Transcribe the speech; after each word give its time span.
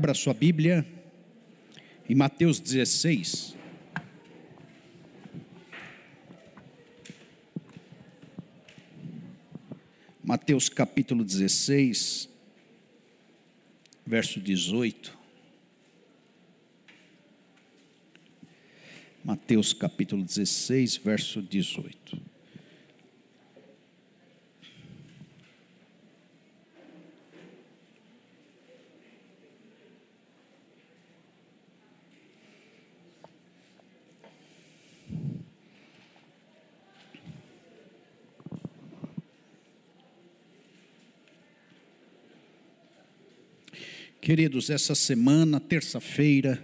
Abra 0.00 0.14
sua 0.14 0.32
Bíblia 0.32 0.82
em 2.08 2.14
Mateus 2.14 2.58
16. 2.58 3.54
Mateus 10.24 10.70
capítulo 10.70 11.22
16, 11.22 12.30
verso 14.06 14.40
18. 14.40 15.18
Mateus 19.22 19.74
capítulo 19.74 20.24
16, 20.24 20.96
verso 20.96 21.42
18. 21.42 22.29
Queridos, 44.30 44.70
essa 44.70 44.94
semana, 44.94 45.58
terça-feira, 45.58 46.62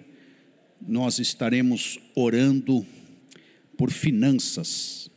nós 0.80 1.19
estaremos 1.19 1.98
orando 2.15 2.87
por 3.77 3.91
finanças. 3.91 5.11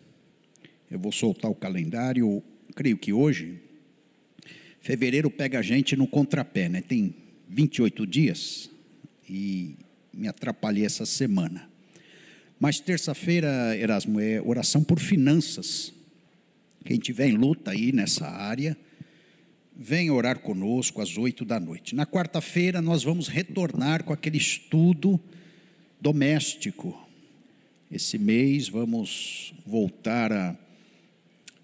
Eu 0.90 0.98
vou 0.98 1.12
soltar 1.12 1.52
o 1.52 1.54
calendário, 1.54 2.42
creio 2.74 2.98
que 2.98 3.14
hoje, 3.14 3.62
fevereiro 4.82 5.30
pega 5.30 5.60
a 5.60 5.62
gente 5.62 5.96
no 5.96 6.08
contrapé, 6.08 6.68
né? 6.68 6.82
Tem 6.82 7.14
28 7.48 8.08
dias 8.08 8.68
e 9.30 9.76
me 10.12 10.28
atrapalhei 10.28 10.86
essa 10.86 11.06
semana. 11.06 11.70
Mas 12.60 12.80
terça-feira, 12.80 13.78
Erasmo, 13.78 14.20
é 14.20 14.42
oração 14.42 14.84
por 14.84 15.00
finanças. 15.00 15.94
Quem 16.84 16.98
tiver 16.98 17.28
em 17.28 17.38
luta 17.38 17.70
aí 17.70 17.92
nessa 17.92 18.28
área, 18.28 18.76
venha 19.82 20.14
orar 20.14 20.40
conosco 20.40 21.02
às 21.02 21.18
oito 21.18 21.46
da 21.46 21.58
noite. 21.58 21.96
Na 21.96 22.06
quarta-feira, 22.06 22.82
nós 22.82 23.02
vamos 23.02 23.30
retornar 23.30 24.04
com 24.04 24.12
aquele 24.12 24.38
estudo 24.38 25.18
doméstico. 26.02 27.08
Esse 27.90 28.18
mês, 28.18 28.68
vamos 28.68 29.54
voltar 29.66 30.34
a, 30.34 30.56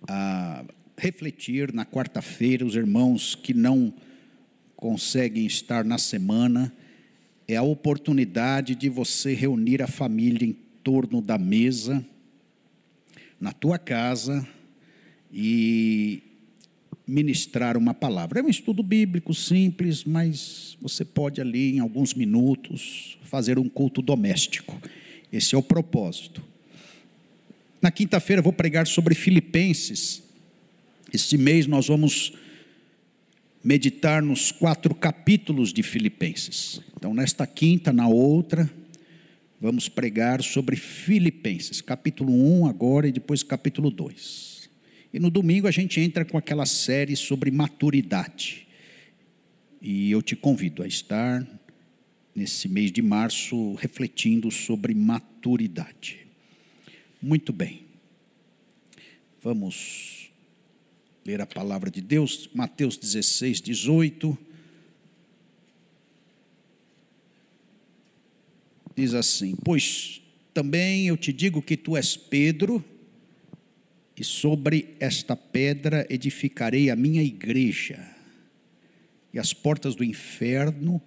a 0.08 0.64
refletir 0.98 1.74
na 1.74 1.86
quarta-feira. 1.86 2.66
Os 2.66 2.74
irmãos 2.74 3.36
que 3.36 3.54
não 3.54 3.94
conseguem 4.78 5.46
estar 5.46 5.84
na 5.84 5.98
semana, 5.98 6.74
é 7.46 7.58
a 7.58 7.64
oportunidade 7.64 8.76
de 8.76 8.88
você 8.88 9.34
reunir 9.34 9.82
a 9.82 9.88
família 9.88 10.48
em 10.48 10.54
torno 10.82 11.22
da 11.22 11.38
mesa, 11.38 12.04
na 13.42 13.52
tua 13.52 13.78
casa, 13.78 14.48
e 15.34 16.24
ministrar 17.08 17.78
uma 17.78 17.94
palavra. 17.94 18.40
É 18.40 18.44
um 18.44 18.50
estudo 18.50 18.82
bíblico 18.82 19.34
simples, 19.34 20.04
mas 20.04 20.78
você 20.82 21.06
pode 21.06 21.40
ali, 21.40 21.76
em 21.76 21.80
alguns 21.80 22.14
minutos, 22.14 23.18
fazer 23.24 23.60
um 23.60 23.70
culto 23.70 24.02
doméstico. 24.02 24.80
Esse 25.32 25.56
é 25.56 25.58
o 25.58 25.64
propósito. 25.64 26.44
Na 27.82 27.92
quinta-feira 27.92 28.42
vou 28.42 28.54
pregar 28.54 28.88
sobre 28.88 29.14
Filipenses. 29.14 30.24
Este 31.14 31.38
mês 31.38 31.68
nós 31.68 31.88
vamos 31.88 32.34
meditar 33.64 34.22
nos 34.22 34.52
quatro 34.52 34.94
capítulos 34.96 35.72
de 35.72 35.84
Filipenses. 35.84 36.82
Então, 36.98 37.14
nesta 37.14 37.46
quinta, 37.46 37.92
na 37.92 38.08
outra, 38.08 38.70
vamos 39.60 39.90
pregar 39.90 40.42
sobre 40.44 40.76
Filipenses, 40.76 41.82
capítulo 41.82 42.32
1 42.32 42.68
agora 42.68 43.08
e 43.08 43.12
depois 43.12 43.44
capítulo 43.44 43.90
2. 43.90 44.55
E 45.16 45.20
no 45.20 45.30
domingo 45.30 45.66
a 45.66 45.72
gente 45.72 46.02
entra 46.02 46.26
com 46.26 46.38
aquela 46.38 46.66
série 46.66 47.16
sobre 47.16 47.50
maturidade. 47.50 48.68
E 49.82 50.12
eu 50.12 50.22
te 50.22 50.36
convido 50.36 50.84
a 50.84 50.88
estar 50.88 51.48
nesse 52.36 52.68
mês 52.68 52.92
de 52.92 53.02
março 53.02 53.76
refletindo 53.76 54.52
sobre 54.52 54.94
maturidade. 54.94 56.28
Muito 57.22 57.54
bem. 57.54 57.86
Vamos 59.42 60.30
ler 61.26 61.40
a 61.40 61.46
palavra 61.46 61.90
de 61.90 62.02
Deus, 62.02 62.50
Mateus 62.54 62.98
16, 62.98 63.62
18. 63.62 64.38
Diz 68.94 69.14
assim: 69.14 69.56
Pois 69.64 70.22
também 70.54 71.08
eu 71.08 71.16
te 71.16 71.32
digo 71.32 71.62
que 71.62 71.78
tu 71.78 71.96
és 71.96 72.18
Pedro, 72.18 72.84
e 74.18 74.24
sobre 74.24 74.96
esta 75.00 75.36
pedra 75.36 76.06
edificarei 76.10 76.90
a 76.90 76.96
minha 76.96 77.22
igreja, 77.22 78.16
e 79.34 79.40
as 79.40 79.52
portas 79.52 79.96
do 79.96 80.04
inferno 80.04 81.02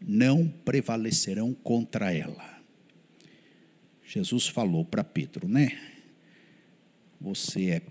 não 0.00 0.48
prevalecerão 0.48 1.52
contra 1.52 2.12
ela. 2.12 2.62
Jesus 4.02 4.48
falou 4.48 4.84
para 4.84 5.04
Pedro, 5.04 5.46
né? 5.46 5.78
Você 7.20 7.70
é 7.70 7.82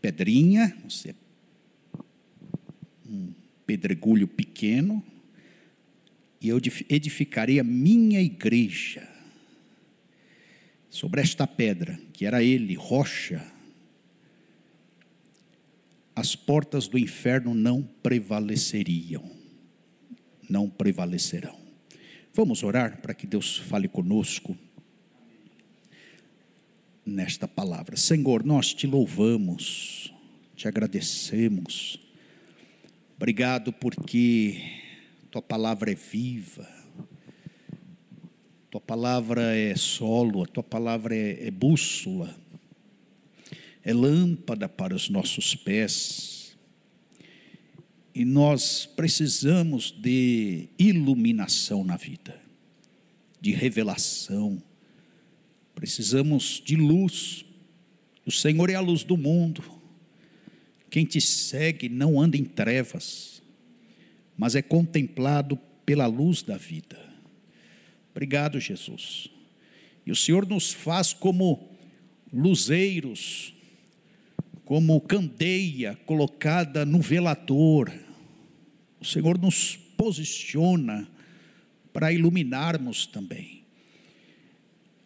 pedrinha, 0.00 0.76
você 0.88 1.10
é 1.10 1.14
um 3.08 3.32
pedregulho 3.66 4.28
pequeno, 4.28 5.02
e 6.40 6.48
eu 6.48 6.60
edificarei 6.88 7.58
a 7.58 7.64
minha 7.64 8.20
igreja 8.20 9.09
sobre 10.90 11.20
esta 11.20 11.46
pedra, 11.46 11.98
que 12.12 12.26
era 12.26 12.42
ele, 12.42 12.74
rocha, 12.74 13.40
as 16.14 16.34
portas 16.34 16.88
do 16.88 16.98
inferno 16.98 17.54
não 17.54 17.82
prevaleceriam, 18.02 19.24
não 20.48 20.68
prevalecerão. 20.68 21.58
Vamos 22.34 22.64
orar 22.64 23.00
para 23.00 23.14
que 23.14 23.26
Deus 23.26 23.56
fale 23.56 23.88
conosco 23.88 24.58
nesta 27.06 27.46
palavra. 27.46 27.96
Senhor, 27.96 28.44
nós 28.44 28.74
te 28.74 28.86
louvamos, 28.86 30.12
te 30.56 30.66
agradecemos. 30.66 31.98
Obrigado 33.16 33.72
porque 33.72 34.60
tua 35.30 35.40
palavra 35.40 35.92
é 35.92 35.94
viva 35.94 36.79
tua 38.70 38.80
palavra 38.80 39.56
é 39.56 39.74
solo, 39.74 40.44
a 40.44 40.46
tua 40.46 40.62
palavra 40.62 41.14
é, 41.14 41.48
é 41.48 41.50
bússola, 41.50 42.32
é 43.82 43.92
lâmpada 43.92 44.68
para 44.68 44.94
os 44.94 45.08
nossos 45.08 45.56
pés. 45.56 46.56
E 48.14 48.24
nós 48.24 48.86
precisamos 48.86 49.90
de 49.90 50.68
iluminação 50.78 51.82
na 51.82 51.96
vida, 51.96 52.40
de 53.40 53.50
revelação, 53.50 54.62
precisamos 55.74 56.62
de 56.64 56.76
luz. 56.76 57.44
O 58.24 58.30
Senhor 58.30 58.70
é 58.70 58.76
a 58.76 58.80
luz 58.80 59.02
do 59.02 59.16
mundo. 59.16 59.64
Quem 60.88 61.04
te 61.04 61.20
segue 61.20 61.88
não 61.88 62.20
anda 62.20 62.36
em 62.36 62.44
trevas, 62.44 63.42
mas 64.36 64.54
é 64.54 64.62
contemplado 64.62 65.56
pela 65.84 66.06
luz 66.06 66.42
da 66.42 66.56
vida. 66.56 67.09
Obrigado, 68.20 68.60
Jesus. 68.60 69.30
E 70.04 70.12
o 70.12 70.14
Senhor 70.14 70.46
nos 70.46 70.74
faz 70.74 71.14
como 71.14 71.70
luzeiros, 72.30 73.54
como 74.62 75.00
candeia 75.00 75.98
colocada 76.04 76.84
no 76.84 77.00
velador. 77.00 77.90
O 79.00 79.06
Senhor 79.06 79.38
nos 79.38 79.74
posiciona 79.96 81.08
para 81.94 82.12
iluminarmos 82.12 83.06
também. 83.06 83.64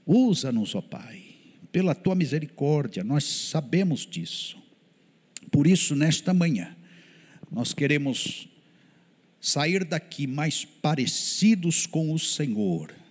Usa-nos, 0.04 0.74
ó 0.74 0.82
Pai, 0.82 1.22
pela 1.70 1.94
tua 1.94 2.16
misericórdia, 2.16 3.04
nós 3.04 3.22
sabemos 3.22 4.04
disso. 4.04 4.60
Por 5.52 5.68
isso, 5.68 5.94
nesta 5.94 6.34
manhã, 6.34 6.76
nós 7.48 7.72
queremos 7.72 8.48
sair 9.40 9.84
daqui 9.84 10.26
mais 10.26 10.64
parecidos 10.64 11.86
com 11.86 12.12
o 12.12 12.18
Senhor, 12.18 13.03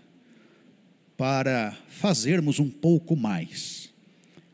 para 1.23 1.71
fazermos 1.87 2.59
um 2.59 2.69
pouco 2.69 3.15
mais 3.15 3.89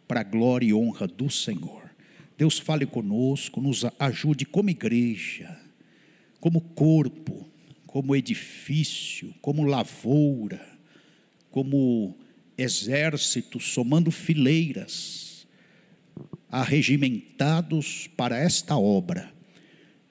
para 0.07 0.19
a 0.19 0.23
glória 0.23 0.67
e 0.67 0.71
honra 0.71 1.07
do 1.07 1.27
Senhor. 1.27 1.89
Deus 2.37 2.59
fale 2.59 2.85
conosco, 2.85 3.59
nos 3.59 3.83
ajude 3.97 4.45
como 4.45 4.69
igreja, 4.69 5.59
como 6.39 6.61
corpo, 6.61 7.49
como 7.87 8.15
edifício, 8.15 9.33
como 9.41 9.65
lavoura, 9.65 10.63
como 11.49 12.15
exército, 12.55 13.59
somando 13.59 14.11
fileiras, 14.11 15.47
arregimentados 16.51 18.07
para 18.15 18.37
esta 18.37 18.77
obra 18.77 19.33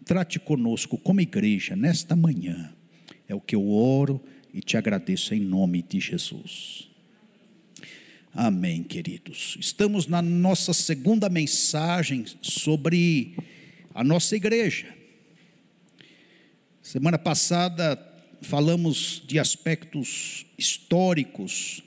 trate 0.04 0.40
conosco 0.40 0.99
como 0.99 1.20
igreja 1.20 1.76
nesta 1.76 2.16
manhã. 2.16 2.75
É 3.28 3.34
o 3.34 3.40
que 3.40 3.54
eu 3.54 3.70
oro 3.70 4.20
e 4.58 4.60
te 4.60 4.76
agradeço 4.76 5.32
em 5.32 5.38
nome 5.38 5.82
de 5.82 6.00
Jesus. 6.00 6.88
Amém, 8.34 8.82
queridos. 8.82 9.56
Estamos 9.60 10.08
na 10.08 10.20
nossa 10.20 10.72
segunda 10.72 11.28
mensagem 11.28 12.25
sobre 12.43 13.37
a 13.94 14.02
nossa 14.02 14.34
igreja. 14.34 14.93
Semana 16.82 17.16
passada 17.16 18.05
falamos 18.43 19.22
de 19.28 19.38
aspectos 19.38 20.44
históricos 20.58 21.81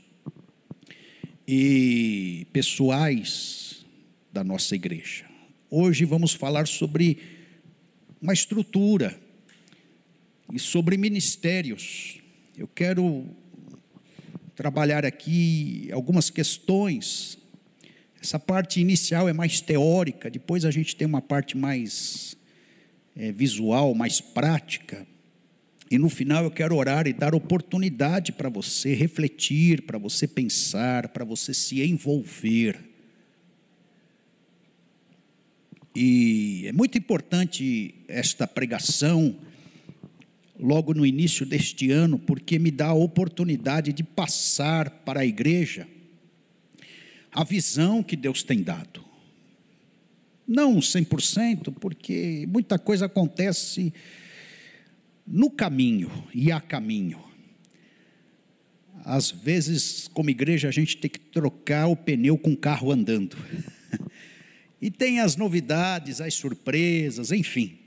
e 1.45 2.47
pessoais 2.53 3.85
da 4.31 4.45
nossa 4.45 4.75
igreja. 4.75 5.25
Hoje 5.69 6.05
vamos 6.05 6.31
falar 6.31 6.67
sobre 6.67 7.17
uma 8.21 8.31
estrutura 8.31 9.19
e 10.53 10.57
sobre 10.57 10.95
ministérios. 10.95 12.20
Eu 12.57 12.67
quero 12.67 13.25
trabalhar 14.55 15.05
aqui 15.05 15.89
algumas 15.93 16.29
questões. 16.29 17.37
Essa 18.21 18.37
parte 18.37 18.81
inicial 18.81 19.29
é 19.29 19.33
mais 19.33 19.61
teórica, 19.61 20.29
depois 20.29 20.65
a 20.65 20.71
gente 20.71 20.95
tem 20.95 21.07
uma 21.07 21.21
parte 21.21 21.57
mais 21.57 22.35
é, 23.15 23.31
visual, 23.31 23.95
mais 23.95 24.19
prática. 24.19 25.07
E 25.89 25.97
no 25.97 26.09
final 26.09 26.43
eu 26.43 26.51
quero 26.51 26.75
orar 26.75 27.07
e 27.07 27.13
dar 27.13 27.33
oportunidade 27.33 28.33
para 28.33 28.49
você 28.49 28.93
refletir, 28.93 29.83
para 29.83 29.97
você 29.97 30.27
pensar, 30.27 31.07
para 31.07 31.23
você 31.23 31.53
se 31.53 31.81
envolver. 31.81 32.79
E 35.95 36.65
é 36.67 36.71
muito 36.71 36.97
importante 36.97 37.95
esta 38.07 38.45
pregação 38.45 39.37
logo 40.61 40.93
no 40.93 41.05
início 41.05 41.45
deste 41.45 41.91
ano, 41.91 42.19
porque 42.19 42.59
me 42.59 42.69
dá 42.69 42.87
a 42.87 42.93
oportunidade 42.93 43.91
de 43.91 44.03
passar 44.03 44.89
para 44.89 45.21
a 45.21 45.25
igreja 45.25 45.87
a 47.31 47.43
visão 47.43 48.03
que 48.03 48.15
Deus 48.15 48.43
tem 48.43 48.61
dado. 48.61 49.03
Não 50.45 50.79
100%, 50.79 51.73
porque 51.79 52.45
muita 52.47 52.77
coisa 52.77 53.05
acontece 53.05 53.93
no 55.25 55.49
caminho 55.49 56.11
e 56.33 56.51
a 56.51 56.59
caminho. 56.59 57.23
Às 59.05 59.31
vezes, 59.31 60.07
como 60.09 60.29
igreja, 60.29 60.67
a 60.67 60.71
gente 60.71 60.97
tem 60.97 61.09
que 61.09 61.19
trocar 61.19 61.87
o 61.87 61.95
pneu 61.95 62.37
com 62.37 62.51
o 62.51 62.57
carro 62.57 62.91
andando. 62.91 63.37
e 64.81 64.91
tem 64.91 65.21
as 65.21 65.35
novidades, 65.35 66.19
as 66.19 66.33
surpresas, 66.33 67.31
enfim. 67.31 67.80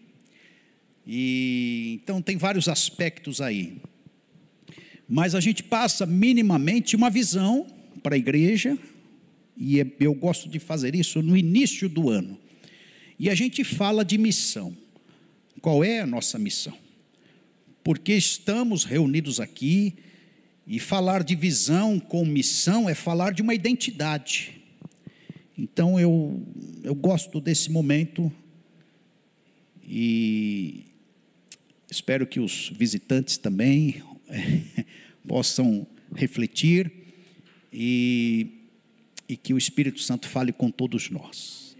E 1.06 2.00
então 2.02 2.22
tem 2.22 2.36
vários 2.36 2.68
aspectos 2.68 3.40
aí. 3.40 3.78
Mas 5.08 5.34
a 5.34 5.40
gente 5.40 5.62
passa 5.62 6.06
minimamente 6.06 6.96
uma 6.96 7.10
visão 7.10 7.66
para 8.02 8.14
a 8.14 8.18
igreja, 8.18 8.78
e 9.56 9.80
é, 9.80 9.86
eu 10.00 10.14
gosto 10.14 10.48
de 10.48 10.58
fazer 10.58 10.94
isso 10.94 11.22
no 11.22 11.36
início 11.36 11.88
do 11.88 12.10
ano. 12.10 12.38
E 13.18 13.30
a 13.30 13.34
gente 13.34 13.62
fala 13.62 14.04
de 14.04 14.18
missão. 14.18 14.76
Qual 15.60 15.84
é 15.84 16.00
a 16.00 16.06
nossa 16.06 16.38
missão? 16.38 16.76
Porque 17.82 18.14
estamos 18.14 18.84
reunidos 18.84 19.40
aqui 19.40 19.94
e 20.66 20.78
falar 20.78 21.22
de 21.22 21.34
visão 21.34 22.00
com 22.00 22.24
missão 22.24 22.88
é 22.88 22.94
falar 22.94 23.32
de 23.32 23.42
uma 23.42 23.54
identidade. 23.54 24.60
Então 25.56 26.00
eu, 26.00 26.42
eu 26.82 26.94
gosto 26.94 27.40
desse 27.40 27.70
momento 27.70 28.32
e 29.86 30.86
Espero 31.94 32.26
que 32.26 32.40
os 32.40 32.70
visitantes 32.70 33.38
também 33.38 34.02
é, 34.28 34.84
possam 35.28 35.86
refletir 36.12 36.90
e, 37.72 38.48
e 39.28 39.36
que 39.36 39.54
o 39.54 39.58
Espírito 39.58 40.00
Santo 40.00 40.28
fale 40.28 40.52
com 40.52 40.72
todos 40.72 41.08
nós. 41.08 41.76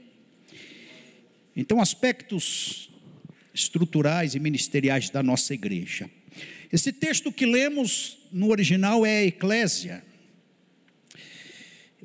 Então, 1.57 1.81
aspectos 1.81 2.89
estruturais 3.53 4.37
e 4.37 4.39
ministeriais 4.39 5.11
da 5.11 5.21
nossa 5.21 5.53
igreja. 5.53 6.09
Esse 6.73 6.93
texto 6.93 7.33
que 7.33 7.45
lemos 7.45 8.17
no 8.31 8.51
original 8.51 9.05
é 9.05 9.25
Eclésia, 9.25 10.05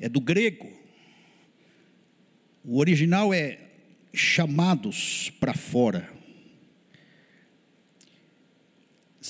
é 0.00 0.08
do 0.08 0.20
grego. 0.20 0.68
O 2.64 2.78
original 2.78 3.32
é 3.32 3.60
chamados 4.12 5.30
para 5.38 5.54
fora 5.54 6.18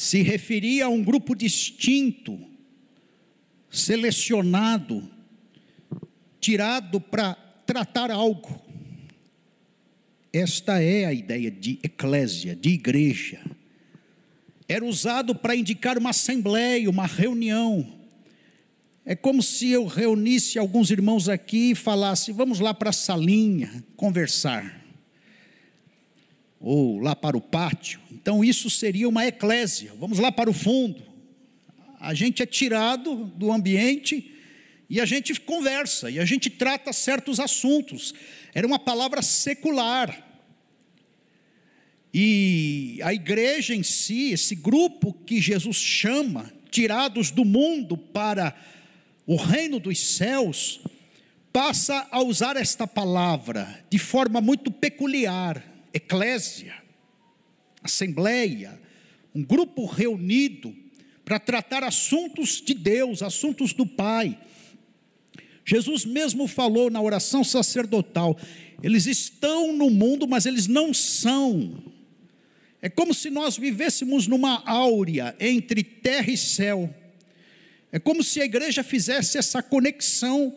se 0.01 0.23
referia 0.23 0.87
a 0.87 0.89
um 0.89 1.05
grupo 1.05 1.35
distinto, 1.35 2.41
selecionado, 3.71 5.07
tirado 6.41 6.99
para 6.99 7.35
tratar 7.67 8.11
algo. 8.11 8.63
Esta 10.33 10.83
é 10.83 11.05
a 11.05 11.13
ideia 11.13 11.51
de 11.51 11.79
eclésia, 11.83 12.57
de 12.57 12.71
igreja. 12.71 13.43
Era 14.67 14.87
usado 14.87 15.35
para 15.35 15.55
indicar 15.55 15.99
uma 15.99 16.11
assembleia, 16.11 16.89
uma 16.89 17.07
reunião. 17.07 17.87
É 19.05 19.15
como 19.15 19.43
se 19.43 19.69
eu 19.69 19.85
reunisse 19.85 20.59
alguns 20.59 20.91
irmãos 20.91 21.29
aqui 21.29 21.73
e 21.73 21.75
falasse: 21.75 22.33
vamos 22.33 22.59
lá 22.59 22.73
para 22.73 22.89
a 22.89 22.95
salinha 22.95 23.85
conversar 23.97 24.80
ou 26.61 26.99
lá 26.99 27.17
para 27.17 27.37
o 27.37 27.41
pátio. 27.41 27.99
Então 28.13 28.45
isso 28.45 28.69
seria 28.69 29.09
uma 29.09 29.27
eclésia. 29.27 29.93
Vamos 29.99 30.19
lá 30.19 30.31
para 30.31 30.51
o 30.51 30.53
fundo. 30.53 31.03
A 31.99 32.13
gente 32.13 32.43
é 32.43 32.47
tirado 32.47 33.25
do 33.37 33.51
ambiente 33.51 34.35
e 34.89 35.01
a 35.01 35.07
gente 35.07 35.39
conversa 35.41 36.11
e 36.11 36.19
a 36.19 36.25
gente 36.25 36.51
trata 36.51 36.93
certos 36.93 37.41
assuntos. 37.41 38.13
Era 38.55 38.67
uma 38.67 38.79
palavra 38.79 39.23
secular. 39.23 40.27
E 42.13 42.99
a 43.03 43.15
igreja 43.15 43.75
em 43.75 43.83
si, 43.83 44.33
esse 44.33 44.55
grupo 44.55 45.13
que 45.13 45.41
Jesus 45.41 45.77
chama, 45.77 46.53
tirados 46.71 47.31
do 47.31 47.45
mundo 47.45 47.97
para 47.97 48.55
o 49.27 49.37
reino 49.37 49.79
dos 49.79 49.99
céus, 50.17 50.81
passa 51.53 52.09
a 52.11 52.21
usar 52.21 52.57
esta 52.57 52.87
palavra 52.87 53.85
de 53.89 53.99
forma 53.99 54.41
muito 54.41 54.71
peculiar 54.71 55.70
eclésia, 55.93 56.75
assembleia, 57.83 58.81
um 59.35 59.43
grupo 59.43 59.87
reunido 59.87 60.75
para 61.25 61.39
tratar 61.39 61.85
assuntos 61.85 62.61
de 62.61 62.75
Deus, 62.75 63.23
assuntos 63.23 63.73
do 63.73 63.87
Pai. 63.87 64.39
Jesus 65.65 66.05
mesmo 66.05 66.49
falou 66.49 66.91
na 66.91 67.01
oração 67.01 67.45
sacerdotal: 67.45 68.37
eles 68.83 69.07
estão 69.07 69.73
no 69.73 69.91
mundo, 69.91 70.27
mas 70.27 70.47
eles 70.47 70.67
não 70.67 70.93
são. 70.93 71.83
É 72.83 72.89
como 72.89 73.13
se 73.13 73.29
nós 73.29 73.57
vivêssemos 73.57 74.27
numa 74.27 74.63
áurea 74.67 75.37
entre 75.39 75.85
terra 75.85 76.31
e 76.31 76.37
céu. 76.37 76.93
É 77.93 77.99
como 77.99 78.23
se 78.23 78.41
a 78.41 78.45
igreja 78.45 78.83
fizesse 78.83 79.37
essa 79.37 79.63
conexão 79.63 80.57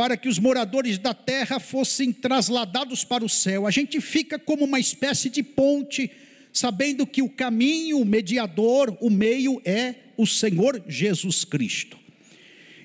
para 0.00 0.16
que 0.16 0.30
os 0.30 0.38
moradores 0.38 0.96
da 0.96 1.12
terra 1.12 1.60
fossem 1.60 2.10
trasladados 2.10 3.04
para 3.04 3.22
o 3.22 3.28
céu. 3.28 3.66
A 3.66 3.70
gente 3.70 4.00
fica 4.00 4.38
como 4.38 4.64
uma 4.64 4.80
espécie 4.80 5.28
de 5.28 5.42
ponte, 5.42 6.10
sabendo 6.54 7.06
que 7.06 7.20
o 7.20 7.28
caminho, 7.28 7.98
o 7.98 8.04
mediador, 8.06 8.96
o 8.98 9.10
meio 9.10 9.60
é 9.62 9.94
o 10.16 10.26
Senhor 10.26 10.82
Jesus 10.88 11.44
Cristo. 11.44 11.98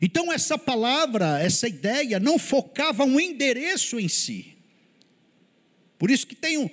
Então, 0.02 0.30
essa 0.30 0.58
palavra, 0.58 1.42
essa 1.42 1.70
ideia, 1.70 2.20
não 2.20 2.38
focava 2.38 3.06
um 3.06 3.18
endereço 3.18 3.98
em 3.98 4.10
si. 4.10 4.48
Por 5.98 6.12
isso 6.12 6.28
que 6.28 6.36
tenho 6.36 6.70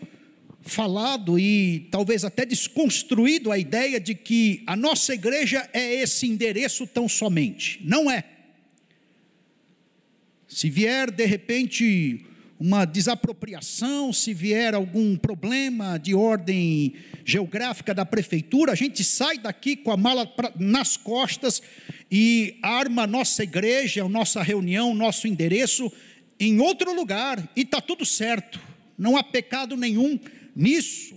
falado 0.63 1.39
e 1.39 1.87
talvez 1.89 2.25
até 2.25 2.45
desconstruído 2.45 3.53
a 3.53 3.59
ideia 3.59 4.01
de 4.01 4.17
que 4.17 4.65
a 4.67 4.75
nossa 4.75 5.15
igreja 5.15 5.71
é 5.73 5.95
esse 6.03 6.27
endereço 6.27 6.85
tão 6.85 7.09
somente. 7.09 7.81
Não 7.85 8.11
é. 8.11 8.32
Se 10.55 10.69
vier 10.69 11.11
de 11.11 11.25
repente 11.25 12.27
uma 12.61 12.85
desapropriação, 12.85 14.13
se 14.13 14.35
vier 14.35 14.75
algum 14.75 15.17
problema 15.17 15.99
de 15.99 16.15
ordem 16.15 16.93
geográfica 17.25 17.95
da 17.95 18.05
prefeitura, 18.05 18.73
a 18.73 18.75
gente 18.75 19.03
sai 19.03 19.39
daqui 19.39 19.75
com 19.75 19.91
a 19.91 19.97
mala 19.97 20.27
pra, 20.27 20.53
nas 20.61 20.95
costas 20.95 21.63
e 22.11 22.59
arma 22.61 23.07
nossa 23.07 23.43
igreja, 23.43 24.07
nossa 24.07 24.43
reunião, 24.43 24.93
nosso 24.93 25.27
endereço 25.27 25.91
em 26.39 26.61
outro 26.61 26.95
lugar 26.95 27.51
e 27.57 27.63
está 27.63 27.81
tudo 27.81 28.05
certo, 28.05 28.61
não 28.99 29.17
há 29.17 29.25
pecado 29.25 29.75
nenhum 29.75 30.21
nisso. 30.55 31.15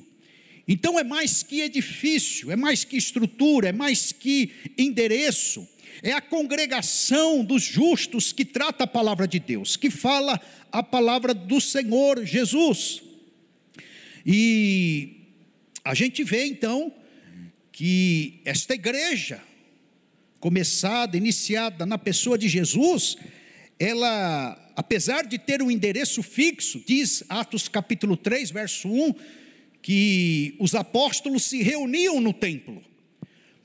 Então 0.65 0.97
é 0.97 1.03
mais 1.03 1.43
que 1.43 1.59
edifício, 1.59 2.51
é 2.51 2.55
mais 2.55 2.85
que 2.85 2.95
estrutura, 2.95 3.67
é 3.67 3.73
mais 3.73 4.13
que 4.13 4.49
endereço 4.77 5.67
é 6.01 6.11
a 6.11 6.21
congregação 6.21 7.43
dos 7.43 7.63
justos 7.63 8.31
que 8.31 8.45
trata 8.45 8.83
a 8.83 8.87
palavra 8.87 9.27
de 9.27 9.39
Deus, 9.39 9.75
que 9.75 9.89
fala 9.89 10.39
a 10.71 10.83
palavra 10.83 11.33
do 11.33 11.59
Senhor 11.61 12.25
Jesus. 12.25 13.01
E 14.25 15.21
a 15.83 15.93
gente 15.93 16.23
vê 16.23 16.45
então 16.45 16.91
que 17.71 18.39
esta 18.45 18.73
igreja, 18.73 19.41
começada, 20.39 21.17
iniciada 21.17 21.85
na 21.85 21.97
pessoa 21.97 22.37
de 22.37 22.47
Jesus, 22.47 23.17
ela, 23.77 24.71
apesar 24.75 25.25
de 25.25 25.37
ter 25.37 25.61
um 25.61 25.69
endereço 25.69 26.23
fixo, 26.23 26.81
diz 26.85 27.23
Atos 27.29 27.67
capítulo 27.67 28.15
3, 28.15 28.51
verso 28.51 28.87
1, 28.87 29.13
que 29.81 30.55
os 30.59 30.73
apóstolos 30.73 31.43
se 31.43 31.61
reuniam 31.61 32.19
no 32.19 32.33
templo. 32.33 32.81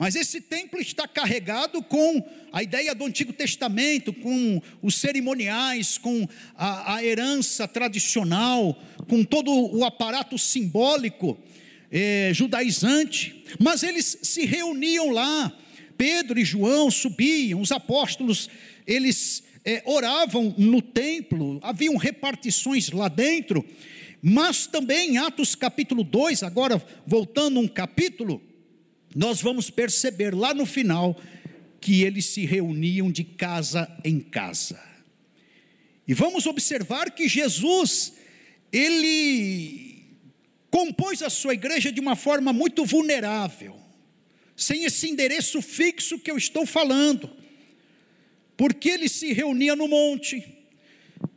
Mas 0.00 0.16
esse 0.16 0.40
templo 0.40 0.80
está 0.80 1.07
carregado 1.07 1.83
com 1.83 2.26
a 2.50 2.62
ideia 2.62 2.95
do 2.95 3.04
Antigo 3.04 3.35
Testamento, 3.35 4.14
com 4.14 4.62
os 4.80 4.95
cerimoniais, 4.95 5.99
com 5.99 6.26
a, 6.57 6.95
a 6.95 7.04
herança 7.04 7.69
tradicional, 7.69 8.83
com 9.07 9.23
todo 9.23 9.52
o 9.52 9.85
aparato 9.85 10.38
simbólico 10.38 11.38
eh, 11.92 12.30
judaizante. 12.33 13.45
Mas 13.59 13.83
eles 13.83 14.21
se 14.23 14.47
reuniam 14.47 15.11
lá. 15.11 15.54
Pedro 15.99 16.40
e 16.40 16.47
João 16.47 16.90
subiam, 16.90 17.61
os 17.61 17.71
apóstolos, 17.71 18.49
eles 18.87 19.42
eh, 19.66 19.83
oravam 19.85 20.54
no 20.57 20.80
templo, 20.80 21.61
haviam 21.62 21.99
repartições 21.99 22.90
lá 22.90 23.09
dentro. 23.09 23.62
Mas 24.23 24.66
também 24.66 25.11
em 25.11 25.19
Atos 25.19 25.54
capítulo 25.54 26.02
2, 26.02 26.42
agora 26.42 26.83
voltando 27.07 27.61
um 27.61 27.69
capítulo 27.69 28.40
nós 29.14 29.40
vamos 29.40 29.71
perceber 29.71 30.35
lá 30.35 30.55
no 30.55 30.64
final 30.64 31.21
que 31.81 32.02
eles 32.02 32.26
se 32.26 32.45
reuniam 32.45 33.11
de 33.11 33.25
casa 33.25 33.90
em 34.05 34.21
casa. 34.21 34.81
E 36.07 36.14
vamos 36.14 36.47
observar 36.47 37.11
que 37.11 37.29
Jesus, 37.29 38.12
ele 38.73 40.05
compôs 40.71 41.23
a 41.23 41.31
sua 41.31 41.55
igreja 41.55 41.90
de 41.90 42.00
uma 42.00 42.14
forma 42.14 42.52
muito 42.52 42.85
vulnerável, 42.85 43.76
sem 44.57 44.85
esse 44.85 45.09
endereço 45.09 45.61
fixo 45.61 46.19
que 46.19 46.31
eu 46.31 46.37
estou 46.37 46.64
falando, 46.64 47.31
porque 48.57 48.90
ele 48.90 49.09
se 49.09 49.33
reunia 49.33 49.75
no 49.75 49.88
monte, 49.88 50.47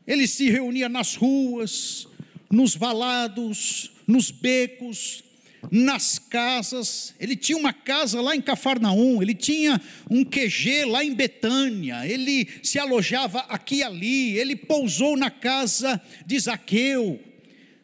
ele 0.06 0.28
se 0.28 0.50
reunia 0.50 0.90
nas 0.90 1.16
ruas, 1.16 2.08
nos 2.52 2.76
valados, 2.76 3.92
nos 4.06 4.30
becos, 4.30 5.24
nas 5.72 6.20
casas, 6.20 7.14
ele 7.20 7.36
tinha 7.36 7.58
uma 7.58 7.74
casa 7.74 8.22
lá 8.22 8.36
em 8.36 8.42
Cafarnaum, 8.42 9.22
ele 9.22 9.34
tinha 9.34 9.80
um 10.10 10.24
QG 10.24 10.86
lá 10.86 11.04
em 11.04 11.14
Betânia, 11.14 12.06
ele 12.08 12.48
se 12.62 12.78
alojava 12.78 13.40
aqui 13.50 13.78
e 13.78 13.84
ali, 13.84 14.38
ele 14.38 14.56
pousou 14.56 15.16
na 15.16 15.30
casa 15.30 16.02
de 16.26 16.40
Zaqueu. 16.40 17.20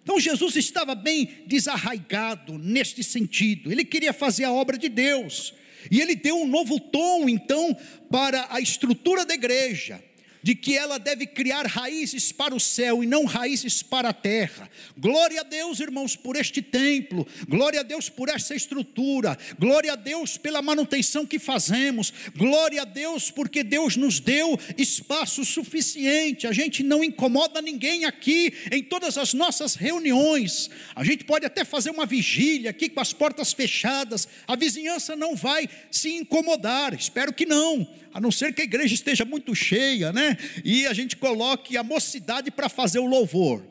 Então 0.04 0.20
Jesus 0.20 0.56
estava 0.56 0.96
bem 0.96 1.30
desarraigado 1.46 2.58
neste 2.58 3.04
sentido, 3.04 3.72
ele 3.72 3.86
queria 3.86 4.14
fazer 4.14 4.44
a 4.44 4.52
obra 4.52 4.78
de 4.78 4.90
Deus, 4.90 5.54
e 5.90 6.02
ele 6.02 6.16
deu 6.16 6.36
um 6.38 6.48
novo 6.48 6.80
tom 6.80 7.30
então 7.30 7.76
para 8.10 8.48
a 8.50 8.60
estrutura 8.60 9.26
da 9.26 9.34
igreja 9.34 10.09
de 10.42 10.56
que 10.56 10.76
ela 10.76 10.98
deve 10.98 11.26
criar 11.26 11.66
raízes 11.66 12.32
para 12.32 12.56
o 12.56 12.60
céu 12.60 13.04
e 13.04 13.08
não 13.08 13.26
raízes 13.26 13.84
para 13.84 14.10
a 14.10 14.14
terra. 14.14 14.70
Glória 14.98 15.42
a 15.42 15.44
Deus, 15.44 15.80
irmãos, 15.80 16.16
por 16.16 16.36
este 16.36 16.62
templo, 16.62 17.28
glória 17.48 17.82
a 17.82 17.84
Deus 17.84 18.10
por 18.10 18.30
essa 18.30 18.56
estrutura, 18.56 19.38
glória 19.58 19.94
a 19.94 19.96
Deus 19.96 20.38
pela 20.38 20.62
manutenção 20.62 21.26
que 21.26 21.40
fazemos, 21.40 22.14
glória 22.36 22.82
a 22.82 22.86
Deus 22.86 23.30
porque 23.30 23.64
Deus 23.64 23.96
nos 23.96 24.20
deu 24.20 24.60
espaço 24.78 25.44
suficiente. 25.44 26.48
A 26.48 26.52
gente 26.52 26.84
não 26.84 27.04
incomoda 27.04 27.62
ninguém 27.62 28.06
aqui 28.06 28.54
em 28.72 28.84
todas 28.84 29.18
as 29.18 29.34
nossas 29.34 29.76
reuniões. 29.76 30.70
A 30.96 31.04
gente 31.04 31.24
pode 31.24 31.46
até 31.46 31.66
fazer 31.66 31.92
uma 31.92 32.06
vigília 32.06 32.70
aqui 32.70 32.90
com 32.90 33.00
as 33.00 33.14
portas 33.14 33.54
fechadas, 33.54 34.28
a 34.48 34.56
vizinhança 34.56 35.16
não 35.16 35.36
vai 35.36 35.68
se 35.92 36.10
incomodar, 36.16 36.94
espero 36.94 37.34
que 37.34 37.46
não 37.46 37.88
a 38.14 38.20
não 38.20 38.32
ser 38.32 38.54
que 38.54 38.62
a 38.62 38.64
igreja 38.64 38.94
esteja 38.94 39.26
muito 39.26 39.54
cheia, 39.56 40.12
né? 40.12 40.38
E 40.64 40.86
a 40.88 40.94
gente 40.94 41.16
coloque 41.16 41.78
a 41.78 41.84
mocidade 41.84 42.52
para 42.52 42.70
fazer 42.70 43.00
o 43.00 43.06
louvor. 43.06 43.64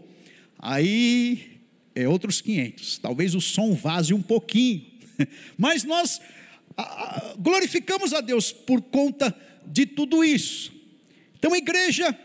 Aí 0.59 1.61
é 1.95 2.09
outros 2.09 2.41
500. 2.41 2.99
Talvez 2.99 3.35
o 3.35 3.41
som 3.41 3.75
vaze 3.75 4.15
um 4.15 4.23
pouquinho. 4.23 4.87
Mas 5.59 5.85
nós 5.85 6.21
glorificamos 7.39 8.13
a 8.13 8.21
Deus 8.21 8.53
por 8.53 8.81
conta 8.83 9.35
de 9.67 9.85
tudo 9.87 10.25
isso. 10.25 10.73
Então, 11.39 11.53
a 11.53 11.59
igreja, 11.59 12.17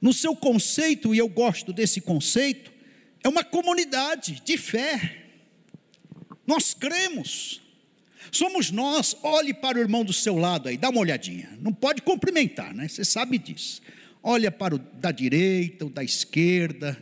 no 0.00 0.12
seu 0.12 0.34
conceito, 0.34 1.14
e 1.14 1.18
eu 1.18 1.28
gosto 1.28 1.72
desse 1.72 2.00
conceito, 2.00 2.72
é 3.22 3.28
uma 3.28 3.44
comunidade 3.44 4.42
de 4.44 4.56
fé. 4.56 5.26
Nós 6.46 6.74
cremos, 6.74 7.60
Somos 8.32 8.70
nós, 8.70 9.14
olhe 9.22 9.52
para 9.52 9.76
o 9.76 9.80
irmão 9.82 10.02
do 10.02 10.12
seu 10.12 10.38
lado 10.38 10.70
aí, 10.70 10.78
dá 10.78 10.88
uma 10.88 11.00
olhadinha. 11.00 11.50
Não 11.60 11.70
pode 11.70 12.00
cumprimentar, 12.00 12.74
né? 12.74 12.88
Você 12.88 13.04
sabe 13.04 13.36
disso. 13.36 13.82
Olha 14.22 14.50
para 14.50 14.74
o 14.74 14.78
da 14.78 15.12
direita, 15.12 15.84
o 15.84 15.90
da 15.90 16.02
esquerda, 16.02 16.96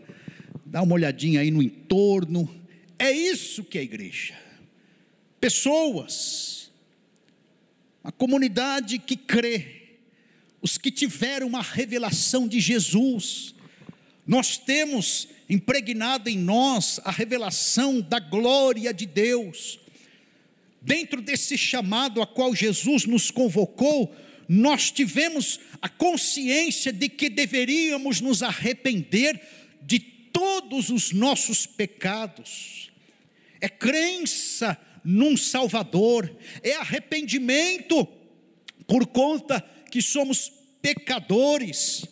dá 0.67 0.83
uma 0.83 0.95
olhadinha 0.95 1.41
aí 1.41 1.53
no 1.53 1.63
entorno. 1.63 2.53
É 2.99 3.13
isso 3.13 3.63
que 3.63 3.79
é 3.79 3.81
a 3.81 3.85
igreja. 3.85 4.35
Pessoas, 5.41 6.73
a 8.03 8.11
comunidade 8.11 8.99
que 8.99 9.15
crê, 9.15 9.99
os 10.61 10.77
que 10.77 10.91
tiveram 10.91 11.47
uma 11.47 11.63
revelação 11.63 12.49
de 12.49 12.59
Jesus. 12.59 13.55
Nós 14.27 14.59
temos 14.59 15.29
impregnado 15.49 16.29
em 16.29 16.37
nós 16.37 16.99
a 17.05 17.13
revelação 17.13 18.01
da 18.01 18.19
glória 18.19 18.93
de 18.93 19.07
Deus 19.07 19.79
dentro 20.81 21.21
desse 21.21 21.59
chamado 21.59 22.23
a 22.23 22.27
qual 22.27 22.55
Jesus 22.55 23.05
nos 23.05 23.31
convocou, 23.31 24.15
nós 24.49 24.91
tivemos 24.91 25.61
a 25.81 25.89
consciência 25.89 26.93
de 26.93 27.09
que 27.09 27.29
deveríamos 27.29 28.21
nos 28.21 28.43
arrepender 28.43 29.41
de 29.83 29.99
todos 30.01 30.91
os 30.91 31.13
nossos 31.13 31.67
pecados. 31.67 32.91
É 33.61 33.69
crença 33.69 34.77
num 35.05 35.37
Salvador, 35.37 36.35
é 36.63 36.75
arrependimento 36.75 38.07
por 38.87 39.07
conta 39.07 39.65
que 39.91 40.03
somos 40.03 40.53
pecadores 40.83 42.05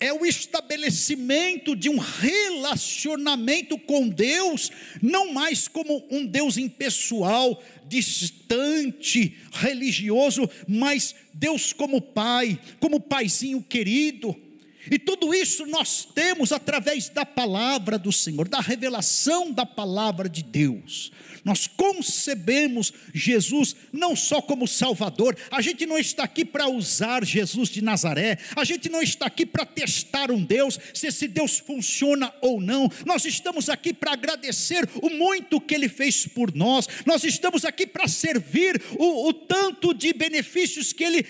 é 0.00 0.12
o 0.12 0.26
estabelecimento 0.26 1.74
de 1.74 1.88
um 1.88 1.98
relacionamento 1.98 3.78
com 3.78 4.08
Deus, 4.08 4.70
não 5.00 5.32
mais 5.32 5.68
como 5.68 6.04
um 6.10 6.26
Deus 6.26 6.56
impessoal, 6.56 7.62
distante, 7.86 9.36
religioso, 9.52 10.48
mas 10.66 11.14
Deus 11.32 11.72
como 11.72 12.00
Pai, 12.00 12.58
como 12.80 13.00
Paizinho 13.00 13.62
querido. 13.62 14.43
E 14.90 14.98
tudo 14.98 15.34
isso 15.34 15.66
nós 15.66 16.06
temos 16.14 16.52
através 16.52 17.08
da 17.08 17.24
palavra 17.24 17.98
do 17.98 18.12
Senhor, 18.12 18.48
da 18.48 18.60
revelação 18.60 19.50
da 19.50 19.64
palavra 19.64 20.28
de 20.28 20.42
Deus. 20.42 21.10
Nós 21.44 21.66
concebemos 21.66 22.92
Jesus 23.12 23.76
não 23.92 24.16
só 24.16 24.40
como 24.40 24.66
Salvador, 24.66 25.36
a 25.50 25.60
gente 25.60 25.84
não 25.84 25.98
está 25.98 26.24
aqui 26.24 26.44
para 26.44 26.68
usar 26.68 27.24
Jesus 27.24 27.68
de 27.68 27.82
Nazaré, 27.82 28.38
a 28.56 28.64
gente 28.64 28.88
não 28.88 29.02
está 29.02 29.26
aqui 29.26 29.44
para 29.44 29.66
testar 29.66 30.30
um 30.30 30.42
Deus, 30.42 30.78
se 30.94 31.08
esse 31.08 31.28
Deus 31.28 31.58
funciona 31.58 32.32
ou 32.40 32.60
não, 32.60 32.90
nós 33.04 33.26
estamos 33.26 33.68
aqui 33.68 33.92
para 33.92 34.12
agradecer 34.12 34.88
o 35.02 35.10
muito 35.10 35.60
que 35.60 35.74
Ele 35.74 35.88
fez 35.88 36.26
por 36.26 36.54
nós, 36.54 36.88
nós 37.04 37.24
estamos 37.24 37.64
aqui 37.64 37.86
para 37.86 38.08
servir 38.08 38.80
o, 38.98 39.28
o 39.28 39.32
tanto 39.34 39.92
de 39.92 40.14
benefícios 40.14 40.94
que 40.94 41.04
Ele 41.04 41.22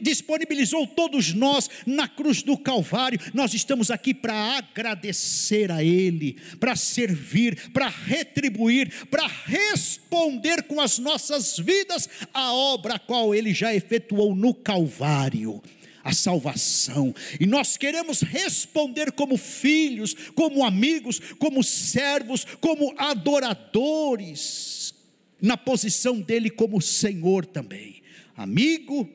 disponibilizou 0.00 0.86
todos 0.86 1.34
nós 1.34 1.68
na 1.84 2.08
cruz 2.08 2.25
do 2.42 2.56
Calvário, 2.56 3.18
nós 3.32 3.54
estamos 3.54 3.90
aqui 3.90 4.12
para 4.12 4.34
agradecer 4.58 5.70
a 5.70 5.82
Ele, 5.82 6.36
para 6.58 6.76
servir, 6.76 7.70
para 7.72 7.88
retribuir 7.88 9.06
para 9.10 9.26
responder 9.26 10.62
com 10.64 10.80
as 10.80 10.98
nossas 10.98 11.58
vidas 11.58 12.08
a 12.32 12.52
obra 12.52 12.94
a 12.94 12.98
qual 12.98 13.34
ele 13.34 13.52
já 13.54 13.74
efetuou 13.74 14.34
no 14.34 14.54
Calvário 14.54 15.62
a 16.02 16.12
salvação, 16.12 17.12
e 17.40 17.46
nós 17.46 17.76
queremos 17.76 18.20
responder 18.20 19.10
como 19.10 19.36
filhos, 19.36 20.14
como 20.36 20.64
amigos, 20.64 21.18
como 21.36 21.64
servos, 21.64 22.44
como 22.60 22.94
adoradores, 22.96 24.94
na 25.42 25.56
posição 25.56 26.20
dele 26.20 26.48
como 26.48 26.80
Senhor 26.80 27.44
também, 27.44 28.04
amigo, 28.36 29.10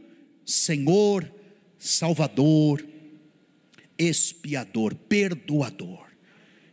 Senhor, 0.45 1.33
Salvador, 1.79 2.85
expiador, 4.01 4.95
perdoador. 4.95 6.07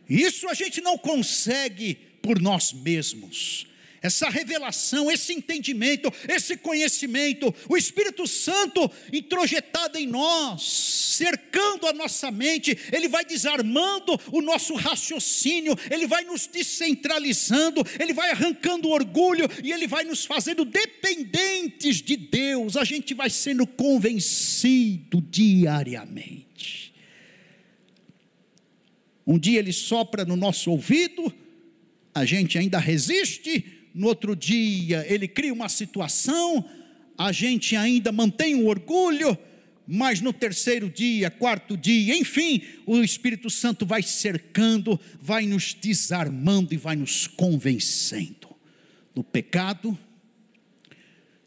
Isso 0.09 0.49
a 0.49 0.53
gente 0.53 0.81
não 0.81 0.97
consegue 0.97 1.95
por 2.21 2.41
nós 2.41 2.73
mesmos. 2.73 3.67
essa 4.01 4.29
revelação, 4.29 5.11
esse 5.11 5.33
entendimento, 5.33 6.11
esse 6.27 6.55
conhecimento, 6.55 7.53
o 7.67 7.75
Espírito 7.75 8.25
Santo 8.25 8.89
introjetado 9.11 9.97
em 9.97 10.07
nós, 10.07 10.63
cercando 10.63 11.85
a 11.85 11.91
nossa 11.91 12.31
mente, 12.31 12.77
ele 12.93 13.09
vai 13.09 13.25
desarmando 13.25 14.17
o 14.31 14.41
nosso 14.41 14.73
raciocínio, 14.75 15.75
ele 15.91 16.07
vai 16.07 16.23
nos 16.23 16.47
descentralizando, 16.47 17.85
ele 17.99 18.13
vai 18.13 18.31
arrancando 18.31 18.87
o 18.87 18.91
orgulho 18.91 19.45
e 19.61 19.71
ele 19.71 19.85
vai 19.85 20.05
nos 20.05 20.23
fazendo 20.25 20.63
dependentes 20.63 22.01
de 22.01 22.15
Deus, 22.15 22.77
a 22.77 22.85
gente 22.85 23.13
vai 23.13 23.29
sendo 23.29 23.67
convencido 23.67 25.21
diariamente. 25.21 26.48
Um 29.29 29.37
dia 29.37 29.59
ele 29.59 29.71
sopra 29.71 30.25
no 30.25 30.35
nosso 30.35 30.71
ouvido, 30.71 31.31
a 32.15 32.25
gente 32.25 32.57
ainda 32.57 32.79
resiste, 32.79 33.63
no 33.93 34.07
outro 34.07 34.35
dia 34.35 35.05
ele 35.07 35.27
cria 35.27 35.53
uma 35.53 35.69
situação, 35.69 36.67
a 37.15 37.31
gente 37.31 37.75
ainda 37.75 38.11
mantém 38.11 38.55
o 38.55 38.65
orgulho, 38.65 39.37
mas 39.85 40.19
no 40.19 40.33
terceiro 40.33 40.89
dia, 40.89 41.29
quarto 41.29 41.77
dia, 41.77 42.17
enfim, 42.17 42.63
o 42.87 43.03
Espírito 43.03 43.51
Santo 43.51 43.85
vai 43.85 44.01
cercando, 44.01 44.99
vai 45.21 45.45
nos 45.45 45.75
desarmando 45.75 46.73
e 46.73 46.77
vai 46.77 46.95
nos 46.95 47.27
convencendo 47.27 48.49
do 49.13 49.23
pecado, 49.23 49.95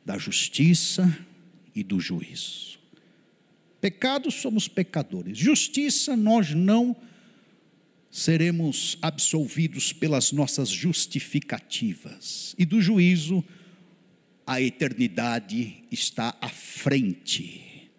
da 0.07 0.17
justiça 0.17 1.19
e 1.75 1.83
do 1.83 1.99
juízo. 1.99 2.79
Pecado 3.81 4.31
somos 4.31 4.69
pecadores, 4.69 5.37
justiça 5.37 6.17
nós 6.17 6.55
não 6.55 6.97
seremos 8.13 8.99
absolvidos 9.01 9.91
pelas 9.91 10.33
nossas 10.33 10.69
justificativas, 10.69 12.55
e 12.59 12.67
do 12.67 12.79
juízo, 12.79 13.43
a 14.47 14.61
eternidade 14.61 15.83
está 15.91 16.37
à 16.39 16.49
frente. 16.51 17.91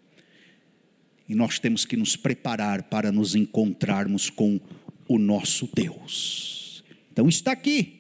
E 1.27 1.34
nós 1.34 1.58
temos 1.58 1.84
que 1.84 1.98
nos 1.98 2.15
preparar 2.15 2.84
para 2.84 3.12
nos 3.12 3.34
encontrarmos 3.34 4.29
com 4.29 4.62
o 5.08 5.17
nosso 5.17 5.67
Deus. 5.74 6.84
Então 7.12 7.27
está 7.27 7.51
aqui. 7.51 8.00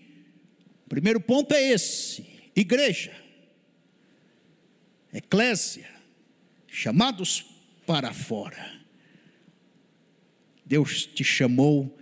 O 0.85 0.89
primeiro 0.89 1.19
ponto 1.19 1.55
é 1.55 1.71
esse: 1.71 2.23
igreja, 2.55 3.11
eclésia, 5.11 5.89
chamados 6.67 7.43
para 7.87 8.13
fora. 8.13 8.83
Deus 10.63 11.07
te 11.07 11.23
chamou 11.23 11.97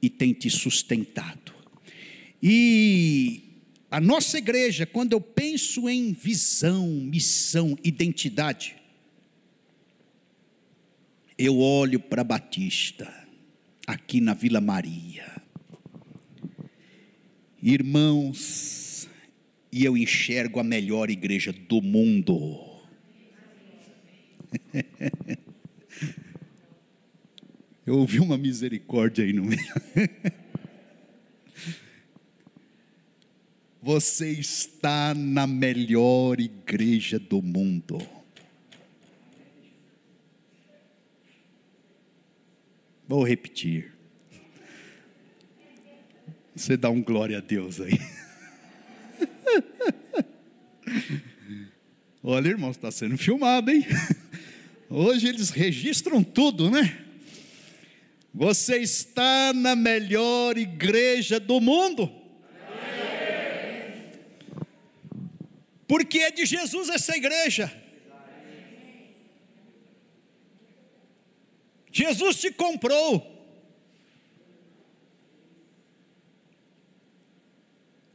e 0.00 0.10
tem 0.10 0.32
te 0.32 0.50
sustentado. 0.50 1.54
E 2.42 3.42
a 3.90 4.00
nossa 4.00 4.38
igreja, 4.38 4.84
quando 4.84 5.12
eu 5.12 5.20
penso 5.20 5.88
em 5.88 6.12
visão, 6.12 6.88
missão, 6.88 7.78
identidade, 7.82 8.76
eu 11.38 11.58
olho 11.58 12.00
para 12.00 12.24
Batista, 12.24 13.12
aqui 13.86 14.20
na 14.20 14.34
Vila 14.34 14.60
Maria. 14.60 15.42
Irmãos, 17.62 19.08
e 19.72 19.84
eu 19.84 19.96
enxergo 19.96 20.60
a 20.60 20.64
melhor 20.64 21.10
igreja 21.10 21.52
do 21.52 21.82
mundo. 21.82 22.64
Eu 27.86 27.98
ouvi 27.98 28.18
uma 28.18 28.36
misericórdia 28.36 29.24
aí 29.24 29.32
no 29.32 29.44
meio. 29.44 29.62
Você 33.80 34.32
está 34.32 35.14
na 35.14 35.46
melhor 35.46 36.40
igreja 36.40 37.20
do 37.20 37.40
mundo. 37.40 37.98
Vou 43.06 43.22
repetir. 43.22 43.92
Você 46.56 46.76
dá 46.76 46.90
um 46.90 47.00
glória 47.00 47.38
a 47.38 47.40
Deus 47.40 47.80
aí. 47.80 48.00
Olha, 52.20 52.48
irmão, 52.48 52.72
está 52.72 52.90
sendo 52.90 53.16
filmado, 53.16 53.70
hein? 53.70 53.86
Hoje 54.90 55.28
eles 55.28 55.50
registram 55.50 56.24
tudo, 56.24 56.68
né? 56.68 57.05
Você 58.36 58.76
está 58.80 59.54
na 59.54 59.74
melhor 59.74 60.58
igreja 60.58 61.40
do 61.40 61.58
mundo. 61.58 62.12
Porque 65.88 66.18
é 66.18 66.30
de 66.30 66.44
Jesus 66.44 66.90
essa 66.90 67.16
igreja. 67.16 67.72
Jesus 71.90 72.36
te 72.36 72.50
comprou. 72.50 73.26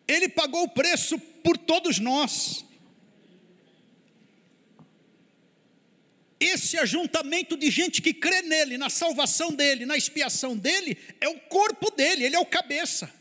Ele 0.07 0.29
pagou 0.29 0.65
o 0.65 0.69
preço 0.69 1.17
por 1.17 1.57
todos 1.57 1.97
nós. 1.97 2.63
Esse 6.41 6.75
ajuntamento 6.75 7.55
de 7.55 7.69
gente 7.69 8.01
que 8.01 8.13
crê 8.13 8.41
nele, 8.41 8.75
na 8.75 8.89
salvação 8.89 9.53
dele, 9.53 9.85
na 9.85 9.95
expiação 9.95 10.57
dele, 10.57 10.97
é 11.21 11.29
o 11.29 11.39
corpo 11.41 11.91
dele, 11.91 12.25
ele 12.25 12.35
é 12.35 12.39
o 12.39 12.45
cabeça. 12.45 13.13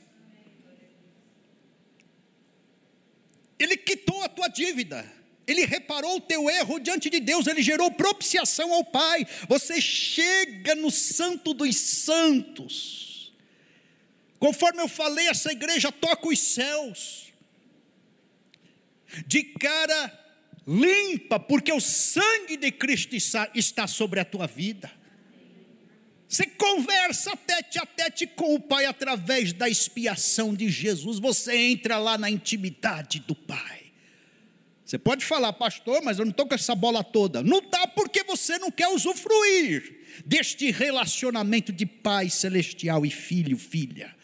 Ele 3.58 3.76
quitou 3.76 4.22
a 4.22 4.28
tua 4.28 4.48
dívida, 4.48 5.06
ele 5.46 5.66
reparou 5.66 6.16
o 6.16 6.20
teu 6.20 6.48
erro 6.48 6.80
diante 6.80 7.10
de 7.10 7.20
Deus, 7.20 7.46
ele 7.46 7.62
gerou 7.62 7.90
propiciação 7.90 8.72
ao 8.72 8.84
Pai. 8.84 9.26
Você 9.46 9.82
chega 9.82 10.74
no 10.74 10.90
Santo 10.90 11.52
dos 11.52 11.76
Santos. 11.76 13.34
Conforme 14.38 14.80
eu 14.80 14.88
falei, 14.88 15.28
essa 15.28 15.52
igreja 15.52 15.92
toca 15.92 16.26
os 16.26 16.38
céus. 16.38 17.30
De 19.26 19.42
cara 19.42 20.19
limpa, 20.70 21.40
porque 21.40 21.72
o 21.72 21.80
sangue 21.80 22.56
de 22.56 22.70
Cristo 22.70 23.16
está 23.16 23.86
sobre 23.88 24.20
a 24.20 24.24
tua 24.24 24.46
vida. 24.46 24.90
Você 26.28 26.46
conversa 26.46 27.36
tete 27.36 27.76
a 27.80 27.84
tete 27.84 28.24
com 28.24 28.54
o 28.54 28.60
Pai 28.60 28.86
através 28.86 29.52
da 29.52 29.68
expiação 29.68 30.54
de 30.54 30.68
Jesus. 30.68 31.18
Você 31.18 31.56
entra 31.56 31.98
lá 31.98 32.16
na 32.16 32.30
intimidade 32.30 33.18
do 33.18 33.34
Pai. 33.34 33.90
Você 34.84 34.96
pode 34.96 35.24
falar, 35.24 35.52
pastor, 35.52 36.00
mas 36.02 36.20
eu 36.20 36.24
não 36.24 36.30
estou 36.30 36.46
com 36.46 36.54
essa 36.54 36.74
bola 36.74 37.02
toda. 37.02 37.42
Não 37.42 37.58
está 37.58 37.86
porque 37.88 38.22
você 38.22 38.58
não 38.58 38.70
quer 38.70 38.88
usufruir 38.88 39.98
deste 40.24 40.70
relacionamento 40.70 41.72
de 41.72 41.84
Pai 41.84 42.30
celestial 42.30 43.04
e 43.04 43.10
filho, 43.10 43.58
filha. 43.58 44.14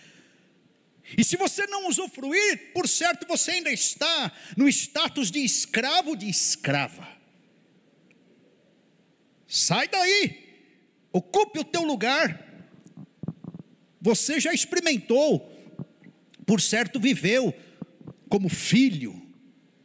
E 1.16 1.22
se 1.22 1.36
você 1.36 1.66
não 1.66 1.88
usufruir, 1.88 2.72
por 2.72 2.88
certo 2.88 3.26
você 3.28 3.52
ainda 3.52 3.70
está 3.70 4.32
no 4.56 4.68
status 4.68 5.30
de 5.30 5.40
escravo 5.40 6.16
de 6.16 6.28
escrava. 6.28 7.06
Sai 9.46 9.88
daí, 9.88 10.68
ocupe 11.12 11.58
o 11.58 11.64
teu 11.64 11.82
lugar. 11.82 12.44
Você 14.00 14.40
já 14.40 14.52
experimentou, 14.52 15.52
por 16.44 16.60
certo 16.60 16.98
viveu 16.98 17.54
como 18.28 18.48
filho, 18.48 19.22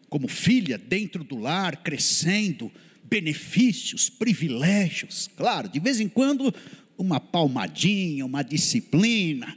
como 0.10 0.28
filha 0.28 0.78
dentro 0.78 1.24
do 1.24 1.38
lar, 1.38 1.78
crescendo, 1.78 2.72
benefícios, 3.04 4.10
privilégios. 4.10 5.30
Claro, 5.36 5.70
de 5.70 5.80
vez 5.80 6.00
em 6.00 6.10
quando 6.10 6.54
uma 6.98 7.20
palmadinha, 7.20 8.26
uma 8.26 8.44
disciplina, 8.44 9.56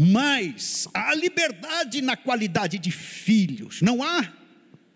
mas 0.00 0.86
a 0.94 1.12
liberdade 1.12 2.00
na 2.00 2.16
qualidade 2.16 2.78
de 2.78 2.92
filhos, 2.92 3.82
não 3.82 4.00
há, 4.00 4.32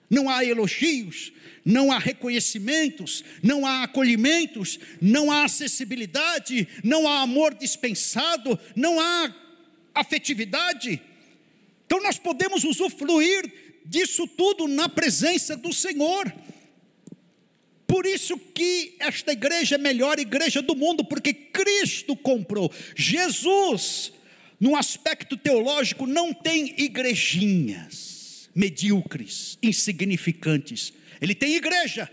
não 0.09 0.31
há 0.31 0.45
elogios, 0.45 1.33
não 1.65 1.91
há 1.91 1.99
reconhecimentos, 1.99 3.25
não 3.43 3.67
há 3.67 3.83
acolhimentos, 3.83 4.79
não 5.01 5.33
há 5.33 5.45
acessibilidade, 5.45 6.69
não 6.85 7.09
há 7.09 7.21
amor 7.21 7.53
dispensado, 7.53 8.57
não 8.77 9.01
há 9.01 9.35
afetividade. 9.93 11.03
Então 11.85 12.01
nós 12.01 12.17
podemos 12.17 12.63
usufruir 12.63 13.53
disso 13.85 14.29
tudo 14.29 14.69
na 14.69 14.89
presença 14.89 15.57
do 15.57 15.73
Senhor. 15.73 16.33
Por 17.89 18.07
isso 18.07 18.39
que 18.39 18.95
esta 19.01 19.33
igreja 19.33 19.75
é 19.75 19.79
a 19.79 19.83
melhor 19.83 20.21
igreja 20.21 20.63
do 20.63 20.77
mundo, 20.77 21.05
porque 21.05 21.35
Cristo 21.35 22.15
comprou. 22.15 22.73
Jesus 22.95 24.13
no 24.63 24.77
aspecto 24.77 25.37
teológico, 25.37 26.07
não 26.07 26.33
tem 26.33 26.73
igrejinhas 26.79 28.49
medíocres, 28.55 29.59
insignificantes. 29.61 30.93
Ele 31.21 31.35
tem 31.35 31.57
igreja. 31.57 32.09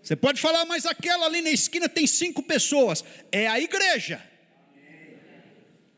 Você 0.00 0.14
pode 0.14 0.40
falar, 0.40 0.64
mas 0.66 0.86
aquela 0.86 1.26
ali 1.26 1.42
na 1.42 1.50
esquina 1.50 1.88
tem 1.88 2.06
cinco 2.06 2.40
pessoas. 2.40 3.04
É 3.32 3.48
a 3.48 3.58
igreja. 3.58 4.22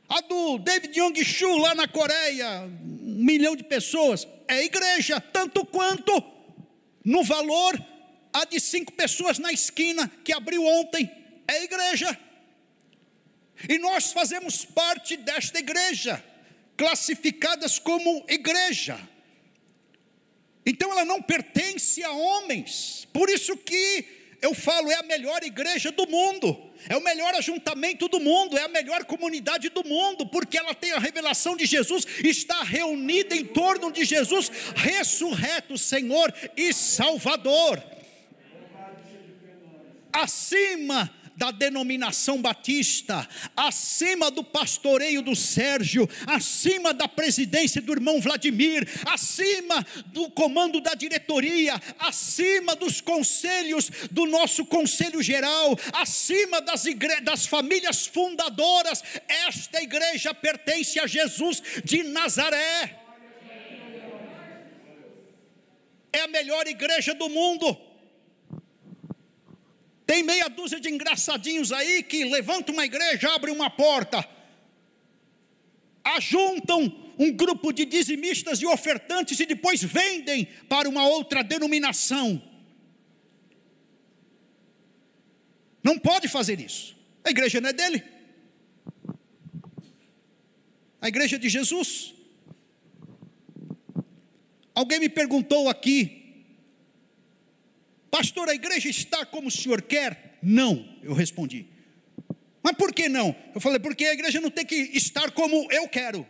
A 0.08 0.22
do 0.22 0.56
David 0.56 0.98
Young 0.98 1.22
Shu 1.22 1.58
lá 1.58 1.74
na 1.74 1.87
Coreia, 1.87 2.62
um 2.62 3.22
milhão 3.22 3.54
de 3.54 3.64
pessoas, 3.64 4.26
é 4.48 4.64
igreja, 4.64 5.20
tanto 5.20 5.66
quanto 5.66 6.12
no 7.04 7.22
valor 7.22 7.78
a 8.32 8.46
de 8.46 8.58
cinco 8.58 8.92
pessoas 8.92 9.38
na 9.38 9.52
esquina 9.52 10.11
que 10.24 10.32
abriu 10.32 10.64
ontem, 10.64 11.11
é 11.46 11.62
igreja. 11.62 12.18
E 13.68 13.79
nós 13.79 14.12
fazemos 14.12 14.64
parte 14.64 15.16
desta 15.16 15.59
igreja, 15.59 16.22
classificadas 16.77 17.79
como 17.79 18.25
igreja. 18.29 18.98
Então 20.64 20.90
ela 20.92 21.05
não 21.05 21.20
pertence 21.20 22.03
a 22.03 22.11
homens. 22.12 23.07
Por 23.12 23.29
isso 23.29 23.57
que 23.57 24.22
eu 24.42 24.55
falo, 24.55 24.90
é 24.90 24.96
a 24.96 25.03
melhor 25.05 25.44
igreja 25.44 25.92
do 25.92 26.05
mundo, 26.09 26.72
é 26.88 26.96
o 26.96 27.01
melhor 27.01 27.33
ajuntamento 27.35 28.09
do 28.09 28.18
mundo, 28.18 28.59
é 28.59 28.62
a 28.62 28.68
melhor 28.68 29.05
comunidade 29.05 29.68
do 29.68 29.85
mundo, 29.85 30.27
porque 30.27 30.59
ela 30.59 30.75
tem 30.75 30.90
a 30.90 30.98
revelação 30.98 31.57
de 31.57 31.64
Jesus, 31.64 32.05
está 32.25 32.64
reunida 32.64 33.37
em 33.37 33.44
torno 33.44 33.92
de 33.92 34.05
Jesus, 34.05 34.51
ressurreto, 34.75 35.79
Senhor 35.79 36.35
e 36.57 36.72
Salvador. 36.72 37.81
Acima 40.12 41.09
da 41.37 41.51
denominação 41.51 42.40
batista, 42.40 43.29
acima 43.57 44.31
do 44.31 44.45
pastoreio 44.45 45.23
do 45.23 45.35
Sérgio, 45.35 46.09
acima 46.27 46.92
da 46.92 47.09
presidência 47.09 47.81
do 47.81 47.92
irmão 47.92 48.21
Vladimir, 48.21 48.88
acima 49.07 49.85
do 50.07 50.31
comando 50.31 50.81
da 50.81 50.95
diretoria, 50.95 51.81
acima 51.99 52.77
dos 52.77 53.01
conselhos 53.01 53.90
do 54.11 54.27
nosso 54.27 54.64
conselho 54.64 55.23
geral, 55.23 55.79
acima 55.92 56.61
das, 56.61 56.85
igre 56.85 57.21
das 57.21 57.47
famílias 57.47 58.07
fundadoras, 58.07 59.03
esta 59.47 59.83
igreja 59.83 60.35
pertence 60.35 60.99
a 60.99 61.07
Jesus 61.07 61.62
de 61.85 62.03
Nazaré. 62.03 62.99
É 66.12 66.21
a 66.21 66.29
melhor 66.29 66.66
igreja 66.66 67.14
do 67.14 67.29
mundo. 67.29 67.91
Tem 70.12 70.22
meia 70.22 70.46
dúzia 70.46 70.79
de 70.79 70.90
engraçadinhos 70.90 71.72
aí 71.72 72.03
que 72.03 72.22
levantam 72.27 72.75
uma 72.75 72.85
igreja, 72.85 73.35
abrem 73.35 73.55
uma 73.55 73.70
porta, 73.70 74.22
ajuntam 76.05 77.14
um 77.18 77.33
grupo 77.33 77.72
de 77.72 77.87
dizimistas 77.87 78.61
e 78.61 78.66
ofertantes 78.66 79.40
e 79.40 79.46
depois 79.46 79.83
vendem 79.83 80.44
para 80.68 80.87
uma 80.87 81.07
outra 81.07 81.42
denominação. 81.42 82.42
Não 85.83 85.98
pode 85.98 86.29
fazer 86.29 86.61
isso. 86.61 86.94
A 87.25 87.31
igreja 87.31 87.59
não 87.59 87.70
é 87.70 87.72
dele. 87.72 88.05
A 91.01 91.09
igreja 91.09 91.37
é 91.37 91.38
de 91.38 91.48
Jesus. 91.48 92.12
Alguém 94.75 95.01
me 95.01 95.09
perguntou 95.09 95.70
aqui 95.70 96.21
Pastor, 98.12 98.51
a 98.51 98.55
igreja 98.55 98.90
está 98.90 99.25
como 99.25 99.48
o 99.48 99.51
senhor 99.51 99.81
quer? 99.81 100.37
Não, 100.42 100.87
eu 101.03 101.14
respondi. 101.14 101.64
Mas 102.62 102.77
por 102.77 102.92
que 102.92 103.09
não? 103.09 103.35
Eu 103.55 103.61
falei, 103.61 103.79
porque 103.79 104.05
a 104.05 104.12
igreja 104.12 104.38
não 104.38 104.51
tem 104.51 104.66
que 104.66 104.75
estar 104.75 105.31
como 105.31 105.66
eu 105.72 105.88
quero. 105.88 106.29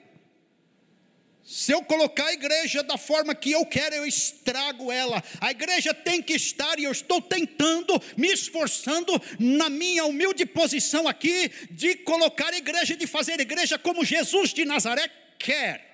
Se 1.42 1.72
eu 1.72 1.82
colocar 1.82 2.26
a 2.26 2.32
igreja 2.32 2.84
da 2.84 2.96
forma 2.96 3.34
que 3.34 3.50
eu 3.50 3.66
quero, 3.66 3.96
eu 3.96 4.06
estrago 4.06 4.92
ela. 4.92 5.20
A 5.40 5.50
igreja 5.50 5.92
tem 5.92 6.22
que 6.22 6.34
estar, 6.34 6.78
e 6.78 6.84
eu 6.84 6.92
estou 6.92 7.20
tentando, 7.20 8.00
me 8.16 8.28
esforçando, 8.28 9.20
na 9.40 9.68
minha 9.68 10.04
humilde 10.04 10.46
posição 10.46 11.08
aqui, 11.08 11.50
de 11.68 11.96
colocar 11.96 12.54
a 12.54 12.58
igreja, 12.58 12.96
de 12.96 13.08
fazer 13.08 13.40
a 13.40 13.42
igreja 13.42 13.76
como 13.76 14.04
Jesus 14.04 14.54
de 14.54 14.64
Nazaré 14.64 15.10
quer. 15.36 15.90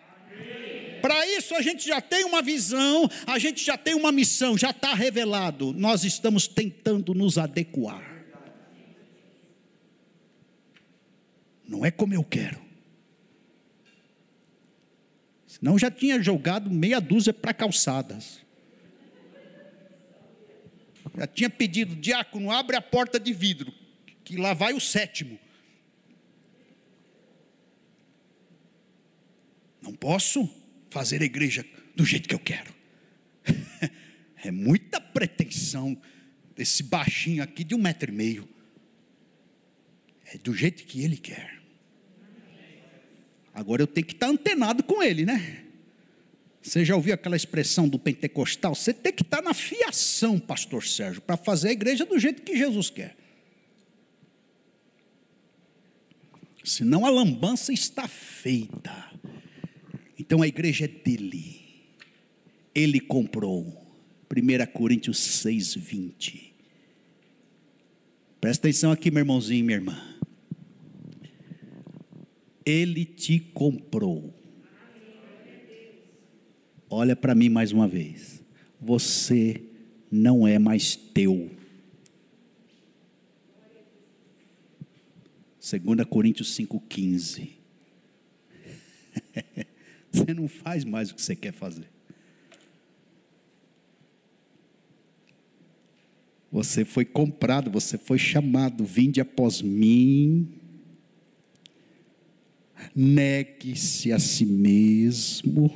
Para 1.01 1.27
isso 1.27 1.55
a 1.55 1.63
gente 1.63 1.87
já 1.87 2.01
tem 2.01 2.25
uma 2.25 2.43
visão, 2.43 3.09
a 3.27 3.39
gente 3.39 3.65
já 3.65 3.77
tem 3.77 3.95
uma 3.95 4.13
missão, 4.13 4.57
já 4.57 4.71
está 4.71 4.95
revelado. 4.95 5.73
Nós 5.73 6.05
estamos 6.05 6.47
tentando 6.47 7.15
nos 7.15 7.39
adequar. 7.39 8.09
Não 11.67 11.85
é 11.85 11.91
como 11.91 12.15
eu 12.15 12.25
quero. 12.25 12.61
Senão 15.47 15.79
já 15.79 15.91
tinha 15.91 16.23
jogado 16.23 16.71
meia 16.71 17.01
dúzia 17.01 17.33
para 17.33 17.53
calçadas. 17.53 18.41
Já 21.17 21.27
tinha 21.27 21.51
pedido, 21.51 21.97
diácono, 21.97 22.51
abre 22.51 22.77
a 22.77 22.81
porta 22.81 23.19
de 23.19 23.33
vidro, 23.33 23.73
que 24.25 24.37
lá 24.37 24.55
vai 24.55 24.73
o 24.73 24.81
sétimo. 24.81 25.39
Não 29.83 29.93
posso 29.95 30.49
fazer 30.91 31.23
a 31.23 31.25
igreja 31.25 31.65
do 31.95 32.05
jeito 32.05 32.29
que 32.29 32.35
eu 32.35 32.41
quero. 32.41 32.75
É 34.41 34.53
muita 34.53 35.01
pretensão 35.01 36.01
desse 36.55 36.85
baixinho 36.85 37.43
aqui 37.43 37.65
de 37.65 37.75
um 37.75 37.79
metro 37.79 38.09
e 38.09 38.15
meio. 38.15 38.49
É 40.33 40.39
do 40.39 40.55
jeito 40.55 40.85
que 40.85 41.03
ele 41.03 41.17
quer. 41.17 41.61
Agora 43.53 43.83
eu 43.83 43.87
tenho 43.89 44.07
que 44.07 44.13
estar 44.13 44.29
antenado 44.29 44.85
com 44.85 45.03
ele, 45.03 45.27
né? 45.27 45.65
Você 46.63 46.85
já 46.85 46.95
ouviu 46.95 47.15
aquela 47.15 47.35
expressão 47.35 47.89
do 47.89 47.99
pentecostal? 47.99 48.75
Você 48.75 48.93
tem 48.93 49.13
que 49.13 49.23
estar 49.23 49.43
na 49.43 49.55
fiação, 49.55 50.39
pastor 50.39 50.85
Sérgio, 50.85 51.21
para 51.21 51.37
fazer 51.37 51.71
a 51.71 51.73
igreja 51.73 52.05
do 52.05 52.19
jeito 52.19 52.43
que 52.43 52.57
Jesus 52.57 52.91
quer. 52.91 53.17
Senão 56.63 57.07
a 57.07 57.11
lambança 57.11 57.73
está 57.73 58.07
feita. 58.07 59.11
Então 60.29 60.43
a 60.43 60.47
igreja 60.47 60.85
é 60.85 60.89
dele. 60.89 61.63
Ele 62.75 63.01
comprou. 63.01 63.65
1 64.31 64.73
Coríntios 64.75 65.17
6, 65.17 65.75
20. 65.77 66.55
Presta 68.39 68.69
atenção 68.69 68.93
aqui, 68.93 69.11
meu 69.11 69.21
irmãozinho 69.21 69.61
e 69.61 69.63
minha 69.63 69.79
irmã. 69.79 70.19
Ele 72.63 73.07
te 73.07 73.41
comprou. 73.41 74.35
Olha 76.91 77.17
para 77.17 77.35
mim 77.35 77.49
mais 77.49 77.73
uma 77.73 77.89
vez. 77.89 78.45
Você 78.79 79.63
não 80.13 80.47
é 80.47 80.59
mais 80.59 80.95
teu. 80.95 81.51
2 85.59 86.07
Coríntios 86.07 86.55
5,15. 86.55 87.49
Você 90.11 90.35
não 90.35 90.49
faz 90.49 90.85
mais 90.85 91.11
o 91.11 91.15
que 91.15 91.23
você 91.23 91.37
quer 91.37 91.53
fazer. 91.53 91.89
Você 96.51 96.85
foi 96.85 97.05
comprado, 97.05 97.71
você 97.71 97.99
foi 97.99 98.19
chamado, 98.19 98.85
vinde 98.85 99.21
após 99.21 99.61
mim. 99.61 100.49
Negue-se 102.95 104.13
a 104.13 104.19
si 104.19 104.47
mesmo. 104.47 105.71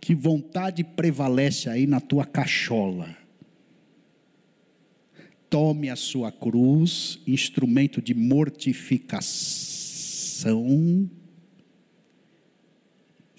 Que 0.00 0.14
vontade 0.14 0.84
prevalece 0.84 1.68
aí 1.68 1.86
na 1.86 2.00
tua 2.00 2.24
cachola? 2.24 3.16
Tome 5.50 5.90
a 5.90 5.96
sua 5.96 6.32
cruz, 6.32 7.18
instrumento 7.26 8.00
de 8.00 8.14
mortificação 8.14 11.10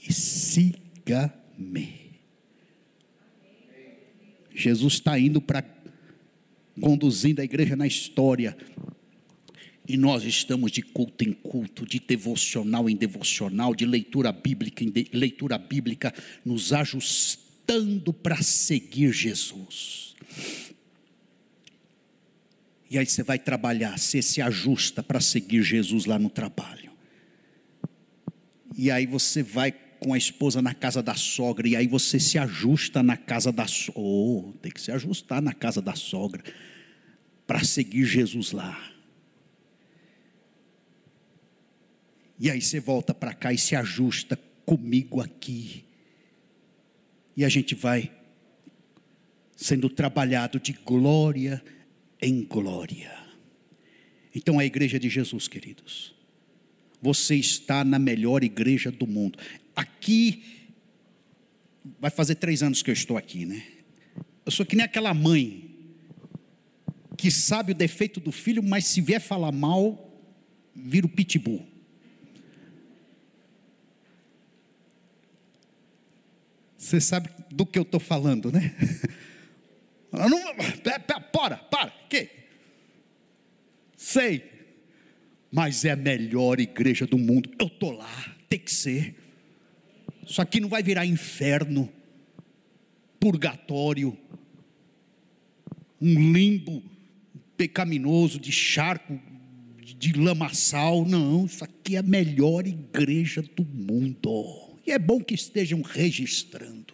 e 0.08 0.12
siga-me. 0.14 2.04
Jesus 4.54 4.94
está 4.94 5.18
indo 5.18 5.42
para 5.42 5.64
conduzindo 6.80 7.40
a 7.42 7.44
igreja 7.44 7.76
na 7.76 7.88
história. 7.88 8.58
E 9.88 9.98
nós 9.98 10.24
estamos 10.24 10.72
de 10.72 10.82
culto 10.82 11.24
em 11.24 11.34
culto, 11.34 11.86
de 11.86 12.00
devocional 12.00 12.90
em 12.90 12.96
devocional, 12.96 13.76
de 13.76 13.86
leitura 13.86 14.32
bíblica 14.32 14.84
em 14.84 14.90
de, 14.90 15.10
leitura 15.12 15.58
bíblica, 15.58 16.14
nos 16.46 16.72
ajustando 16.72 18.14
para 18.14 18.42
seguir 18.42 19.12
Jesus. 19.12 20.16
E 22.90 22.98
aí 22.98 23.06
você 23.06 23.24
vai 23.24 23.40
trabalhar, 23.40 23.98
você 23.98 24.22
se 24.22 24.42
ajusta 24.42 25.04
para 25.04 25.20
seguir 25.20 25.64
Jesus 25.64 26.06
lá 26.06 26.18
no 26.18 26.30
trabalho. 26.30 26.92
E 28.78 28.90
aí 28.90 29.06
você 29.06 29.44
vai 29.44 29.72
com 30.04 30.14
a 30.14 30.18
esposa 30.18 30.62
na 30.62 30.74
casa 30.74 31.02
da 31.02 31.16
sogra, 31.16 31.66
e 31.66 31.78
aí 31.78 31.88
você 31.88 32.20
se 32.20 32.38
ajusta 32.38 33.02
na 33.02 33.16
casa 33.16 33.54
da 33.54 33.66
sogra. 33.66 34.02
Oh, 34.02 34.54
tem 34.62 34.70
que 34.70 34.82
se 34.82 34.92
ajustar 34.92 35.42
na 35.42 35.54
casa 35.54 35.82
da 35.82 35.96
sogra, 35.96 36.44
para 37.48 37.64
seguir 37.64 38.04
Jesus 38.04 38.52
lá. 38.52 38.92
E 42.38 42.52
aí 42.52 42.62
você 42.62 42.82
volta 42.82 43.14
para 43.14 43.34
cá 43.34 43.54
e 43.54 43.58
se 43.58 43.78
ajusta 43.78 44.38
comigo 44.66 45.22
aqui. 45.22 45.86
E 47.38 47.46
a 47.46 47.50
gente 47.50 47.74
vai 47.74 48.12
sendo 49.56 49.90
trabalhado 49.90 50.60
de 50.60 50.74
glória 50.74 51.64
em 52.22 52.44
glória. 52.44 53.18
Então 54.36 54.60
a 54.60 54.66
igreja 54.66 55.00
de 55.00 55.08
Jesus, 55.08 55.48
queridos, 55.48 56.14
você 57.02 57.36
está 57.36 57.86
na 57.86 58.00
melhor 58.00 58.44
igreja 58.44 58.92
do 58.92 59.08
mundo. 59.08 59.40
Aqui, 59.76 60.44
vai 62.00 62.12
fazer 62.12 62.36
três 62.36 62.64
anos 62.64 62.82
que 62.82 62.90
eu 62.90 62.94
estou 62.94 63.18
aqui, 63.18 63.46
né? 63.46 63.64
Eu 64.46 64.52
sou 64.52 64.66
que 64.66 64.76
nem 64.76 64.86
aquela 64.86 65.14
mãe 65.14 65.70
que 67.18 67.32
sabe 67.32 67.72
o 67.72 67.76
defeito 67.76 68.20
do 68.20 68.32
filho, 68.32 68.62
mas 68.62 68.86
se 68.86 69.00
vier 69.00 69.22
falar 69.22 69.52
mal, 69.52 70.12
vira 70.76 71.06
o 71.06 71.10
pitbull. 71.10 71.66
Você 76.78 77.00
sabe 77.00 77.30
do 77.50 77.66
que 77.66 77.80
eu 77.80 77.84
estou 77.84 78.00
falando, 78.00 78.52
né? 78.52 78.76
Não, 80.12 80.30
para, 81.32 81.58
para, 81.58 81.90
que? 82.10 82.30
Sei, 83.96 84.44
mas 85.50 85.86
é 85.86 85.92
a 85.92 85.96
melhor 85.96 86.60
igreja 86.60 87.08
do 87.08 87.18
mundo. 87.18 87.50
Eu 87.58 87.68
estou 87.68 87.92
lá, 87.92 88.36
tem 88.50 88.60
que 88.60 88.72
ser. 88.72 89.16
Isso 90.28 90.42
aqui 90.42 90.60
não 90.60 90.70
vai 90.70 90.82
virar 90.82 91.06
inferno, 91.06 91.90
purgatório, 93.20 94.18
um 96.02 96.34
limbo 96.34 96.84
pecaminoso 97.56 98.40
de 98.40 98.52
charco, 98.52 99.20
de 99.82 100.14
lamaçal. 100.14 101.06
Não, 101.06 101.46
isso 101.46 101.64
aqui 101.64 101.96
é 101.96 102.00
a 102.00 102.04
melhor 102.04 102.68
igreja 102.68 103.42
do 103.42 103.64
mundo. 103.64 104.74
E 104.86 104.92
é 104.92 105.00
bom 105.00 105.24
que 105.24 105.34
estejam 105.34 105.82
registrando. 105.82 106.94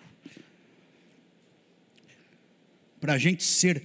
Para 3.02 3.14
a 3.14 3.18
gente 3.18 3.44
ser 3.44 3.84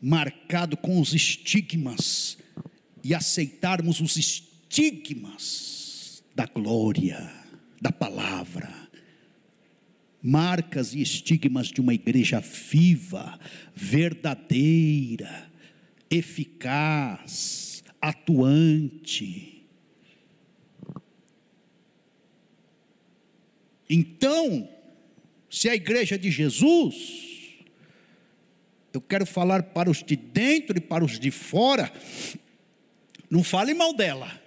marcado 0.00 0.76
com 0.76 1.00
os 1.00 1.12
estigmas 1.12 2.38
e 3.02 3.14
aceitarmos 3.14 4.00
os 4.00 4.16
estigmas 4.16 6.22
da 6.34 6.46
glória, 6.46 7.43
da 7.84 7.92
palavra. 7.92 8.72
Marcas 10.22 10.94
e 10.94 11.02
estigmas 11.02 11.66
de 11.66 11.82
uma 11.82 11.92
igreja 11.92 12.40
viva, 12.40 13.38
verdadeira, 13.76 15.50
eficaz, 16.10 17.84
atuante 18.00 19.54
Então, 23.88 24.68
se 25.50 25.68
a 25.68 25.74
igreja 25.74 26.18
de 26.18 26.30
Jesus, 26.30 27.58
eu 28.92 29.00
quero 29.00 29.26
falar 29.26 29.62
para 29.62 29.90
os 29.90 30.02
de 30.02 30.16
dentro 30.16 30.76
e 30.76 30.80
para 30.80 31.04
os 31.04 31.18
de 31.18 31.30
fora, 31.30 31.92
não 33.30 33.44
fale 33.44 33.74
mal 33.74 33.94
dela. 33.94 34.43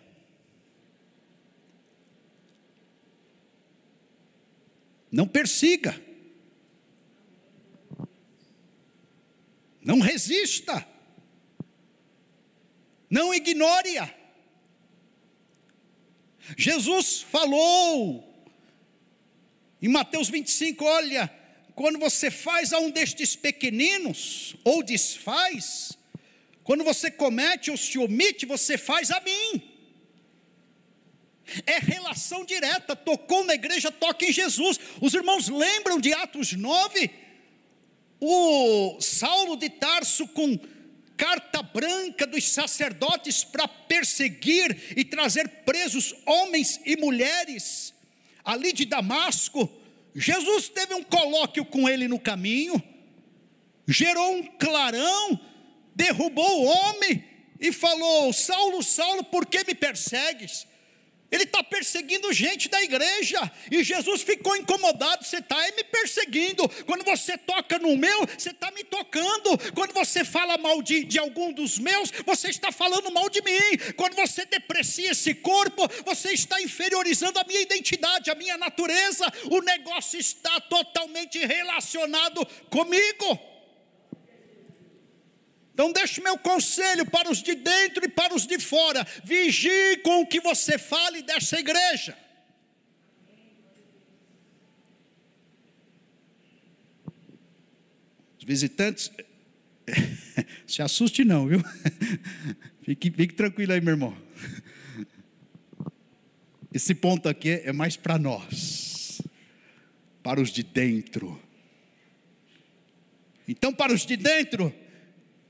Não 5.11 5.27
persiga. 5.27 5.99
Não 9.81 9.99
resista. 9.99 10.85
Não 13.09 13.33
ignore-a. 13.33 14.13
Jesus 16.57 17.21
falou 17.21 18.27
em 19.81 19.87
Mateus 19.87 20.29
25, 20.29 20.83
olha, 20.83 21.27
quando 21.75 21.99
você 21.99 22.31
faz 22.31 22.73
a 22.73 22.79
um 22.79 22.89
destes 22.89 23.35
pequeninos, 23.35 24.55
ou 24.63 24.81
desfaz, 24.81 25.97
quando 26.63 26.83
você 26.83 27.11
comete 27.11 27.69
ou 27.69 27.77
se 27.77 27.97
omite, 27.99 28.45
você 28.45 28.77
faz 28.77 29.11
a 29.11 29.19
mim. 29.21 29.76
É 31.65 31.79
relação 31.79 32.45
direta, 32.45 32.95
tocou 32.95 33.43
na 33.43 33.53
igreja, 33.53 33.91
toca 33.91 34.25
em 34.25 34.31
Jesus. 34.31 34.79
Os 35.01 35.13
irmãos 35.13 35.47
lembram 35.47 35.99
de 35.99 36.13
Atos 36.13 36.53
9? 36.53 37.10
O 38.19 38.97
Saulo 38.99 39.55
de 39.55 39.69
Tarso 39.69 40.27
com 40.29 40.60
carta 41.15 41.63
branca 41.63 42.27
dos 42.27 42.47
sacerdotes 42.47 43.43
para 43.43 43.67
perseguir 43.67 44.93
e 44.95 45.03
trazer 45.03 45.47
presos 45.65 46.13
homens 46.25 46.79
e 46.86 46.95
mulheres 46.95 47.93
ali 48.45 48.71
de 48.71 48.86
Damasco, 48.86 49.69
Jesus 50.15 50.69
teve 50.69 50.93
um 50.93 51.03
colóquio 51.03 51.65
com 51.65 51.88
ele 51.89 52.07
no 52.07 52.19
caminho, 52.19 52.81
gerou 53.88 54.36
um 54.36 54.43
clarão, 54.43 55.39
derrubou 55.95 56.62
o 56.62 56.65
homem 56.65 57.23
e 57.60 57.71
falou: 57.71 58.31
Saulo, 58.31 58.83
Saulo, 58.83 59.23
por 59.23 59.45
que 59.45 59.63
me 59.65 59.73
persegues? 59.73 60.66
Ele 61.29 61.43
está 61.43 61.61
perseguindo 61.61 62.31
gente 62.31 62.69
da 62.69 62.81
igreja. 62.81 63.51
E 63.69 63.83
Jesus 63.83 64.21
ficou 64.21 64.55
incomodado. 64.55 65.25
Você 65.25 65.37
está 65.37 65.57
me 65.75 65.83
perseguindo. 65.83 66.67
Quando 66.85 67.03
você 67.03 67.37
toca 67.37 67.77
no 67.79 67.97
meu, 67.97 68.25
você 68.25 68.51
está 68.51 68.71
me 68.71 68.83
tocando. 68.83 69.57
Quando 69.73 69.93
você 69.93 70.23
fala 70.23 70.57
mal 70.57 70.81
de, 70.81 71.03
de 71.03 71.19
algum 71.19 71.51
dos 71.51 71.77
meus, 71.77 72.11
você 72.25 72.49
está 72.49 72.71
falando 72.71 73.11
mal 73.11 73.29
de 73.29 73.41
mim. 73.41 73.93
Quando 73.95 74.15
você 74.15 74.45
deprecia 74.45 75.11
esse 75.11 75.33
corpo, 75.33 75.87
você 76.05 76.31
está 76.31 76.61
inferiorizando 76.61 77.39
a 77.39 77.43
minha 77.43 77.61
identidade, 77.61 78.31
a 78.31 78.35
minha 78.35 78.57
natureza. 78.57 79.25
O 79.51 79.61
negócio 79.61 80.19
está 80.19 80.61
totalmente 80.61 81.37
relacionado 81.45 82.45
comigo. 82.69 83.56
Então, 85.77 85.91
deixe 85.91 86.19
meu 86.21 86.39
conselho 86.39 87.05
para 87.05 87.29
os 87.29 87.37
de 87.43 87.53
dentro 87.53 88.03
e 88.03 88.09
para 88.09 88.33
os 88.33 88.47
de 88.47 88.57
fora: 88.57 89.05
vigie 89.23 89.97
com 90.03 90.21
o 90.21 90.25
que 90.25 90.39
você 90.41 90.75
fale 90.75 91.21
dessa 91.21 91.59
igreja. 91.59 92.17
Os 98.39 98.43
visitantes, 98.43 99.11
se 100.65 100.81
assuste 100.81 101.23
não, 101.23 101.45
viu? 101.45 101.61
Fique, 102.81 103.11
fique 103.11 103.35
tranquilo 103.35 103.73
aí, 103.73 103.81
meu 103.81 103.93
irmão. 103.93 104.17
Esse 106.73 106.95
ponto 106.95 107.29
aqui 107.29 107.51
é 107.51 107.71
mais 107.71 107.95
para 107.95 108.17
nós, 108.17 109.21
para 110.23 110.41
os 110.41 110.49
de 110.49 110.63
dentro. 110.63 111.39
Então, 113.47 113.71
para 113.71 113.93
os 113.93 114.05
de 114.05 114.17
dentro, 114.17 114.73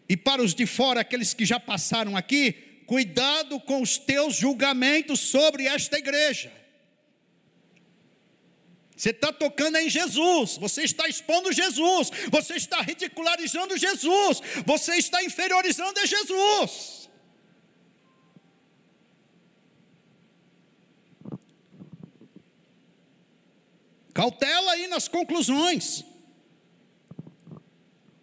e 0.10 0.16
para 0.16 0.42
os 0.42 0.54
de 0.54 0.66
fora, 0.66 1.02
aqueles 1.02 1.34
que 1.34 1.46
já 1.46 1.60
passaram 1.60 2.16
aqui, 2.16 2.54
cuidado 2.86 3.60
com 3.60 3.82
os 3.82 3.98
teus 3.98 4.36
julgamentos 4.36 5.20
sobre 5.20 5.68
esta 5.68 5.98
igreja. 5.98 6.52
Você 8.96 9.12
está 9.12 9.32
tocando 9.32 9.78
em 9.78 9.90
Jesus, 9.90 10.58
você 10.58 10.84
está 10.84 11.08
expondo 11.08 11.52
Jesus, 11.52 12.10
você 12.32 12.56
está 12.56 12.82
ridicularizando 12.82 13.78
Jesus, 13.78 14.42
você 14.66 14.96
está 14.96 15.24
inferiorizando 15.24 16.00
a 16.00 16.06
Jesus. 16.06 17.08
Cautela 24.16 24.72
aí 24.72 24.88
nas 24.88 25.08
conclusões 25.08 26.04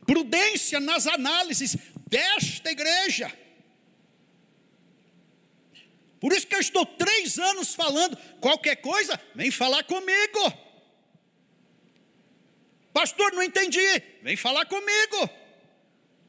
prudência 0.06 0.80
nas 0.80 1.06
análises 1.06 1.76
desta 2.06 2.70
igreja. 2.70 3.32
Por 6.20 6.32
isso 6.32 6.46
que 6.46 6.54
eu 6.54 6.60
estou 6.60 6.86
três 6.86 7.38
anos 7.38 7.74
falando, 7.74 8.16
qualquer 8.40 8.76
coisa, 8.76 9.20
vem 9.34 9.50
falar 9.50 9.84
comigo. 9.84 10.64
Pastor, 12.94 13.32
não 13.32 13.42
entendi, 13.42 14.02
vem 14.22 14.36
falar 14.36 14.64
comigo. 14.64 15.28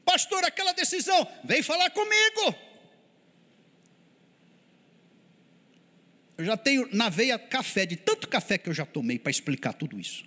Pastor, 0.04 0.44
aquela 0.44 0.72
decisão, 0.72 1.26
vem 1.44 1.62
falar 1.62 1.88
comigo. 1.90 2.54
Eu 6.36 6.44
já 6.44 6.56
tenho 6.56 6.86
na 6.92 7.08
veia 7.08 7.38
café, 7.38 7.86
de 7.86 7.96
tanto 7.96 8.28
café 8.28 8.58
que 8.58 8.68
eu 8.68 8.74
já 8.74 8.84
tomei 8.84 9.18
para 9.18 9.30
explicar 9.30 9.72
tudo 9.72 9.98
isso. 9.98 10.25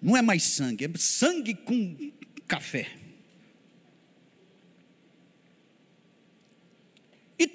Não 0.00 0.16
é 0.16 0.22
mais 0.22 0.42
sangue, 0.44 0.84
é 0.84 0.90
sangue 0.96 1.54
com 1.54 2.12
café. 2.46 2.88
E 7.38 7.46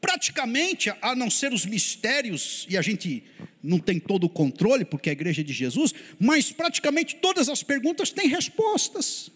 praticamente, 0.00 0.90
a 1.00 1.14
não 1.14 1.30
ser 1.30 1.52
os 1.52 1.66
mistérios, 1.66 2.66
e 2.68 2.76
a 2.76 2.82
gente 2.82 3.22
não 3.62 3.78
tem 3.78 4.00
todo 4.00 4.24
o 4.24 4.28
controle, 4.28 4.84
porque 4.84 5.08
é 5.08 5.12
a 5.12 5.14
igreja 5.14 5.44
de 5.44 5.52
Jesus, 5.52 5.92
mas 6.18 6.52
praticamente 6.52 7.16
todas 7.16 7.48
as 7.48 7.62
perguntas 7.62 8.10
têm 8.10 8.28
respostas. 8.28 9.30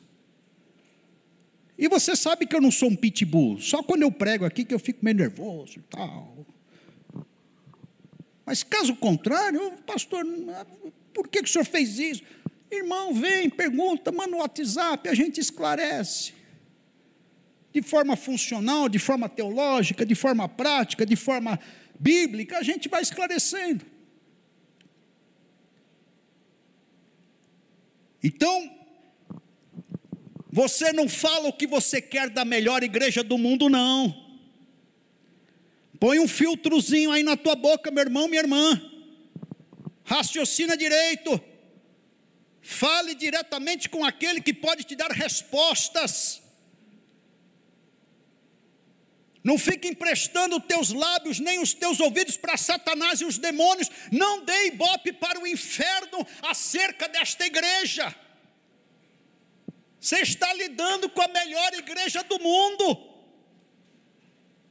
E 1.79 1.87
você 1.89 2.17
sabe 2.17 2.47
que 2.47 2.57
eu 2.57 2.61
não 2.61 2.73
sou 2.73 2.91
um 2.91 2.97
pitbull, 2.97 3.61
só 3.61 3.83
quando 3.83 4.03
eu 4.03 4.11
prego 4.11 4.45
aqui 4.45 4.65
que 4.65 4.75
eu 4.75 4.81
fico 4.81 5.05
meio 5.05 5.17
nervoso 5.17 5.79
e 5.79 5.83
tal. 5.83 6.45
Mas 8.45 8.63
caso 8.63 8.97
contrário, 8.97 9.73
pastor, 9.87 10.25
por 11.15 11.29
que, 11.29 11.41
o 11.41 11.47
senhor 11.47 11.65
fez 11.65 11.99
isso? 11.99 12.23
Irmão, 12.71 13.15
vem, 13.15 13.49
pergunta, 13.49 14.13
manda 14.13 14.31
no 14.31 14.39
WhatsApp, 14.39 15.09
a 15.09 15.15
gente 15.15 15.41
esclarece. 15.41 16.35
De 17.73 17.83
forma 17.83 18.17
funcional, 18.17 18.89
de 18.89 18.99
forma 18.99 19.29
teológica, 19.29 20.05
de 20.05 20.15
forma 20.15 20.49
prática, 20.49 21.07
de 21.07 21.17
forma 21.17 21.59
bíblica, 21.99 22.59
a 22.59 22.63
gente 22.63 22.89
vai 22.89 23.03
esclarecendo. 23.03 23.85
Então, 28.23 28.71
você 30.51 30.93
não 30.93 31.09
fala 31.09 31.49
o 31.49 31.53
que 31.53 31.67
você 31.67 32.01
quer 32.03 32.29
da 32.29 32.45
melhor 32.45 32.83
igreja 32.83 33.23
do 33.23 33.39
mundo, 33.39 33.69
não. 33.69 34.27
Põe 36.01 36.19
um 36.19 36.29
filtrozinho 36.29 37.11
aí 37.11 37.23
na 37.23 37.37
tua 37.37 37.57
boca, 37.57 37.91
meu 37.91 38.03
irmão, 38.03 38.29
minha 38.29 38.43
irmã. 38.43 38.81
Raciocina 40.05 40.77
direito. 40.77 41.41
Fale 42.71 43.15
diretamente 43.15 43.89
com 43.89 44.05
aquele 44.05 44.43
que 44.43 44.53
pode 44.53 44.85
te 44.85 44.95
dar 44.95 45.11
respostas. 45.11 46.43
Não 49.43 49.57
fique 49.57 49.89
emprestando 49.89 50.59
os 50.59 50.67
teus 50.67 50.91
lábios 50.91 51.41
nem 51.41 51.59
os 51.61 51.73
teus 51.73 51.99
ouvidos 51.99 52.37
para 52.37 52.59
Satanás 52.59 53.23
e 53.23 53.25
os 53.25 53.39
demônios. 53.39 53.89
Não 54.13 54.45
dê 54.45 54.67
ibope 54.67 55.15
para 55.15 55.41
o 55.41 55.47
inferno 55.47 56.27
acerca 56.43 57.09
desta 57.09 57.47
igreja. 57.47 58.15
Você 59.99 60.21
está 60.21 60.53
lidando 60.53 61.09
com 61.09 61.23
a 61.23 61.29
melhor 61.29 61.73
igreja 61.73 62.23
do 62.23 62.39
mundo. 62.39 62.85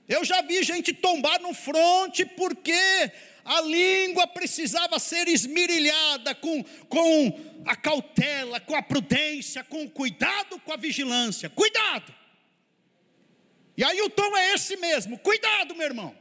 Eu 0.07 0.23
já 0.23 0.43
vi 0.43 0.61
gente 0.61 0.93
tombar 0.93 1.41
no 1.41 1.51
fronte 1.51 2.23
porque 2.23 3.11
a 3.47 3.61
língua 3.61 4.27
precisava 4.27 4.99
ser 4.99 5.29
esmirilhada 5.29 6.35
com, 6.35 6.61
com 6.89 7.61
a 7.65 7.77
cautela, 7.77 8.59
com 8.59 8.75
a 8.75 8.81
prudência, 8.81 9.63
com 9.63 9.85
o 9.85 9.89
cuidado, 9.89 10.59
com 10.59 10.73
a 10.73 10.77
vigilância. 10.77 11.49
Cuidado! 11.49 12.13
E 13.77 13.83
aí 13.85 14.01
o 14.01 14.09
tom 14.09 14.35
é 14.35 14.53
esse 14.53 14.75
mesmo: 14.75 15.17
cuidado, 15.19 15.73
meu 15.75 15.85
irmão. 15.85 16.13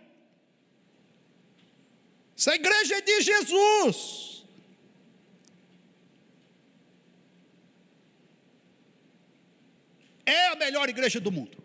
Essa 2.38 2.54
igreja 2.54 2.96
é 2.96 3.00
de 3.00 3.20
Jesus. 3.22 4.44
É 10.24 10.48
a 10.48 10.54
melhor 10.54 10.88
igreja 10.88 11.18
do 11.18 11.32
mundo. 11.32 11.56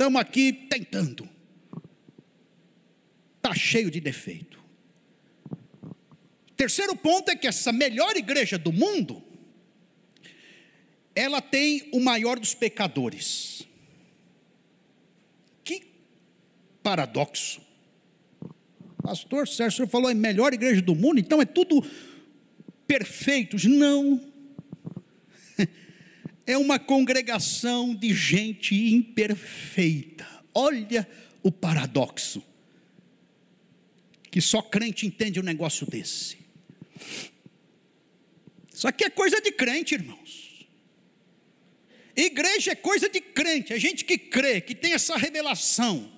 Estamos 0.00 0.18
aqui 0.18 0.50
tentando. 0.50 1.28
Está 3.36 3.54
cheio 3.54 3.90
de 3.90 4.00
defeito. 4.00 4.58
Terceiro 6.56 6.96
ponto 6.96 7.30
é 7.30 7.36
que 7.36 7.46
essa 7.46 7.70
melhor 7.70 8.16
igreja 8.16 8.56
do 8.56 8.72
mundo, 8.72 9.22
ela 11.14 11.42
tem 11.42 11.90
o 11.92 12.00
maior 12.00 12.40
dos 12.40 12.54
pecadores. 12.54 13.68
Que 15.62 15.82
paradoxo. 16.82 17.60
Pastor 19.02 19.46
Sérgio, 19.46 19.66
o 19.66 19.76
senhor 19.76 19.88
falou 19.88 20.08
é 20.08 20.12
a 20.12 20.16
melhor 20.16 20.54
igreja 20.54 20.80
do 20.80 20.94
mundo, 20.94 21.20
então 21.20 21.42
é 21.42 21.44
tudo 21.44 21.84
perfeitos. 22.86 23.66
Não 23.66 24.29
é 26.46 26.56
uma 26.56 26.78
congregação 26.78 27.94
de 27.94 28.12
gente 28.14 28.74
imperfeita. 28.74 30.26
Olha 30.54 31.08
o 31.42 31.50
paradoxo. 31.50 32.42
Que 34.30 34.40
só 34.40 34.62
crente 34.62 35.06
entende 35.06 35.40
um 35.40 35.42
negócio 35.42 35.86
desse. 35.86 36.38
Isso 38.72 38.86
aqui 38.88 39.04
é 39.04 39.10
coisa 39.10 39.40
de 39.40 39.52
crente, 39.52 39.94
irmãos. 39.94 40.66
Igreja 42.16 42.72
é 42.72 42.74
coisa 42.74 43.08
de 43.08 43.20
crente, 43.20 43.72
é 43.72 43.78
gente 43.78 44.04
que 44.04 44.18
crê, 44.18 44.60
que 44.60 44.74
tem 44.74 44.92
essa 44.92 45.16
revelação, 45.16 46.10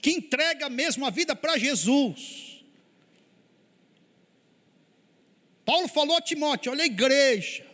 que 0.00 0.10
entrega 0.10 0.68
mesmo 0.68 1.06
a 1.06 1.10
vida 1.10 1.34
para 1.34 1.56
Jesus. 1.56 2.64
Paulo 5.64 5.88
falou 5.88 6.16
a 6.16 6.20
Timóteo: 6.20 6.72
olha 6.72 6.84
a 6.84 6.86
igreja, 6.86 7.67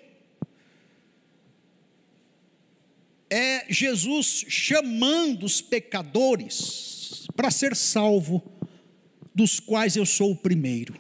é 3.35 3.67
Jesus 3.69 4.45
chamando 4.49 5.45
os 5.45 5.61
pecadores 5.61 7.27
para 7.35 7.51
ser 7.51 7.75
salvo, 7.75 8.41
dos 9.35 9.59
quais 9.59 9.97
eu 9.97 10.07
sou 10.07 10.31
o 10.31 10.37
primeiro. 10.37 10.95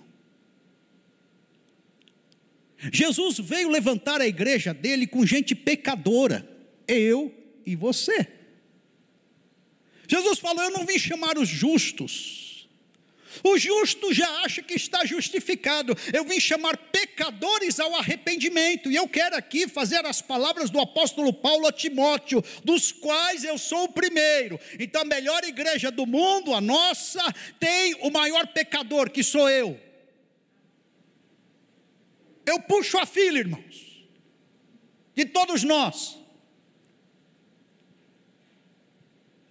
Jesus 2.93 3.39
veio 3.39 3.71
levantar 3.71 4.21
a 4.21 4.27
igreja 4.27 4.75
dele 4.75 5.07
com 5.07 5.25
gente 5.25 5.55
pecadora, 5.55 6.45
eu 6.89 7.33
e 7.65 7.77
você. 7.77 8.27
Jesus 10.09 10.41
falou: 10.41 10.65
Eu 10.65 10.73
não 10.73 10.85
vim 10.85 10.99
chamar 10.99 11.39
os 11.39 11.49
justos, 11.49 12.44
o 13.43 13.59
justo 13.59 14.13
já 14.13 14.29
acha 14.43 14.63
que 14.63 14.75
está 14.75 15.05
justificado. 15.05 15.97
Eu 16.13 16.25
vim 16.25 16.39
chamar 16.39 16.77
pecadores 16.77 17.81
ao 17.81 17.95
arrependimento. 17.97 18.91
E 18.91 18.97
eu 18.97 19.09
quero 19.09 19.37
aqui 19.37 19.67
fazer 19.67 20.05
as 20.07 20.21
palavras 20.21 20.71
do 20.71 20.81
apóstolo 20.81 21.33
Paulo 21.33 21.67
a 21.67 21.73
Timóteo, 21.73 22.43
dos 22.63 22.93
quais 22.93 23.45
eu 23.45 23.59
sou 23.59 23.85
o 23.85 23.93
primeiro. 23.93 24.59
Então, 24.79 25.03
a 25.03 25.05
melhor 25.05 25.45
igreja 25.45 25.91
do 25.91 26.07
mundo, 26.07 26.55
a 26.55 26.61
nossa, 26.61 27.23
tem 27.59 27.95
o 28.01 28.11
maior 28.11 28.47
pecador, 28.49 29.11
que 29.11 29.23
sou 29.23 29.49
eu. 29.49 29.81
Eu 32.47 32.61
puxo 32.61 32.99
a 32.99 33.07
fila, 33.07 33.39
irmãos, 33.39 34.05
de 35.15 35.25
todos 35.25 35.63
nós. 35.63 36.24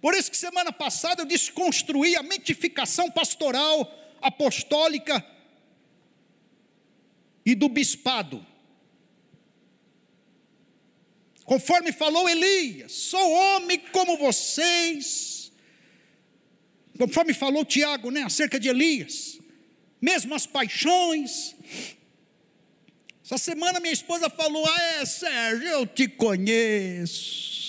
Por 0.04 0.14
isso 0.14 0.30
que 0.30 0.36
semana 0.36 0.70
passada 0.70 1.22
eu 1.22 1.26
desconstruí 1.26 2.14
a 2.14 2.22
mentificação 2.22 3.10
pastoral, 3.10 3.90
apostólica 4.20 5.26
e 7.42 7.54
do 7.54 7.70
bispado. 7.70 8.46
Conforme 11.46 11.90
falou 11.90 12.28
Elias, 12.28 12.92
sou 12.92 13.32
homem 13.32 13.78
como 13.92 14.18
vocês. 14.18 15.50
Conforme 16.98 17.32
falou 17.32 17.64
Tiago, 17.64 18.10
né, 18.10 18.24
acerca 18.24 18.60
de 18.60 18.68
Elias, 18.68 19.40
mesmas 20.02 20.44
paixões. 20.44 21.56
Essa 23.24 23.38
semana 23.38 23.80
minha 23.80 23.94
esposa 23.94 24.28
falou: 24.28 24.66
Ah, 24.68 24.82
é, 25.00 25.06
Sérgio, 25.06 25.66
eu 25.66 25.86
te 25.86 26.06
conheço 26.08 27.63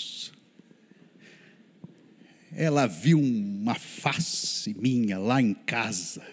ela 2.56 2.88
viu 2.88 3.20
uma 3.20 3.76
face 3.76 4.74
minha 4.74 5.20
lá 5.20 5.42
em 5.42 5.54
casa. 5.54 6.26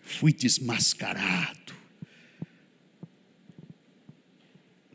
Fui 0.00 0.32
desmascarado. 0.32 1.74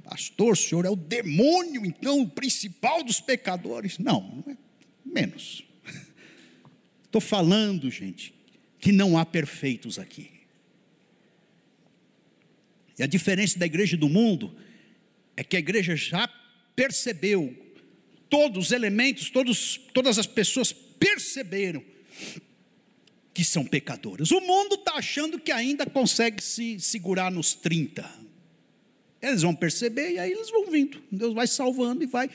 Pastor, 0.03 0.53
o 0.53 0.55
senhor 0.55 0.86
é 0.86 0.89
o 0.89 0.95
demônio, 0.95 1.86
então, 1.86 2.21
o 2.21 2.27
principal 2.27 3.03
dos 3.03 3.21
pecadores. 3.21 3.99
Não, 3.99 4.43
não 4.45 4.53
é 4.53 4.58
menos. 5.05 5.63
Estou 7.05 7.21
falando, 7.21 7.91
gente, 7.91 8.34
que 8.79 8.91
não 8.91 9.19
há 9.19 9.25
perfeitos 9.25 9.99
aqui. 9.99 10.32
E 12.97 13.03
a 13.03 13.08
diferença 13.08 13.60
da 13.60 13.67
igreja 13.67 13.95
do 13.95 14.10
mundo 14.10 14.55
é 15.38 15.43
que 15.43 15.55
a 15.55 15.60
igreja 15.60 15.95
já 15.95 16.27
percebeu 16.75 17.55
todos 18.29 18.67
os 18.67 18.71
elementos, 18.71 19.29
todos, 19.29 19.79
todas 19.93 20.17
as 20.17 20.27
pessoas 20.27 20.71
perceberam 20.71 21.83
que 23.33 23.43
são 23.43 23.65
pecadores. 23.65 24.31
O 24.31 24.41
mundo 24.41 24.75
está 24.75 24.95
achando 24.95 25.39
que 25.39 25.51
ainda 25.51 25.85
consegue 25.85 26.43
se 26.43 26.79
segurar 26.79 27.31
nos 27.31 27.53
30. 27.53 28.09
Eles 29.21 29.41
vão 29.41 29.55
perceber 29.55 30.11
e 30.11 30.19
aí 30.19 30.31
eles 30.31 30.49
vão 30.49 30.69
vindo. 30.69 31.01
Deus 31.11 31.33
vai 31.33 31.47
salvando 31.47 32.03
e 32.03 32.07
vai 32.07 32.29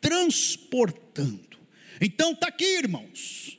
transportando. 0.00 1.58
Então 2.00 2.32
está 2.32 2.48
aqui, 2.48 2.78
irmãos. 2.78 3.58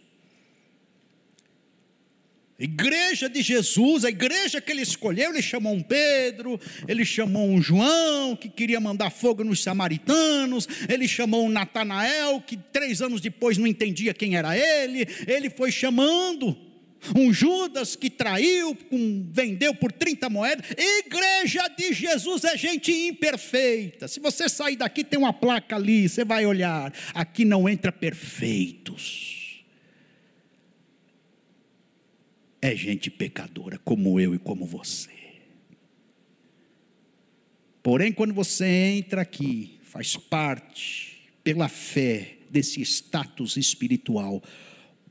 Igreja 2.61 3.27
de 3.27 3.41
Jesus, 3.41 4.05
a 4.05 4.09
igreja 4.09 4.61
que 4.61 4.71
ele 4.71 4.83
escolheu, 4.83 5.31
ele 5.31 5.41
chamou 5.41 5.73
um 5.73 5.81
Pedro, 5.81 6.59
ele 6.87 7.03
chamou 7.03 7.49
um 7.49 7.59
João, 7.59 8.35
que 8.35 8.47
queria 8.47 8.79
mandar 8.79 9.09
fogo 9.09 9.43
nos 9.43 9.63
samaritanos, 9.63 10.67
ele 10.87 11.07
chamou 11.07 11.43
um 11.43 11.49
Natanael, 11.49 12.39
que 12.39 12.55
três 12.55 13.01
anos 13.01 13.19
depois 13.19 13.57
não 13.57 13.65
entendia 13.65 14.13
quem 14.13 14.35
era 14.35 14.55
ele, 14.55 15.07
ele 15.25 15.49
foi 15.49 15.71
chamando 15.71 16.55
um 17.15 17.33
Judas 17.33 17.95
que 17.95 18.11
traiu, 18.11 18.77
um, 18.91 19.27
vendeu 19.31 19.73
por 19.73 19.91
30 19.91 20.29
moedas. 20.29 20.63
Igreja 20.77 21.67
de 21.75 21.93
Jesus 21.93 22.43
é 22.43 22.55
gente 22.55 22.91
imperfeita. 22.91 24.07
Se 24.07 24.19
você 24.19 24.47
sair 24.47 24.75
daqui, 24.75 25.03
tem 25.03 25.17
uma 25.17 25.33
placa 25.33 25.77
ali, 25.77 26.07
você 26.07 26.23
vai 26.23 26.45
olhar. 26.45 26.93
Aqui 27.11 27.43
não 27.43 27.67
entra 27.67 27.91
perfeitos. 27.91 29.40
É 32.61 32.75
gente 32.75 33.09
pecadora, 33.09 33.79
como 33.79 34.19
eu 34.19 34.35
e 34.35 34.39
como 34.39 34.65
você. 34.65 35.09
Porém, 37.81 38.11
quando 38.11 38.33
você 38.33 38.65
entra 38.65 39.21
aqui, 39.21 39.79
faz 39.83 40.15
parte, 40.15 41.23
pela 41.43 41.67
fé, 41.67 42.37
desse 42.51 42.81
status 42.81 43.57
espiritual, 43.57 44.43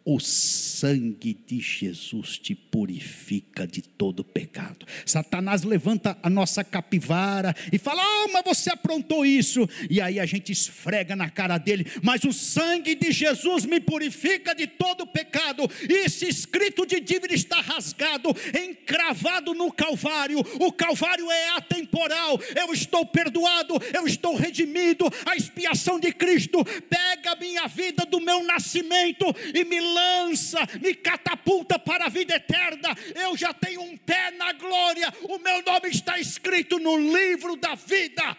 o 0.05 0.19
sangue 0.19 1.35
de 1.47 1.61
Jesus 1.61 2.39
te 2.39 2.55
purifica 2.55 3.67
de 3.67 3.83
todo 3.83 4.25
pecado. 4.25 4.87
Satanás 5.05 5.63
levanta 5.63 6.17
a 6.23 6.31
nossa 6.31 6.65
capivara 6.65 7.55
e 7.73 7.79
fala: 7.79 8.03
Ah, 8.03 8.29
mas 8.33 8.45
você 8.45 8.71
aprontou 8.71 9.25
isso. 9.25 9.69
E 9.89 10.01
aí 10.01 10.19
a 10.19 10.27
gente 10.27 10.53
esfrega 10.53 11.15
na 11.15 11.29
cara 11.29 11.59
dele. 11.59 11.87
Mas 12.03 12.25
o 12.25 12.33
sangue 12.33 12.95
de 12.95 13.13
Jesus 13.13 13.65
me 13.65 13.81
purifica 13.81 14.55
de 14.55 14.67
todo 14.67 15.07
pecado. 15.07 15.69
Esse 15.89 16.27
escrito 16.27 16.87
de 16.87 17.01
dívida 17.01 17.35
está 17.35 17.61
rasgado, 17.61 18.31
encravado 18.59 19.55
no 19.55 19.71
Calvário. 19.71 20.41
O 20.59 20.73
Calvário 20.73 21.31
é 21.31 21.51
atemporal. 21.57 22.41
Eu 22.57 22.73
estou 22.73 23.05
perdoado, 23.05 23.75
eu 23.93 24.07
estou 24.07 24.35
redimido. 24.35 25.05
A 25.27 25.37
expiação 25.37 26.01
de 26.01 26.13
Cristo 26.13 26.65
pega 26.89 27.33
a 27.33 27.37
minha 27.37 27.67
vida 27.69 28.07
do 28.07 28.21
meu 28.21 28.43
nascimento 28.43 29.27
e 29.55 29.65
me 29.65 29.90
lança, 29.95 30.59
me 30.81 30.95
catapulta 30.95 31.79
para 31.79 32.07
a 32.07 32.09
vida 32.09 32.35
eterna. 32.35 32.97
Eu 33.15 33.37
já 33.37 33.53
tenho 33.53 33.83
um 33.83 33.97
pé 33.97 34.31
na 34.33 34.53
glória, 34.53 35.13
o 35.23 35.39
meu 35.39 35.63
nome 35.63 35.89
está 35.89 36.19
escrito 36.19 36.79
no 36.79 36.97
livro 36.97 37.57
da 37.57 37.75
vida. 37.75 38.37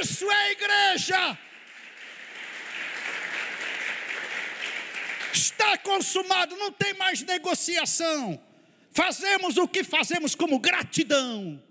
Isso 0.00 0.28
é 0.30 0.52
igreja. 0.52 1.38
Está 5.32 5.78
consumado, 5.78 6.56
não 6.56 6.72
tem 6.72 6.94
mais 6.94 7.22
negociação. 7.22 8.40
Fazemos 8.90 9.56
o 9.56 9.68
que 9.68 9.84
fazemos 9.84 10.34
como 10.34 10.58
gratidão, 10.58 11.62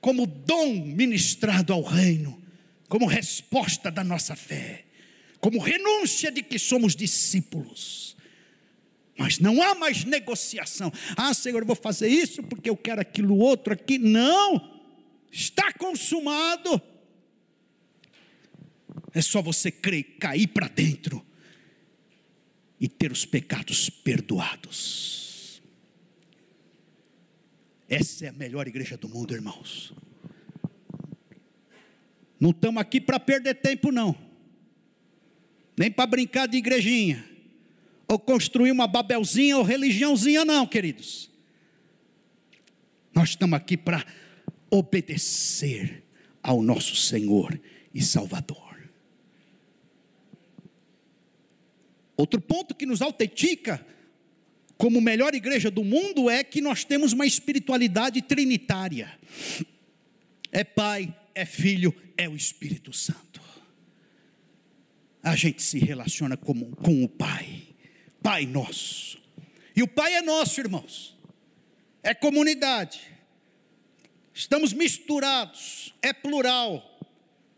como 0.00 0.26
dom 0.26 0.72
ministrado 0.74 1.72
ao 1.72 1.82
reino, 1.82 2.42
como 2.88 3.06
resposta 3.06 3.88
da 3.88 4.02
nossa 4.02 4.34
fé 4.34 4.85
como 5.46 5.60
renúncia 5.60 6.28
de 6.32 6.42
que 6.42 6.58
somos 6.58 6.96
discípulos. 6.96 8.16
Mas 9.16 9.38
não 9.38 9.62
há 9.62 9.76
mais 9.76 10.02
negociação. 10.02 10.92
Ah, 11.16 11.32
Senhor, 11.32 11.62
eu 11.62 11.66
vou 11.66 11.76
fazer 11.76 12.08
isso 12.08 12.42
porque 12.42 12.68
eu 12.68 12.76
quero 12.76 13.00
aquilo 13.00 13.38
outro 13.38 13.72
aqui. 13.72 13.96
Não! 13.96 14.82
Está 15.30 15.72
consumado. 15.72 16.82
É 19.14 19.22
só 19.22 19.40
você 19.40 19.70
crer, 19.70 20.16
cair 20.18 20.48
para 20.48 20.66
dentro 20.66 21.24
e 22.80 22.88
ter 22.88 23.12
os 23.12 23.24
pecados 23.24 23.88
perdoados. 23.88 25.62
Essa 27.88 28.26
é 28.26 28.28
a 28.30 28.32
melhor 28.32 28.66
igreja 28.66 28.96
do 28.96 29.08
mundo, 29.08 29.32
irmãos. 29.32 29.94
Não 32.40 32.50
estamos 32.50 32.80
aqui 32.80 33.00
para 33.00 33.20
perder 33.20 33.54
tempo, 33.54 33.92
não 33.92 34.25
nem 35.76 35.90
para 35.90 36.06
brincar 36.06 36.46
de 36.46 36.56
igrejinha, 36.56 37.24
ou 38.08 38.18
construir 38.18 38.70
uma 38.70 38.86
babelzinha 38.86 39.58
ou 39.58 39.62
religiãozinha, 39.62 40.44
não, 40.44 40.66
queridos. 40.66 41.30
Nós 43.14 43.30
estamos 43.30 43.56
aqui 43.56 43.76
para 43.76 44.04
obedecer 44.70 46.02
ao 46.42 46.62
nosso 46.62 46.96
Senhor 46.96 47.60
e 47.92 48.02
Salvador. 48.02 48.56
Outro 52.16 52.40
ponto 52.40 52.74
que 52.74 52.86
nos 52.86 53.02
autentica 53.02 53.84
como 54.78 55.00
melhor 55.00 55.34
igreja 55.34 55.70
do 55.70 55.84
mundo 55.84 56.30
é 56.30 56.44
que 56.44 56.60
nós 56.60 56.84
temos 56.84 57.12
uma 57.12 57.26
espiritualidade 57.26 58.22
trinitária. 58.22 59.18
É 60.52 60.64
Pai, 60.64 61.14
é 61.34 61.44
Filho, 61.44 61.94
é 62.16 62.28
o 62.28 62.36
Espírito 62.36 62.92
Santo 62.92 63.25
a 65.26 65.34
gente 65.34 65.60
se 65.60 65.80
relaciona 65.80 66.36
com, 66.36 66.52
o 66.52 67.08
Pai, 67.08 67.64
Pai 68.22 68.46
nosso. 68.46 69.18
E 69.74 69.82
o 69.82 69.88
Pai 69.88 70.14
é 70.14 70.22
nosso, 70.22 70.60
irmãos, 70.60 71.18
é 72.00 72.14
comunidade, 72.14 73.00
estamos 74.32 74.72
misturados, 74.72 75.92
é 76.00 76.12
plural. 76.12 77.00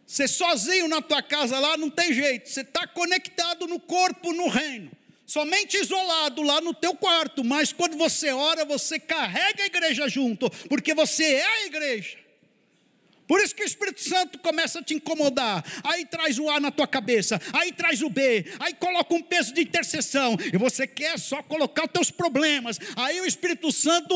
Você 0.06 0.26
sozinho 0.26 0.88
na 0.88 1.02
tua 1.02 1.20
casa 1.22 1.58
lá 1.58 1.76
não 1.76 1.90
tem 1.90 2.14
jeito, 2.14 2.48
você 2.48 2.62
está 2.62 2.86
conectado 2.86 3.66
no 3.66 3.78
corpo, 3.78 4.32
no 4.32 4.48
reino. 4.48 4.90
Somente 5.26 5.76
isolado 5.76 6.40
lá 6.40 6.62
no 6.62 6.72
teu 6.72 6.94
quarto, 6.94 7.44
mas 7.44 7.70
quando 7.70 7.98
você 7.98 8.30
ora, 8.30 8.64
você 8.64 8.98
carrega 8.98 9.64
a 9.64 9.66
igreja 9.66 10.08
junto, 10.08 10.48
porque 10.70 10.94
você 10.94 11.22
é 11.34 11.46
a 11.46 11.66
igreja. 11.66 12.16
Por 13.28 13.40
isso 13.42 13.54
que 13.54 13.62
o 13.62 13.66
Espírito 13.66 14.00
Santo 14.00 14.38
começa 14.38 14.78
a 14.78 14.82
te 14.82 14.94
incomodar. 14.94 15.62
Aí 15.84 16.06
traz 16.06 16.38
o 16.38 16.48
A 16.48 16.58
na 16.58 16.70
tua 16.70 16.86
cabeça, 16.86 17.38
aí 17.52 17.70
traz 17.70 18.00
o 18.02 18.08
B, 18.08 18.46
aí 18.58 18.72
coloca 18.72 19.14
um 19.14 19.22
peso 19.22 19.52
de 19.52 19.60
intercessão, 19.60 20.34
e 20.50 20.56
você 20.56 20.86
quer 20.86 21.18
só 21.18 21.42
colocar 21.42 21.84
os 21.84 21.92
teus 21.92 22.10
problemas. 22.10 22.78
Aí 22.96 23.20
o 23.20 23.26
Espírito 23.26 23.70
Santo 23.70 24.14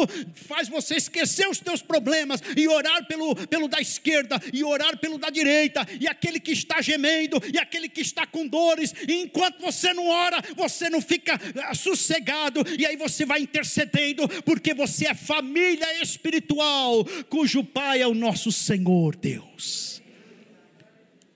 faz 0.49 0.67
você 0.67 0.97
esquecer 0.97 1.47
os 1.47 1.61
teus 1.61 1.83
problemas 1.83 2.43
e 2.57 2.67
orar 2.67 3.07
pelo, 3.07 3.37
pelo 3.47 3.69
da 3.69 3.81
esquerda, 3.81 4.41
e 4.51 4.65
orar 4.65 4.97
pelo 4.97 5.19
da 5.19 5.29
direita, 5.29 5.87
e 6.01 6.09
aquele 6.09 6.41
que 6.41 6.53
está 6.53 6.81
gemendo, 6.81 7.41
e 7.53 7.59
aquele 7.59 7.91
que 7.91 8.01
está 8.01 8.27
com 8.27 8.47
dores. 8.47 8.95
E 9.07 9.21
enquanto 9.21 9.61
você 9.61 9.93
não 9.93 10.09
ora, 10.09 10.43
você 10.57 10.89
não 10.89 11.03
fica 11.03 11.39
ah, 11.65 11.75
sossegado, 11.75 12.65
e 12.79 12.87
aí 12.87 12.97
você 12.97 13.27
vai 13.27 13.41
intercedendo, 13.41 14.27
porque 14.43 14.73
você 14.73 15.09
é 15.09 15.15
família 15.15 16.03
espiritual, 16.03 17.05
cujo 17.29 17.63
Pai 17.63 18.01
é 18.01 18.07
o 18.07 18.15
nosso 18.15 18.51
Senhor. 18.51 19.02
Senhor 19.03 19.17
Deus. 19.17 20.03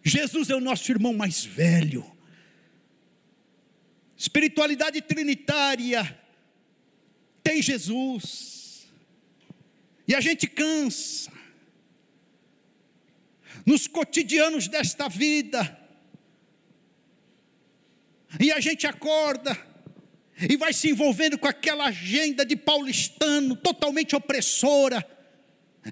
Jesus 0.04 0.50
é 0.50 0.54
o 0.54 0.60
nosso 0.60 0.88
irmão 0.92 1.12
mais 1.12 1.44
velho. 1.44 2.04
Espiritualidade 4.16 5.02
trinitária 5.02 6.16
tem 7.42 7.60
Jesus. 7.60 8.86
E 10.06 10.14
a 10.14 10.20
gente 10.20 10.46
cansa. 10.46 11.32
Nos 13.66 13.88
cotidianos 13.88 14.68
desta 14.68 15.08
vida. 15.08 15.76
E 18.38 18.52
a 18.52 18.60
gente 18.60 18.86
acorda 18.86 19.58
e 20.48 20.56
vai 20.56 20.72
se 20.72 20.90
envolvendo 20.90 21.36
com 21.36 21.48
aquela 21.48 21.86
agenda 21.86 22.46
de 22.46 22.54
paulistano 22.54 23.56
totalmente 23.56 24.14
opressora, 24.14 25.04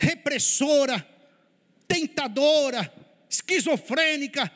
repressora 0.01 1.14
tentadora, 1.87 2.93
esquizofrênica, 3.29 4.51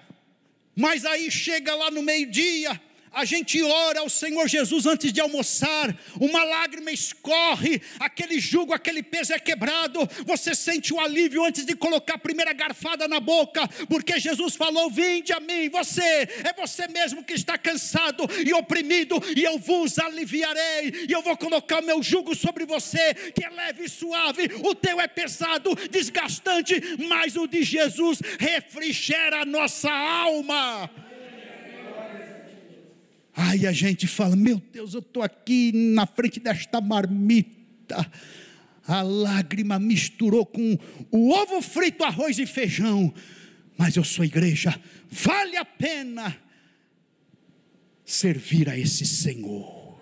mas 0.77 1.05
aí 1.05 1.31
chega 1.31 1.75
lá 1.75 1.91
no 1.91 2.03
meio-dia, 2.03 2.81
a 3.19 3.25
gente 3.25 3.61
ora 3.61 3.99
ao 3.99 4.09
Senhor 4.09 4.47
Jesus 4.47 4.87
antes 4.87 5.13
de 5.13 5.21
almoçar, 5.21 5.93
uma 6.21 6.45
lágrima 6.45 6.93
escorre, 6.93 7.83
aquele 7.99 8.39
jugo, 8.39 8.73
aquele 8.73 9.03
peso 9.03 9.33
é 9.33 9.41
quebrado, 9.41 10.09
você 10.25 10.55
sente 10.55 10.95
o 10.95 11.01
alívio 11.01 11.45
antes 11.45 11.67
de 11.67 11.75
colocar 11.75 12.15
a 12.15 12.19
primeira 12.19 12.53
garfada 12.53 13.09
na 13.09 13.19
boca, 13.19 13.67
porque 13.89 14.21
Jesus 14.21 14.55
falou: 14.55 14.89
Vinde 14.89 15.33
a 15.33 15.41
mim, 15.41 15.69
você, 15.69 16.01
é 16.01 16.55
você 16.57 16.87
mesmo 16.87 17.25
que 17.25 17.35
está 17.35 17.59
cansado 17.59 18.25
e 18.47 18.55
oprimido, 18.55 19.21
e 19.37 19.43
eu 19.43 19.59
vos 19.59 19.99
aliviarei, 19.99 21.07
e 21.09 21.13
eu 21.13 21.21
vou 21.21 21.37
colocar 21.37 21.83
o 21.83 21.87
meu 21.87 22.01
jugo 22.01 22.37
sobre 22.37 22.65
você, 22.67 23.15
que 23.35 23.45
é 23.45 23.51
leve 23.51 23.87
e 23.87 23.89
suave, 23.89 24.49
o 24.63 24.77
teu 24.77 25.01
é 25.01 25.09
pesado, 25.09 25.75
desgastante, 25.91 26.81
mas 27.09 27.35
o 27.35 27.49
de 27.49 27.65
Jesus 27.65 28.21
refrigera 28.39 29.43
a 29.43 29.45
nossa 29.45 29.91
alma. 29.91 31.08
Aí 33.41 33.69
a 33.69 33.73
gente 33.73 34.09
fala: 34.09 34.35
Meu 34.35 34.59
Deus, 34.59 34.95
eu 34.95 34.99
estou 34.99 35.23
aqui 35.23 35.71
na 35.73 36.05
frente 36.07 36.41
desta 36.41 36.81
marmita. 36.81 38.11
A 38.85 39.01
lágrima 39.01 39.79
misturou 39.79 40.45
com 40.45 40.77
o 41.13 41.31
ovo 41.31 41.63
frito, 41.63 42.03
arroz 42.03 42.37
e 42.41 42.47
feijão. 42.47 43.15
Mas 43.77 43.95
eu 43.95 44.03
sou 44.03 44.25
igreja, 44.25 44.81
vale 45.09 45.57
a 45.57 45.65
pena 45.65 46.37
servir 48.05 48.69
a 48.69 48.77
esse 48.77 49.07
Senhor. 49.07 50.01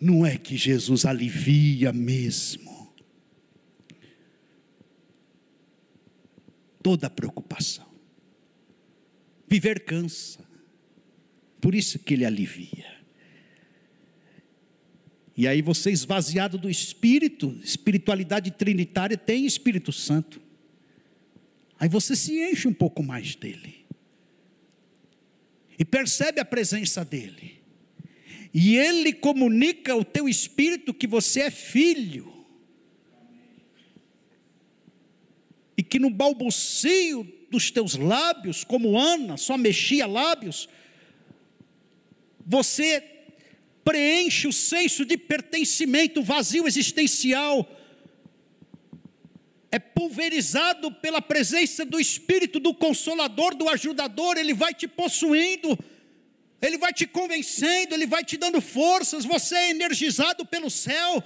Não 0.00 0.24
é 0.24 0.38
que 0.38 0.56
Jesus 0.56 1.04
alivia 1.04 1.92
mesmo 1.92 2.94
toda 6.80 7.10
preocupação. 7.10 7.90
Viver 9.48 9.80
cansa. 9.84 10.49
Por 11.60 11.74
isso 11.74 11.98
que 11.98 12.14
ele 12.14 12.24
alivia. 12.24 13.00
E 15.36 15.46
aí 15.48 15.62
você 15.62 15.90
esvaziado 15.90 16.58
do 16.58 16.68
Espírito, 16.68 17.58
espiritualidade 17.62 18.50
trinitária 18.50 19.16
tem 19.16 19.46
Espírito 19.46 19.92
Santo. 19.92 20.40
Aí 21.78 21.88
você 21.88 22.14
se 22.14 22.38
enche 22.38 22.68
um 22.68 22.74
pouco 22.74 23.02
mais 23.02 23.34
dele. 23.34 23.86
E 25.78 25.84
percebe 25.84 26.40
a 26.40 26.44
presença 26.44 27.02
dele. 27.02 27.62
E 28.52 28.76
ele 28.76 29.14
comunica 29.14 29.92
ao 29.92 30.04
teu 30.04 30.28
espírito 30.28 30.92
que 30.92 31.06
você 31.06 31.40
é 31.40 31.50
filho. 31.50 32.30
E 35.74 35.82
que 35.82 35.98
no 35.98 36.10
balbucio 36.10 37.26
dos 37.50 37.70
teus 37.70 37.94
lábios, 37.94 38.62
como 38.62 38.98
Ana, 38.98 39.38
só 39.38 39.56
mexia 39.56 40.06
lábios, 40.06 40.68
você 42.50 43.00
preenche 43.84 44.48
o 44.48 44.52
senso 44.52 45.04
de 45.04 45.16
pertencimento, 45.16 46.20
vazio 46.20 46.66
existencial, 46.66 47.64
é 49.70 49.78
pulverizado 49.78 50.90
pela 50.90 51.22
presença 51.22 51.84
do 51.84 52.00
Espírito, 52.00 52.58
do 52.58 52.74
Consolador, 52.74 53.54
do 53.54 53.68
Ajudador, 53.68 54.36
ele 54.36 54.52
vai 54.52 54.74
te 54.74 54.88
possuindo, 54.88 55.78
ele 56.60 56.76
vai 56.76 56.92
te 56.92 57.06
convencendo, 57.06 57.94
ele 57.94 58.04
vai 58.04 58.24
te 58.24 58.36
dando 58.36 58.60
forças, 58.60 59.24
você 59.24 59.54
é 59.54 59.70
energizado 59.70 60.44
pelo 60.44 60.68
céu, 60.68 61.22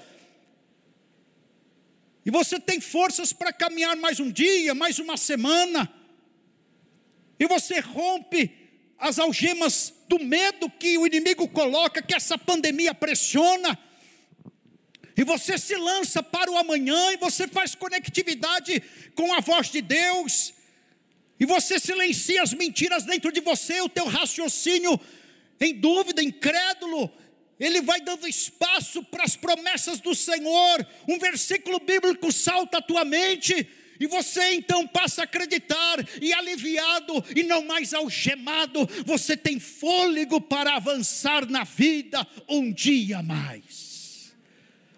e 2.26 2.30
você 2.30 2.60
tem 2.60 2.82
forças 2.82 3.32
para 3.32 3.50
caminhar 3.50 3.96
mais 3.96 4.20
um 4.20 4.30
dia, 4.30 4.74
mais 4.74 4.98
uma 4.98 5.16
semana, 5.16 5.90
e 7.40 7.46
você 7.46 7.80
rompe 7.80 8.63
as 9.04 9.18
algemas 9.18 9.92
do 10.08 10.18
medo 10.18 10.70
que 10.70 10.96
o 10.96 11.06
inimigo 11.06 11.46
coloca, 11.46 12.00
que 12.00 12.14
essa 12.14 12.38
pandemia 12.38 12.94
pressiona, 12.94 13.78
e 15.14 15.22
você 15.22 15.58
se 15.58 15.76
lança 15.76 16.22
para 16.22 16.50
o 16.50 16.56
amanhã, 16.56 17.12
e 17.12 17.18
você 17.18 17.46
faz 17.46 17.74
conectividade 17.74 18.82
com 19.14 19.34
a 19.34 19.40
voz 19.40 19.70
de 19.70 19.82
Deus, 19.82 20.54
e 21.38 21.44
você 21.44 21.78
silencia 21.78 22.42
as 22.42 22.54
mentiras 22.54 23.04
dentro 23.04 23.30
de 23.30 23.42
você, 23.42 23.78
o 23.82 23.90
teu 23.90 24.06
raciocínio 24.06 24.98
em 25.60 25.74
dúvida, 25.74 26.22
incrédulo, 26.22 27.12
ele 27.60 27.82
vai 27.82 28.00
dando 28.00 28.26
espaço 28.26 29.04
para 29.04 29.24
as 29.24 29.36
promessas 29.36 30.00
do 30.00 30.14
Senhor. 30.14 30.86
Um 31.06 31.18
versículo 31.18 31.78
bíblico 31.78 32.32
salta 32.32 32.78
à 32.78 32.82
tua 32.82 33.04
mente, 33.04 33.68
e 33.98 34.06
você 34.06 34.54
então 34.54 34.86
passa 34.86 35.22
a 35.22 35.24
acreditar, 35.24 35.98
e 36.20 36.32
aliviado, 36.32 37.24
e 37.34 37.42
não 37.42 37.64
mais 37.64 37.94
algemado, 37.94 38.88
você 39.04 39.36
tem 39.36 39.60
fôlego 39.60 40.40
para 40.40 40.76
avançar 40.76 41.48
na 41.48 41.64
vida 41.64 42.26
um 42.48 42.72
dia 42.72 43.18
a 43.18 43.22
mais, 43.22 44.32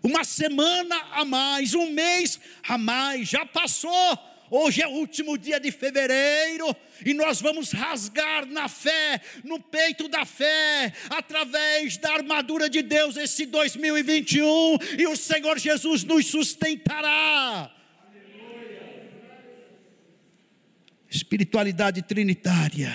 uma 0.02 0.24
semana 0.24 0.96
a 1.12 1.24
mais, 1.24 1.74
um 1.74 1.90
mês 1.90 2.38
a 2.66 2.78
mais, 2.78 3.28
já 3.28 3.44
passou. 3.44 4.18
Hoje 4.48 4.80
é 4.80 4.86
o 4.86 4.92
último 4.92 5.36
dia 5.36 5.58
de 5.58 5.72
fevereiro 5.72 6.74
e 7.04 7.12
nós 7.12 7.40
vamos 7.40 7.72
rasgar 7.72 8.46
na 8.46 8.68
fé, 8.68 9.20
no 9.42 9.58
peito 9.58 10.06
da 10.06 10.24
fé, 10.24 10.92
através 11.10 11.96
da 11.96 12.12
armadura 12.12 12.70
de 12.70 12.80
Deus 12.80 13.16
esse 13.16 13.44
2021 13.44 14.78
e 14.98 15.06
o 15.08 15.16
Senhor 15.16 15.58
Jesus 15.58 16.04
nos 16.04 16.26
sustentará. 16.26 17.75
Espiritualidade 21.16 22.02
trinitária. 22.02 22.94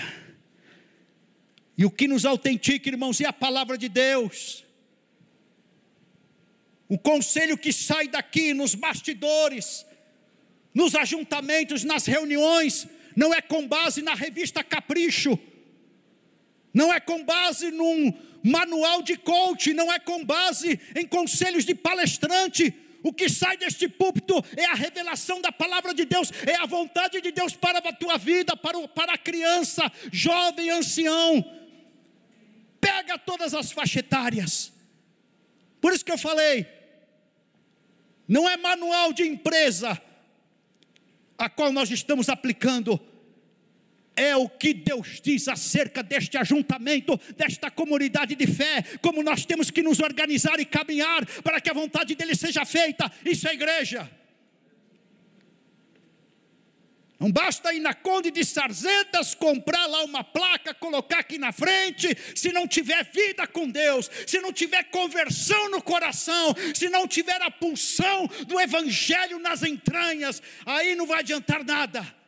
E 1.76 1.84
o 1.84 1.90
que 1.90 2.06
nos 2.06 2.24
autentica, 2.24 2.88
irmãos, 2.88 3.20
é 3.20 3.26
a 3.26 3.32
palavra 3.32 3.76
de 3.76 3.88
Deus. 3.88 4.64
O 6.88 6.98
conselho 6.98 7.56
que 7.56 7.72
sai 7.72 8.08
daqui 8.08 8.52
nos 8.54 8.74
bastidores 8.74 9.84
nos 10.74 10.94
ajuntamentos, 10.94 11.84
nas 11.84 12.06
reuniões, 12.06 12.86
não 13.14 13.32
é 13.32 13.40
com 13.40 13.66
base 13.66 14.00
na 14.02 14.14
revista 14.14 14.64
Capricho, 14.64 15.38
não 16.72 16.92
é 16.92 16.98
com 16.98 17.22
base 17.24 17.70
num 17.70 18.12
manual 18.42 19.02
de 19.02 19.16
coach, 19.16 19.74
não 19.74 19.92
é 19.92 19.98
com 19.98 20.24
base 20.24 20.80
em 20.96 21.06
conselhos 21.06 21.64
de 21.64 21.74
palestrante. 21.74 22.74
O 23.02 23.12
que 23.12 23.28
sai 23.28 23.56
deste 23.56 23.88
púlpito 23.88 24.34
é 24.56 24.64
a 24.66 24.74
revelação 24.74 25.40
da 25.40 25.50
palavra 25.50 25.92
de 25.92 26.04
Deus, 26.04 26.30
é 26.46 26.54
a 26.56 26.66
vontade 26.66 27.20
de 27.20 27.32
Deus 27.32 27.54
para 27.54 27.78
a 27.78 27.92
tua 27.92 28.16
vida, 28.16 28.56
para, 28.56 28.78
o, 28.78 28.88
para 28.88 29.14
a 29.14 29.18
criança, 29.18 29.90
jovem, 30.12 30.70
ancião. 30.70 31.44
Pega 32.80 33.18
todas 33.18 33.54
as 33.54 33.72
faixetárias. 33.72 34.72
Por 35.80 35.92
isso 35.92 36.04
que 36.04 36.12
eu 36.12 36.18
falei, 36.18 36.66
não 38.28 38.48
é 38.48 38.56
manual 38.56 39.12
de 39.12 39.24
empresa, 39.24 40.00
a 41.36 41.48
qual 41.48 41.72
nós 41.72 41.90
estamos 41.90 42.28
aplicando, 42.28 43.00
é 44.16 44.36
o 44.36 44.48
que 44.48 44.74
Deus 44.74 45.20
diz 45.22 45.48
acerca 45.48 46.02
deste 46.02 46.36
ajuntamento, 46.36 47.18
desta 47.36 47.70
comunidade 47.70 48.34
de 48.34 48.46
fé, 48.46 48.82
como 49.00 49.22
nós 49.22 49.44
temos 49.44 49.70
que 49.70 49.82
nos 49.82 50.00
organizar 50.00 50.60
e 50.60 50.64
caminhar 50.64 51.24
para 51.42 51.60
que 51.60 51.70
a 51.70 51.74
vontade 51.74 52.14
dele 52.14 52.34
seja 52.34 52.64
feita. 52.64 53.10
Isso 53.24 53.48
é 53.48 53.54
igreja. 53.54 54.10
Não 57.22 57.30
basta 57.30 57.72
ir 57.72 57.78
na 57.78 57.94
Conde 57.94 58.32
de 58.32 58.44
Sarzedas, 58.44 59.32
comprar 59.32 59.86
lá 59.86 60.02
uma 60.02 60.24
placa, 60.24 60.74
colocar 60.74 61.20
aqui 61.20 61.38
na 61.38 61.52
frente, 61.52 62.08
se 62.34 62.50
não 62.50 62.66
tiver 62.66 63.04
vida 63.12 63.46
com 63.46 63.70
Deus, 63.70 64.10
se 64.26 64.40
não 64.40 64.52
tiver 64.52 64.82
conversão 64.90 65.70
no 65.70 65.80
coração, 65.80 66.52
se 66.74 66.88
não 66.88 67.06
tiver 67.06 67.40
a 67.40 67.48
pulsão 67.48 68.26
do 68.48 68.58
Evangelho 68.58 69.38
nas 69.38 69.62
entranhas, 69.62 70.42
aí 70.66 70.96
não 70.96 71.06
vai 71.06 71.20
adiantar 71.20 71.64
nada. 71.64 72.21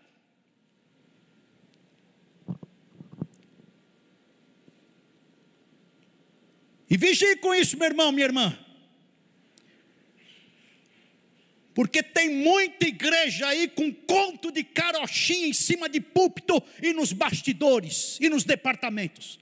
E 6.88 6.96
vigie 6.96 7.36
com 7.36 7.54
isso, 7.54 7.76
meu 7.76 7.88
irmão, 7.88 8.12
minha 8.12 8.26
irmã. 8.26 8.58
Porque 11.74 12.02
tem 12.02 12.30
muita 12.30 12.86
igreja 12.86 13.48
aí 13.48 13.66
com 13.66 13.92
conto 13.92 14.52
de 14.52 14.62
carochinha 14.62 15.48
em 15.48 15.52
cima 15.52 15.88
de 15.88 16.00
púlpito 16.00 16.62
e 16.80 16.92
nos 16.92 17.12
bastidores 17.12 18.16
e 18.20 18.28
nos 18.28 18.44
departamentos. 18.44 19.40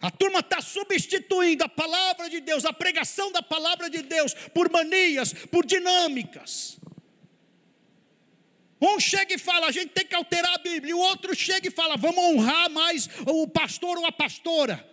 A 0.00 0.10
turma 0.10 0.40
está 0.40 0.60
substituindo 0.62 1.62
a 1.62 1.68
palavra 1.68 2.28
de 2.28 2.40
Deus, 2.40 2.64
a 2.64 2.72
pregação 2.72 3.30
da 3.30 3.42
palavra 3.42 3.90
de 3.90 4.02
Deus, 4.02 4.32
por 4.32 4.70
manias, 4.70 5.32
por 5.32 5.64
dinâmicas. 5.64 6.79
Um 8.80 8.98
chega 8.98 9.34
e 9.34 9.38
fala, 9.38 9.66
a 9.66 9.70
gente 9.70 9.90
tem 9.90 10.06
que 10.06 10.14
alterar 10.14 10.54
a 10.54 10.58
Bíblia, 10.58 10.92
e 10.92 10.94
o 10.94 10.98
outro 10.98 11.34
chega 11.34 11.68
e 11.68 11.70
fala, 11.70 11.96
vamos 11.96 12.18
honrar 12.18 12.70
mais 12.70 13.08
o 13.26 13.46
pastor 13.46 13.98
ou 13.98 14.06
a 14.06 14.12
pastora. 14.12 14.88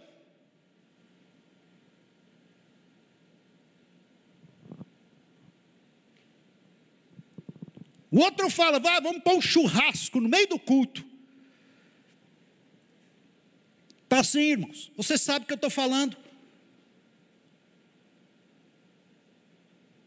O 8.11 8.19
outro 8.19 8.49
fala, 8.49 8.79
vai, 8.79 8.99
vamos 8.99 9.21
pôr 9.21 9.35
um 9.35 9.41
churrasco 9.41 10.19
no 10.19 10.27
meio 10.27 10.47
do 10.47 10.59
culto. 10.59 11.05
Está 14.03 14.21
assim, 14.21 14.39
irmãos. 14.39 14.91
Você 14.97 15.17
sabe 15.17 15.43
o 15.43 15.47
que 15.47 15.53
eu 15.53 15.55
estou 15.55 15.69
falando. 15.69 16.17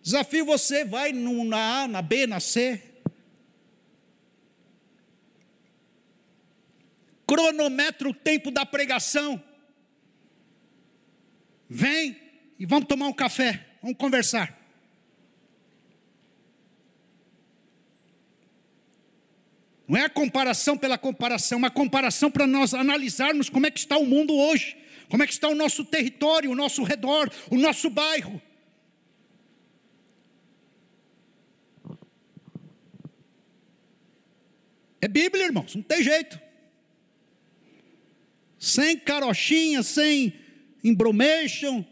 Desafio 0.02 0.44
você, 0.44 0.84
vai 0.84 1.12
na 1.12 1.82
A, 1.82 1.88
na 1.88 2.02
B, 2.02 2.26
na 2.26 2.40
C. 2.40 2.89
Cronometra 7.30 8.08
o 8.08 8.12
tempo 8.12 8.50
da 8.50 8.66
pregação. 8.66 9.40
Vem 11.68 12.20
e 12.58 12.66
vamos 12.66 12.88
tomar 12.88 13.06
um 13.06 13.12
café, 13.12 13.68
vamos 13.80 13.96
conversar. 13.96 14.58
Não 19.86 19.96
é 19.96 20.06
a 20.06 20.10
comparação 20.10 20.76
pela 20.76 20.98
comparação, 20.98 21.54
é 21.54 21.58
uma 21.60 21.70
comparação 21.70 22.32
para 22.32 22.48
nós 22.48 22.74
analisarmos 22.74 23.48
como 23.48 23.64
é 23.64 23.70
que 23.70 23.78
está 23.78 23.96
o 23.96 24.04
mundo 24.04 24.34
hoje, 24.34 24.76
como 25.08 25.22
é 25.22 25.26
que 25.28 25.32
está 25.32 25.46
o 25.46 25.54
nosso 25.54 25.84
território, 25.84 26.50
o 26.50 26.56
nosso 26.56 26.82
redor, 26.82 27.30
o 27.48 27.56
nosso 27.56 27.88
bairro. 27.90 28.42
É 35.00 35.06
Bíblia, 35.06 35.44
irmãos, 35.44 35.76
não 35.76 35.82
tem 35.84 36.02
jeito. 36.02 36.49
Sem 38.60 38.98
carochinha, 38.98 39.82
sem 39.82 40.34
embromation, 40.84 41.82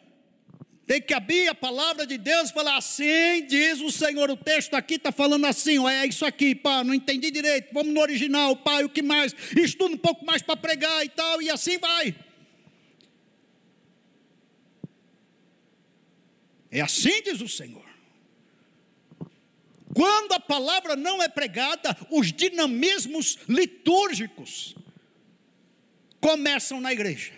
tem 0.87 1.01
que 1.01 1.15
abrir 1.15 1.49
a 1.49 1.55
palavra 1.55 2.07
de 2.07 2.19
Deus 2.19 2.51
e 2.51 2.53
falar 2.53 2.77
assim, 2.77 3.47
diz 3.47 3.81
o 3.81 3.91
Senhor. 3.91 4.31
O 4.31 4.37
texto 4.37 4.75
aqui 4.75 4.97
está 4.97 5.11
falando 5.11 5.47
assim, 5.47 5.87
é 5.89 6.07
isso 6.07 6.27
aqui, 6.27 6.55
pá, 6.55 6.85
não 6.85 6.93
entendi 6.93 7.31
direito. 7.31 7.73
Vamos 7.73 7.95
no 7.95 8.01
original, 8.01 8.55
pai, 8.55 8.85
o 8.85 8.89
que 8.91 9.01
mais? 9.01 9.35
Estuda 9.57 9.95
um 9.95 9.99
pouco 9.99 10.27
mais 10.27 10.43
para 10.43 10.59
pregar 10.59 11.03
e 11.07 11.09
tal, 11.09 11.41
e 11.41 11.49
assim 11.49 11.79
vai. 11.79 12.15
É 16.71 16.83
assim 16.83 17.23
diz 17.23 17.41
o 17.41 17.49
Senhor. 17.49 17.89
Quando 19.95 20.33
a 20.33 20.41
palavra 20.41 20.97
não 20.97 21.23
é 21.23 21.29
pregada, 21.29 21.97
os 22.11 22.31
dinamismos 22.31 23.39
litúrgicos 23.49 24.75
começam 26.29 26.79
na 26.79 26.93
igreja. 26.93 27.33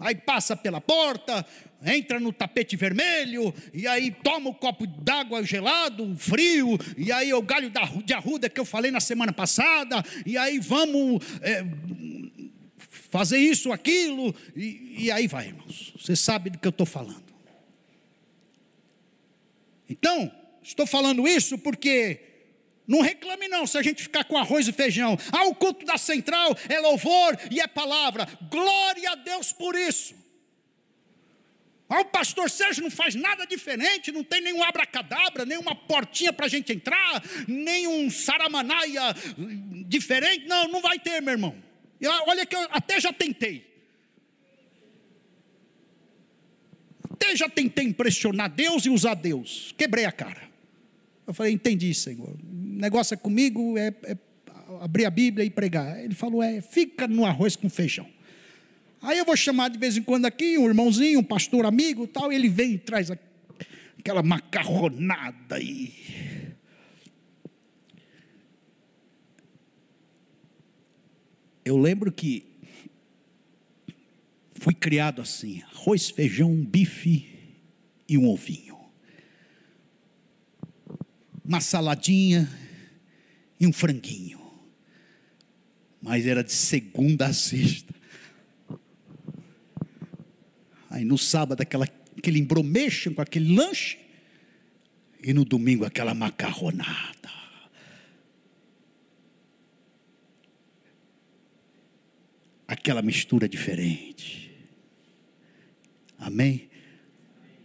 Aí 0.00 0.14
passa 0.14 0.56
pela 0.56 0.80
porta, 0.80 1.44
entra 1.84 2.18
no 2.18 2.32
tapete 2.32 2.74
vermelho, 2.74 3.52
e 3.74 3.86
aí 3.86 4.10
toma 4.10 4.48
o 4.48 4.52
um 4.52 4.54
copo 4.54 4.86
d'água 4.86 5.42
gelado, 5.44 6.16
frio, 6.16 6.78
e 6.96 7.12
aí 7.12 7.34
o 7.34 7.42
galho 7.42 7.70
de 8.02 8.14
arruda 8.14 8.48
que 8.48 8.58
eu 8.58 8.64
falei 8.64 8.90
na 8.90 9.00
semana 9.00 9.30
passada, 9.30 10.02
e 10.24 10.38
aí 10.38 10.58
vamos 10.58 11.22
é, 11.42 11.62
fazer 13.10 13.36
isso, 13.36 13.72
aquilo, 13.72 14.34
e, 14.56 15.04
e 15.04 15.10
aí 15.10 15.26
vai, 15.26 15.48
irmãos. 15.48 15.92
Você 15.98 16.16
sabe 16.16 16.48
do 16.48 16.58
que 16.58 16.66
eu 16.66 16.70
estou 16.70 16.86
falando. 16.86 17.28
Então, 19.86 20.32
estou 20.62 20.86
falando 20.86 21.28
isso 21.28 21.58
porque 21.58 22.27
não 22.88 23.02
reclame 23.02 23.46
não 23.48 23.66
se 23.66 23.76
a 23.76 23.82
gente 23.82 24.02
ficar 24.02 24.24
com 24.24 24.38
arroz 24.38 24.66
e 24.66 24.72
feijão. 24.72 25.18
Ah, 25.30 25.44
o 25.44 25.54
culto 25.54 25.84
da 25.84 25.98
central 25.98 26.56
é 26.70 26.80
louvor 26.80 27.38
e 27.50 27.60
é 27.60 27.66
palavra. 27.66 28.26
Glória 28.50 29.10
a 29.10 29.14
Deus 29.14 29.52
por 29.52 29.76
isso. 29.76 30.14
Ah, 31.86 32.00
o 32.00 32.04
pastor 32.06 32.48
Sérgio 32.50 32.82
não 32.82 32.90
faz 32.90 33.14
nada 33.14 33.46
diferente, 33.46 34.10
não 34.10 34.24
tem 34.24 34.40
nenhum 34.40 34.62
abracadabra, 34.62 35.44
nenhuma 35.44 35.74
portinha 35.74 36.32
para 36.32 36.46
a 36.46 36.48
gente 36.48 36.72
entrar, 36.72 37.22
nenhum 37.46 38.10
saramanaia 38.10 39.14
diferente. 39.86 40.46
Não, 40.46 40.68
não 40.68 40.80
vai 40.80 40.98
ter, 40.98 41.20
meu 41.20 41.32
irmão. 41.32 41.54
Olha 42.26 42.46
que 42.46 42.56
eu 42.56 42.68
até 42.70 42.98
já 42.98 43.12
tentei. 43.12 43.68
Até 47.10 47.36
já 47.36 47.48
tentei 47.48 47.84
impressionar 47.84 48.48
Deus 48.48 48.86
e 48.86 48.90
usar 48.90 49.14
Deus. 49.14 49.74
Quebrei 49.76 50.04
a 50.06 50.12
cara. 50.12 50.48
Eu 51.26 51.34
falei, 51.34 51.52
entendi, 51.52 51.92
Senhor. 51.92 52.34
Negócio 52.78 53.12
é 53.14 53.16
comigo, 53.16 53.76
é, 53.76 53.92
é 54.04 54.16
abrir 54.80 55.04
a 55.04 55.10
Bíblia 55.10 55.44
e 55.44 55.50
pregar. 55.50 55.98
Ele 55.98 56.14
falou, 56.14 56.40
é, 56.40 56.60
fica 56.60 57.08
no 57.08 57.26
arroz 57.26 57.56
com 57.56 57.68
feijão. 57.68 58.08
Aí 59.02 59.18
eu 59.18 59.24
vou 59.24 59.36
chamar 59.36 59.68
de 59.68 59.76
vez 59.76 59.96
em 59.96 60.02
quando 60.02 60.26
aqui 60.26 60.56
um 60.56 60.68
irmãozinho, 60.68 61.18
um 61.18 61.24
pastor 61.24 61.66
amigo 61.66 62.06
tal, 62.06 62.30
ele 62.30 62.48
vem 62.48 62.74
e 62.74 62.78
traz 62.78 63.10
aquela 63.10 64.22
macarronada 64.22 65.56
aí. 65.56 65.92
Eu 71.64 71.76
lembro 71.76 72.12
que 72.12 72.46
fui 74.54 74.72
criado 74.72 75.20
assim: 75.20 75.62
arroz, 75.74 76.10
feijão, 76.10 76.52
um 76.52 76.64
bife 76.64 77.28
e 78.08 78.16
um 78.16 78.28
ovinho. 78.28 78.78
Uma 81.44 81.60
saladinha 81.60 82.48
e 83.60 83.66
um 83.66 83.72
franguinho. 83.72 84.40
Mas 86.00 86.26
era 86.26 86.44
de 86.44 86.52
segunda 86.52 87.26
a 87.26 87.32
sexta. 87.32 87.94
Aí 90.88 91.04
no 91.04 91.18
sábado 91.18 91.60
aquela, 91.60 91.86
aquele 92.16 92.38
embromeixo 92.38 93.12
com 93.12 93.20
aquele 93.20 93.54
lanche. 93.54 93.98
E 95.22 95.32
no 95.32 95.44
domingo 95.44 95.84
aquela 95.84 96.14
macarronada. 96.14 97.28
Aquela 102.66 103.02
mistura 103.02 103.48
diferente. 103.48 104.54
Amém? 106.18 106.68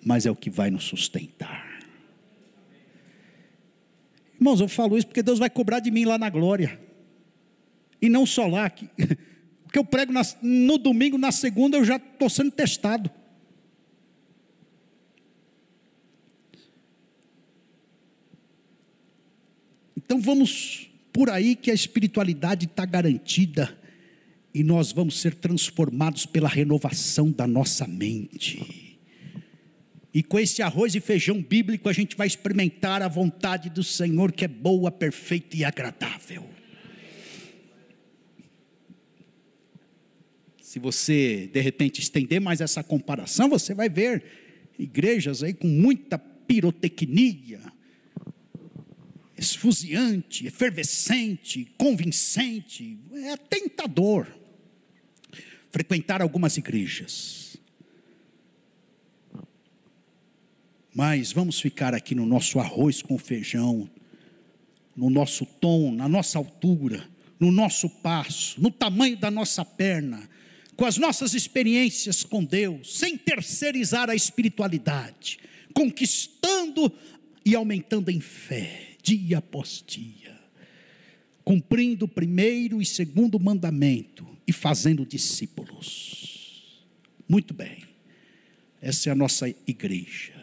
Mas 0.04 0.26
é 0.26 0.32
o 0.32 0.36
que 0.36 0.50
vai 0.50 0.72
nos 0.72 0.86
sustentar. 0.86 1.73
Irmãos, 4.44 4.60
eu 4.60 4.68
falo 4.68 4.98
isso 4.98 5.08
porque 5.08 5.24
Deus 5.24 5.39
vai 5.39 5.50
cobrar 5.50 5.80
de 5.80 5.89
mim 5.89 6.04
lá 6.04 6.18
na 6.18 6.30
glória. 6.30 6.78
E 8.02 8.10
não 8.10 8.26
só 8.26 8.46
lá. 8.46 8.70
Que, 8.70 8.89
o 9.66 9.70
que 9.72 9.80
eu 9.80 9.86
prego 9.86 10.12
na, 10.12 10.22
no 10.41 10.78
domingo, 10.78 11.18
na 11.18 11.32
segunda, 11.32 11.78
eu 11.78 11.86
já 11.86 11.96
estou 11.96 12.30
sendo 12.30 12.52
testado. 12.52 13.10
Então 19.96 20.20
vamos 20.20 20.89
por 21.14 21.30
aí 21.30 21.56
que 21.56 21.72
a 21.72 21.74
espiritualidade 21.74 22.66
está 22.66 22.86
garantida 22.86 23.80
e 24.54 24.62
nós 24.62 24.91
vamos 24.91 25.22
ser 25.22 25.36
transformados 25.36 26.26
pela 26.26 26.50
renovação 26.50 27.32
da 27.32 27.48
nossa 27.48 27.88
mente. 27.88 28.83
E 30.14 30.22
com 30.22 30.39
esse 30.39 30.61
arroz 30.61 30.93
e 30.93 30.99
feijão 30.99 31.41
bíblico 31.41 31.89
a 31.89 31.93
gente 31.93 32.16
vai 32.16 32.28
experimentar 32.28 33.01
a 33.01 33.07
vontade 33.07 33.70
do 33.70 33.84
Senhor 33.84 34.32
que 34.32 34.45
é 34.45 34.47
boa, 34.47 34.91
perfeita 34.91 35.57
e 35.57 35.66
agradável. 35.66 36.47
Se 40.61 40.78
você 40.78 41.49
de 41.51 41.61
repente 41.61 41.99
estender 41.99 42.39
mais 42.39 42.61
essa 42.61 42.84
comparação, 42.84 43.49
você 43.49 43.74
vai 43.74 43.89
ver 43.89 44.24
igrejas 44.78 45.41
aí 45.41 45.53
com 45.53 45.68
muita 45.68 46.18
pirotecnia, 46.18 47.61
esfuziante, 49.38 50.45
efervescente, 50.45 51.72
convincente, 51.78 52.99
é 53.14 53.36
tentador 53.36 54.28
frequentar 55.72 56.22
algumas 56.22 56.55
igrejas. 56.55 57.53
Mas 60.94 61.32
vamos 61.32 61.60
ficar 61.60 61.94
aqui 61.94 62.14
no 62.14 62.26
nosso 62.26 62.60
arroz 62.60 63.02
com 63.02 63.18
feijão, 63.18 63.89
no 64.96 65.10
nosso 65.10 65.46
tom, 65.46 65.91
na 65.91 66.08
nossa 66.08 66.38
altura, 66.38 67.04
no 67.39 67.52
nosso 67.52 67.89
passo, 67.89 68.62
no 68.62 68.70
tamanho 68.70 69.18
da 69.18 69.32
nossa 69.32 69.66
perna, 69.66 70.30
com 70.76 70.86
as 70.86 70.98
nossas 70.98 71.34
experiências 71.34 72.24
com 72.24 72.44
Deus, 72.44 73.00
sem 73.00 73.18
terceirizar 73.18 74.10
a 74.10 74.16
espiritualidade, 74.16 75.39
conquistando 75.74 76.91
e 77.44 77.56
aumentando 77.56 78.10
em 78.10 78.20
fé, 78.20 78.91
dia 79.02 79.39
após 79.39 79.84
dia, 79.86 80.39
cumprindo 81.44 82.06
o 82.06 82.08
primeiro 82.08 82.82
e 82.82 82.86
segundo 82.86 83.39
mandamento, 83.39 84.28
e 84.46 84.52
fazendo 84.52 85.06
discípulos. 85.06 86.84
Muito 87.28 87.54
bem, 87.54 87.84
essa 88.82 89.10
é 89.10 89.12
a 89.12 89.16
nossa 89.16 89.48
igreja. 89.66 90.43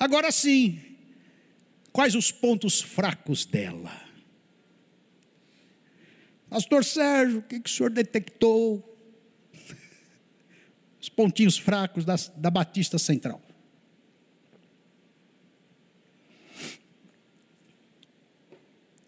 Agora 0.00 0.32
sim, 0.32 0.80
quais 1.92 2.14
os 2.14 2.32
pontos 2.32 2.80
fracos 2.80 3.44
dela? 3.44 3.92
Pastor 6.48 6.82
Sérgio, 6.82 7.40
o 7.40 7.42
que, 7.42 7.60
que 7.60 7.68
o 7.68 7.72
senhor 7.72 7.90
detectou? 7.90 8.82
Os 11.00 11.08
pontinhos 11.08 11.56
fracos 11.56 12.04
da, 12.04 12.16
da 12.36 12.50
Batista 12.50 12.98
Central. 12.98 13.40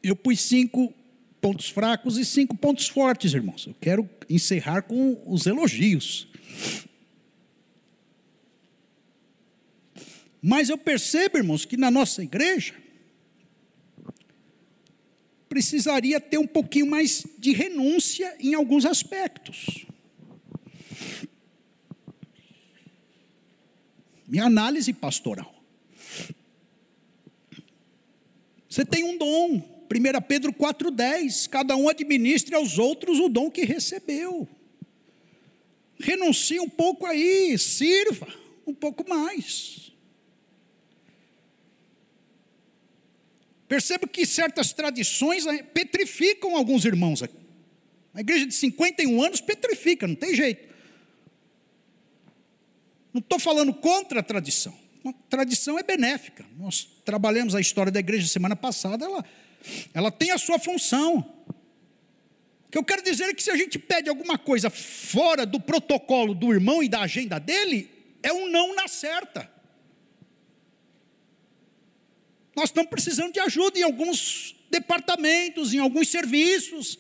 Eu 0.03 0.15
pus 0.15 0.41
cinco 0.41 0.95
pontos 1.41 1.69
fracos 1.69 2.17
e 2.17 2.25
cinco 2.25 2.57
pontos 2.57 2.89
fortes, 2.89 3.35
irmãos. 3.35 3.67
Eu 3.67 3.75
quero 3.81 4.09
encerrar 4.29 4.83
com 4.83 5.21
os 5.27 5.47
elogios. 5.47 6.29
Mas 10.43 10.69
eu 10.69 10.77
percebo, 10.77 11.39
irmãos, 11.39 11.65
que 11.65 11.77
na 11.77 11.89
nossa 11.89 12.21
igreja 12.21 12.75
precisaria 15.49 16.21
ter 16.21 16.39
um 16.39 16.47
pouquinho 16.47 16.87
mais 16.87 17.25
de 17.39 17.53
renúncia 17.53 18.35
em 18.41 18.55
alguns 18.55 18.85
aspectos. 18.85 19.87
Minha 24.27 24.47
análise 24.47 24.93
pastoral. 24.93 25.55
Você 28.69 28.85
tem 28.85 29.05
um 29.05 29.19
dom, 29.19 29.57
1 29.57 30.23
Pedro 30.27 30.53
4,10: 30.55 31.49
cada 31.49 31.77
um 31.77 31.89
administre 31.89 32.57
aos 32.57 32.79
outros 32.79 33.21
o 33.21 33.29
dom 33.29 33.51
que 33.51 33.63
recebeu. 33.63 34.49
Renuncie 36.01 36.59
um 36.59 36.69
pouco 36.69 37.07
aí, 37.07 37.57
sirva 37.59 38.27
um 38.67 38.75
pouco 38.75 39.09
mais. 39.09 39.92
Percebo 43.73 44.07
que 44.07 44.27
certas 44.27 44.71
tradições 44.71 45.47
petrificam 45.73 46.59
alguns 46.59 46.85
irmãos 46.85 47.23
aqui. 47.23 47.39
A 48.13 48.21
igreja 48.21 48.45
de 48.45 48.55
51 48.55 49.23
anos 49.23 49.41
petrifica, 49.41 50.07
não 50.07 50.15
tem 50.15 50.35
jeito. 50.35 50.69
Não 53.15 53.21
estou 53.21 53.39
falando 53.39 53.73
contra 53.73 54.21
a 54.21 54.23
tradição. 54.23 54.79
A 55.07 55.13
tradição 55.31 55.79
é 55.79 55.83
benéfica. 55.83 56.45
Nós 56.59 56.87
trabalhamos 57.03 57.55
a 57.55 57.63
história 57.63 57.91
da 57.91 57.99
igreja 57.99 58.29
semana 58.29 58.55
passada, 58.55 59.07
ela 59.07 59.25
ela 59.95 60.11
tem 60.11 60.33
a 60.33 60.37
sua 60.37 60.59
função. 60.59 61.21
O 62.67 62.71
que 62.71 62.77
eu 62.77 62.85
quero 62.85 63.03
dizer 63.03 63.25
é 63.25 63.33
que 63.33 63.43
se 63.43 63.51
a 63.51 63.57
gente 63.57 63.79
pede 63.79 64.11
alguma 64.11 64.37
coisa 64.37 64.69
fora 64.69 65.47
do 65.47 65.59
protocolo 65.59 66.35
do 66.35 66.53
irmão 66.53 66.83
e 66.83 66.91
da 66.91 67.01
agenda 67.01 67.41
dele, 67.41 67.89
é 68.23 68.35
um 68.35 68.51
não 68.51 68.75
na 68.75 68.87
certa. 68.87 69.51
Nós 72.55 72.69
estamos 72.69 72.91
precisando 72.91 73.33
de 73.33 73.41
ajuda 73.41 73.79
em 73.79 73.83
alguns 73.83 74.55
departamentos, 74.71 75.73
em 75.73 75.79
alguns 75.79 76.09
serviços. 76.09 76.99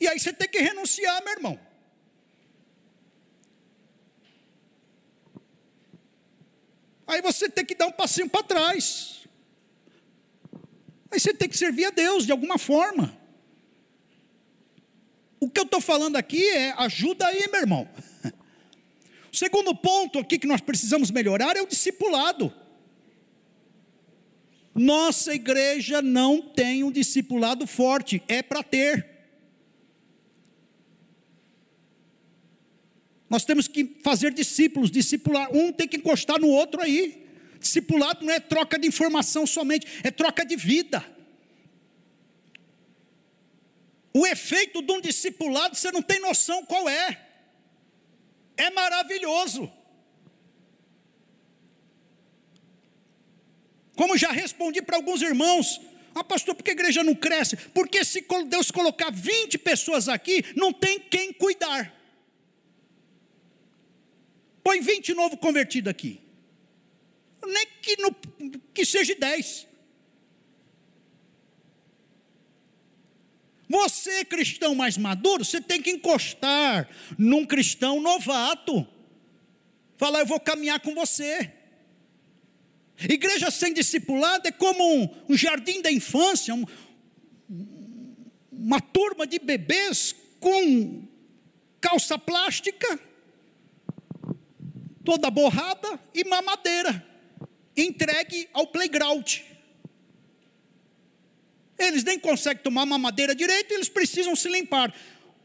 E 0.00 0.06
aí 0.06 0.18
você 0.18 0.32
tem 0.32 0.48
que 0.48 0.58
renunciar, 0.58 1.22
meu 1.24 1.32
irmão. 1.32 1.58
Aí 7.06 7.20
você 7.20 7.48
tem 7.48 7.64
que 7.64 7.74
dar 7.74 7.86
um 7.86 7.92
passinho 7.92 8.28
para 8.28 8.42
trás. 8.42 9.24
Aí 11.10 11.20
você 11.20 11.34
tem 11.34 11.48
que 11.48 11.56
servir 11.56 11.84
a 11.84 11.90
Deus 11.90 12.24
de 12.24 12.32
alguma 12.32 12.58
forma. 12.58 13.16
O 15.38 15.50
que 15.50 15.60
eu 15.60 15.64
estou 15.64 15.80
falando 15.80 16.16
aqui 16.16 16.42
é 16.50 16.72
ajuda 16.78 17.26
aí, 17.26 17.48
meu 17.50 17.60
irmão. 17.60 17.88
O 19.32 19.36
segundo 19.36 19.74
ponto 19.74 20.20
aqui 20.20 20.38
que 20.38 20.46
nós 20.46 20.60
precisamos 20.60 21.10
melhorar 21.10 21.56
é 21.56 21.60
o 21.60 21.66
discipulado. 21.66 22.54
Nossa 24.74 25.32
igreja 25.32 26.02
não 26.02 26.42
tem 26.42 26.82
um 26.82 26.90
discipulado 26.90 27.66
forte, 27.66 28.22
é 28.26 28.42
para 28.42 28.62
ter. 28.62 29.14
Nós 33.30 33.44
temos 33.44 33.68
que 33.68 33.96
fazer 34.02 34.32
discípulos, 34.32 34.90
discipular. 34.90 35.48
Um 35.54 35.72
tem 35.72 35.86
que 35.86 35.96
encostar 35.96 36.40
no 36.40 36.48
outro 36.48 36.80
aí. 36.80 37.24
Discipulado 37.58 38.24
não 38.24 38.32
é 38.32 38.40
troca 38.40 38.78
de 38.78 38.86
informação 38.86 39.46
somente, 39.46 39.86
é 40.02 40.10
troca 40.10 40.44
de 40.44 40.56
vida. 40.56 41.04
O 44.12 44.26
efeito 44.26 44.82
de 44.82 44.92
um 44.92 45.00
discipulado 45.00 45.74
você 45.74 45.90
não 45.90 46.02
tem 46.02 46.20
noção 46.20 46.64
qual 46.64 46.88
é. 46.88 47.20
É 48.56 48.70
maravilhoso. 48.70 49.72
Como 53.96 54.16
já 54.16 54.30
respondi 54.30 54.82
para 54.82 54.96
alguns 54.96 55.22
irmãos, 55.22 55.80
ah, 56.14 56.22
pastor, 56.22 56.54
por 56.54 56.62
que 56.62 56.70
a 56.70 56.74
igreja 56.74 57.02
não 57.02 57.14
cresce? 57.14 57.56
Porque 57.56 58.04
se 58.04 58.24
Deus 58.46 58.70
colocar 58.70 59.10
20 59.10 59.58
pessoas 59.58 60.08
aqui, 60.08 60.44
não 60.56 60.72
tem 60.72 61.00
quem 61.00 61.32
cuidar. 61.32 61.92
Põe 64.62 64.80
20 64.80 65.12
novo 65.14 65.36
convertido 65.36 65.90
aqui. 65.90 66.20
Nem 67.44 67.66
que, 67.82 67.96
no, 68.00 68.14
que 68.72 68.84
seja 68.84 69.14
10. 69.14 69.66
Você, 73.68 74.24
cristão 74.24 74.74
mais 74.74 74.96
maduro, 74.96 75.44
você 75.44 75.60
tem 75.60 75.82
que 75.82 75.90
encostar 75.90 76.88
num 77.18 77.44
cristão 77.44 78.00
novato. 78.00 78.86
Falar, 79.96 80.20
eu 80.20 80.26
vou 80.26 80.38
caminhar 80.38 80.80
com 80.80 80.94
você. 80.94 81.52
Igreja 82.98 83.50
sem 83.50 83.72
discipulado 83.72 84.46
é 84.46 84.52
como 84.52 84.84
um, 84.96 85.08
um 85.28 85.36
jardim 85.36 85.82
da 85.82 85.90
infância, 85.90 86.54
um, 86.54 86.64
uma 88.52 88.80
turma 88.80 89.26
de 89.26 89.38
bebês 89.38 90.14
com 90.38 91.06
calça 91.80 92.18
plástica 92.18 93.00
toda 95.04 95.30
borrada 95.30 96.00
e 96.14 96.24
mamadeira, 96.24 97.04
entregue 97.76 98.48
ao 98.52 98.66
playground. 98.66 99.40
Eles 101.78 102.02
nem 102.02 102.18
conseguem 102.18 102.62
tomar 102.62 102.86
mamadeira 102.86 103.34
direito, 103.34 103.74
eles 103.74 103.88
precisam 103.88 104.34
se 104.34 104.48
limpar. 104.48 104.94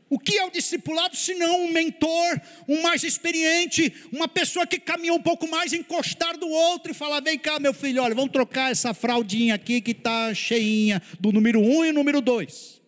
O 0.10 0.18
que 0.18 0.38
é 0.38 0.46
o 0.46 0.50
discipulado 0.50 1.16
se 1.16 1.36
não 1.36 1.66
um 1.66 1.72
mentor, 1.72 2.42
um 2.68 2.82
mais 2.82 3.04
experiente, 3.04 3.94
uma 4.12 4.28
pessoa 4.28 4.66
que 4.66 4.80
caminha 4.80 5.14
um 5.14 5.22
pouco 5.22 5.48
mais, 5.48 5.72
encostar 5.72 6.36
do 6.38 6.50
outro 6.50 6.92
e 6.92 6.96
falar: 6.96 7.20
vem 7.20 7.38
cá, 7.38 7.60
meu 7.60 7.74
filho, 7.74 8.02
olha, 8.02 8.16
vamos 8.16 8.32
trocar 8.32 8.72
essa 8.72 8.94
fraldinha 8.94 9.54
aqui 9.54 9.80
que 9.82 9.92
está 9.92 10.34
cheinha, 10.34 11.02
do 11.20 11.32
número 11.32 11.60
um 11.60 11.86
e 11.86 11.92
número 11.92 12.22
dois. 12.22 12.80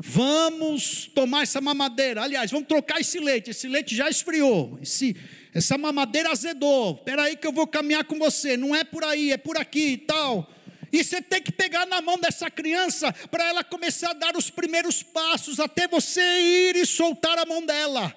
Vamos 0.00 1.10
tomar 1.12 1.42
essa 1.42 1.60
mamadeira. 1.60 2.22
Aliás, 2.22 2.50
vamos 2.52 2.68
trocar 2.68 3.00
esse 3.00 3.18
leite. 3.18 3.50
Esse 3.50 3.66
leite 3.66 3.96
já 3.96 4.08
esfriou. 4.08 4.78
Esse, 4.80 5.16
essa 5.52 5.76
mamadeira 5.76 6.30
azedou. 6.30 6.94
Espera 6.94 7.24
aí 7.24 7.36
que 7.36 7.46
eu 7.46 7.52
vou 7.52 7.66
caminhar 7.66 8.04
com 8.04 8.16
você. 8.16 8.56
Não 8.56 8.76
é 8.76 8.84
por 8.84 9.02
aí, 9.02 9.32
é 9.32 9.36
por 9.36 9.56
aqui 9.56 9.88
e 9.88 9.96
tal. 9.96 10.48
E 10.92 11.04
você 11.04 11.20
tem 11.20 11.42
que 11.42 11.52
pegar 11.52 11.86
na 11.86 12.00
mão 12.00 12.18
dessa 12.18 12.50
criança 12.50 13.12
para 13.30 13.48
ela 13.48 13.62
começar 13.64 14.10
a 14.10 14.14
dar 14.14 14.36
os 14.36 14.50
primeiros 14.50 15.02
passos 15.02 15.60
até 15.60 15.86
você 15.86 16.20
ir 16.20 16.76
e 16.76 16.86
soltar 16.86 17.38
a 17.38 17.44
mão 17.44 17.64
dela. 17.64 18.14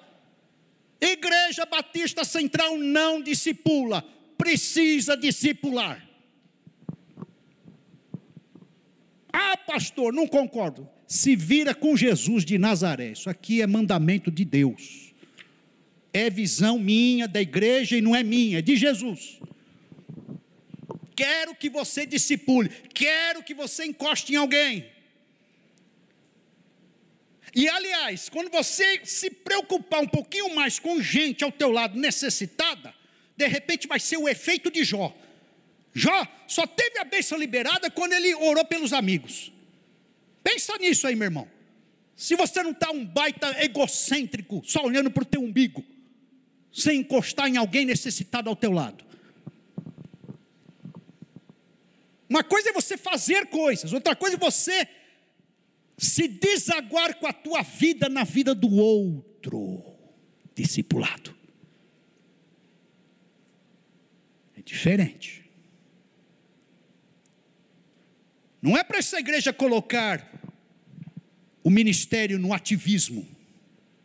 Igreja 1.00 1.66
Batista 1.66 2.24
Central 2.24 2.78
não 2.78 3.20
discipula, 3.20 4.04
precisa 4.38 5.16
discipular. 5.16 6.06
Ah, 9.32 9.56
pastor, 9.56 10.12
não 10.12 10.26
concordo 10.26 10.88
se 11.12 11.36
vira 11.36 11.74
com 11.74 11.94
Jesus 11.94 12.42
de 12.42 12.56
Nazaré. 12.56 13.12
Isso 13.12 13.28
aqui 13.28 13.60
é 13.60 13.66
mandamento 13.66 14.30
de 14.30 14.46
Deus. 14.46 15.12
É 16.10 16.30
visão 16.30 16.78
minha, 16.78 17.28
da 17.28 17.40
igreja, 17.40 17.98
e 17.98 18.00
não 18.00 18.16
é 18.16 18.22
minha, 18.22 18.60
é 18.60 18.62
de 18.62 18.76
Jesus. 18.76 19.38
Quero 21.14 21.54
que 21.54 21.68
você 21.68 22.06
discipule, 22.06 22.68
quero 22.94 23.42
que 23.42 23.54
você 23.54 23.84
encoste 23.84 24.32
em 24.32 24.36
alguém. 24.36 24.90
E 27.54 27.68
aliás, 27.68 28.28
quando 28.28 28.50
você 28.50 29.00
se 29.04 29.28
preocupar 29.30 30.00
um 30.00 30.08
pouquinho 30.08 30.54
mais 30.54 30.78
com 30.78 31.00
gente 31.02 31.44
ao 31.44 31.52
teu 31.52 31.70
lado 31.70 31.98
necessitada, 31.98 32.94
de 33.36 33.46
repente 33.46 33.86
vai 33.86 34.00
ser 34.00 34.16
o 34.16 34.28
efeito 34.28 34.70
de 34.70 34.84
Jó. 34.84 35.14
Jó 35.94 36.26
só 36.48 36.66
teve 36.66 36.98
a 36.98 37.04
bênção 37.04 37.36
liberada 37.36 37.90
quando 37.90 38.14
ele 38.14 38.34
orou 38.34 38.64
pelos 38.64 38.92
amigos. 38.92 39.52
Pensa 40.42 40.78
nisso 40.78 41.06
aí, 41.06 41.14
meu 41.14 41.26
irmão. 41.26 41.48
Se 42.16 42.34
você 42.36 42.62
não 42.62 42.70
está 42.70 42.90
um 42.90 43.04
baita 43.04 43.62
egocêntrico, 43.62 44.62
só 44.64 44.84
olhando 44.84 45.10
para 45.10 45.22
o 45.22 45.26
teu 45.26 45.42
umbigo, 45.42 45.84
sem 46.72 47.00
encostar 47.00 47.48
em 47.48 47.58
alguém 47.58 47.84
necessitado 47.84 48.48
ao 48.48 48.56
teu 48.56 48.72
lado. 48.72 49.04
Uma 52.32 52.42
coisa 52.42 52.70
é 52.70 52.72
você 52.72 52.96
fazer 52.96 53.48
coisas, 53.48 53.92
outra 53.92 54.16
coisa 54.16 54.36
é 54.36 54.38
você 54.38 54.88
se 55.98 56.26
desaguar 56.26 57.18
com 57.18 57.26
a 57.26 57.32
tua 57.32 57.60
vida 57.60 58.08
na 58.08 58.24
vida 58.24 58.54
do 58.54 58.74
outro, 58.74 59.84
discipulado. 60.54 61.36
É 64.56 64.62
diferente. 64.62 65.44
Não 68.62 68.78
é 68.78 68.82
para 68.82 68.96
essa 68.96 69.20
igreja 69.20 69.52
colocar 69.52 70.26
o 71.62 71.68
ministério 71.68 72.38
no 72.38 72.54
ativismo 72.54 73.28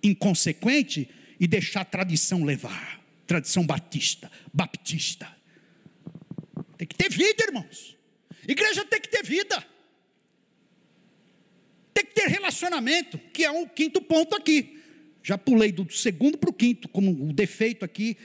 inconsequente 0.04 1.10
e 1.40 1.48
deixar 1.48 1.80
a 1.80 1.86
tradição 1.86 2.44
levar. 2.44 3.02
Tradição 3.26 3.66
batista, 3.66 4.30
baptista. 4.54 5.34
Tem 6.78 6.86
que 6.86 6.96
ter 6.96 7.10
vida, 7.10 7.46
irmãos. 7.46 7.97
Igreja 8.48 8.86
tem 8.86 9.02
que 9.02 9.10
ter 9.10 9.24
vida. 9.24 9.66
Tem 11.94 12.06
que 12.06 12.14
ter 12.14 12.28
relacionamento, 12.28 13.18
que 13.18 13.44
é 13.44 13.52
o 13.52 13.68
quinto 13.68 14.02
ponto 14.02 14.36
aqui. 14.36 14.82
Já 15.22 15.38
pulei 15.38 15.72
do 15.72 15.92
segundo 15.92 16.38
para 16.38 16.50
o 16.50 16.54
quinto, 16.54 16.88
como 16.88 17.12
o 17.12 17.30
um 17.30 17.34
defeito 17.34 17.84
aqui. 17.84 18.18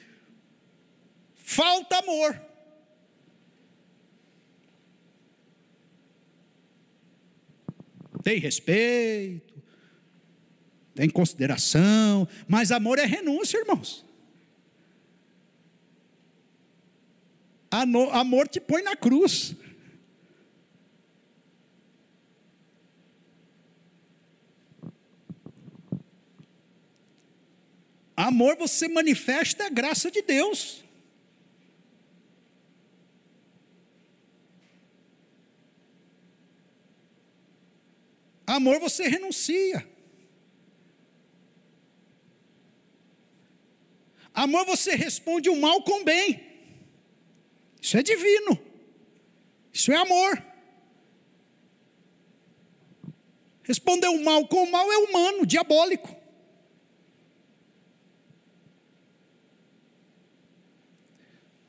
Falta 1.34 1.98
amor. 1.98 2.40
tem 8.22 8.38
respeito, 8.38 9.62
tem 10.94 11.10
consideração, 11.10 12.28
mas 12.46 12.70
amor 12.70 12.98
é 12.98 13.04
renúncia, 13.04 13.58
irmãos. 13.58 14.04
Amor 17.70 18.48
te 18.48 18.60
põe 18.60 18.82
na 18.82 18.94
cruz. 18.94 19.56
Amor 28.22 28.54
você 28.54 28.86
manifesta 28.86 29.66
a 29.66 29.68
graça 29.68 30.08
de 30.08 30.22
Deus. 30.22 30.84
Amor 38.46 38.78
você 38.78 39.08
renuncia. 39.08 39.84
Amor 44.32 44.66
você 44.66 44.94
responde 44.94 45.50
o 45.50 45.60
mal 45.60 45.82
com 45.82 46.04
bem. 46.04 46.46
Isso 47.80 47.96
é 47.96 48.04
divino. 48.04 48.56
Isso 49.72 49.90
é 49.90 49.96
amor. 49.96 50.40
Responder 53.64 54.06
o 54.06 54.22
mal 54.22 54.46
com 54.46 54.62
o 54.62 54.70
mal 54.70 54.92
é 54.92 54.98
humano, 54.98 55.44
diabólico. 55.44 56.21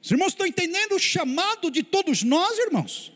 Os 0.04 0.12
irmãos 0.12 0.34
estão 0.34 0.46
entendendo 0.46 0.96
o 0.96 1.00
chamado 1.00 1.72
de 1.72 1.82
todos 1.82 2.24
nós, 2.24 2.60
irmãos? 2.60 3.14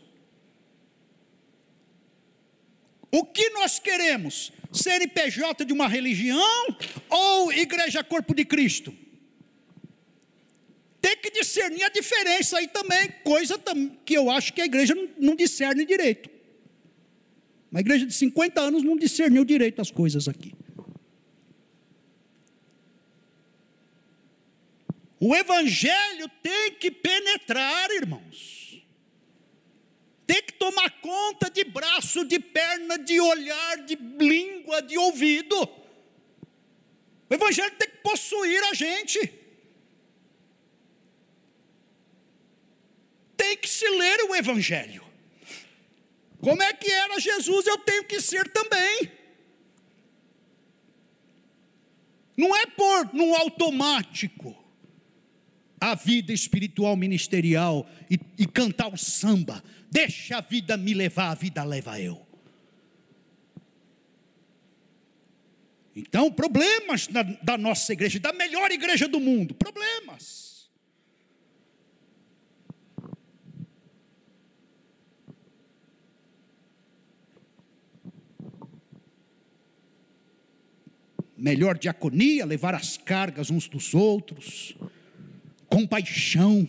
O 3.12 3.26
que 3.26 3.50
nós 3.50 3.78
queremos? 3.78 4.50
CNPJ 4.72 5.66
de 5.66 5.72
uma 5.74 5.86
religião 5.86 6.78
ou 7.10 7.52
Igreja 7.52 8.02
Corpo 8.02 8.34
de 8.34 8.42
Cristo? 8.46 8.94
Tem 10.98 11.16
que 11.18 11.30
discernir 11.30 11.84
a 11.84 11.90
diferença 11.90 12.56
aí 12.56 12.68
também, 12.68 13.12
coisa 13.22 13.60
que 14.06 14.14
eu 14.14 14.30
acho 14.30 14.54
que 14.54 14.62
a 14.62 14.66
igreja 14.66 14.94
não 15.18 15.36
discerne 15.36 15.84
direito. 15.84 16.30
Uma 17.70 17.80
igreja 17.80 18.06
de 18.06 18.14
50 18.14 18.60
anos 18.60 18.82
não 18.82 18.96
discerniu 18.96 19.44
direito 19.44 19.82
as 19.82 19.90
coisas 19.90 20.26
aqui. 20.26 20.54
O 25.20 25.34
evangelho 25.34 26.28
tem 26.42 26.72
que 26.74 26.90
penetrar, 26.90 27.90
irmãos. 27.90 28.86
Tem 30.26 30.42
que 30.42 30.52
tomar 30.52 30.90
conta 31.00 31.50
de 31.50 31.64
braço, 31.64 32.24
de 32.24 32.38
perna, 32.38 32.98
de 32.98 33.20
olhar, 33.20 33.78
de 33.78 33.96
língua, 33.96 34.80
de 34.80 34.96
ouvido. 34.96 35.56
O 37.28 37.34
evangelho 37.34 37.74
tem 37.76 37.88
que 37.88 37.96
possuir 37.96 38.62
a 38.64 38.74
gente. 38.74 39.18
Tem 43.36 43.56
que 43.56 43.68
se 43.68 43.88
ler 43.88 44.20
o 44.28 44.36
evangelho. 44.36 45.04
Como 46.40 46.62
é 46.62 46.72
que 46.72 46.90
era 46.90 47.18
Jesus, 47.18 47.66
eu 47.66 47.78
tenho 47.78 48.04
que 48.04 48.20
ser 48.20 48.48
também. 48.50 49.10
Não 52.36 52.54
é 52.54 52.66
por 52.66 53.12
no 53.12 53.34
automático 53.34 54.67
a 55.80 55.94
vida 55.94 56.32
espiritual 56.32 56.96
ministerial 56.96 57.88
e, 58.10 58.18
e 58.38 58.46
cantar 58.46 58.92
o 58.92 58.96
samba. 58.96 59.62
Deixa 59.90 60.38
a 60.38 60.40
vida 60.40 60.76
me 60.76 60.94
levar, 60.94 61.30
a 61.30 61.34
vida 61.34 61.62
leva 61.64 62.00
eu. 62.00 62.26
Então, 65.94 66.30
problemas 66.30 67.08
da, 67.08 67.22
da 67.22 67.58
nossa 67.58 67.92
igreja, 67.92 68.20
da 68.20 68.32
melhor 68.32 68.70
igreja 68.70 69.08
do 69.08 69.18
mundo, 69.18 69.54
problemas. 69.54 70.70
Melhor 81.36 81.78
diaconia, 81.78 82.44
levar 82.44 82.74
as 82.74 82.96
cargas 82.96 83.50
uns 83.50 83.68
dos 83.68 83.94
outros 83.94 84.76
compaixão. 85.68 86.68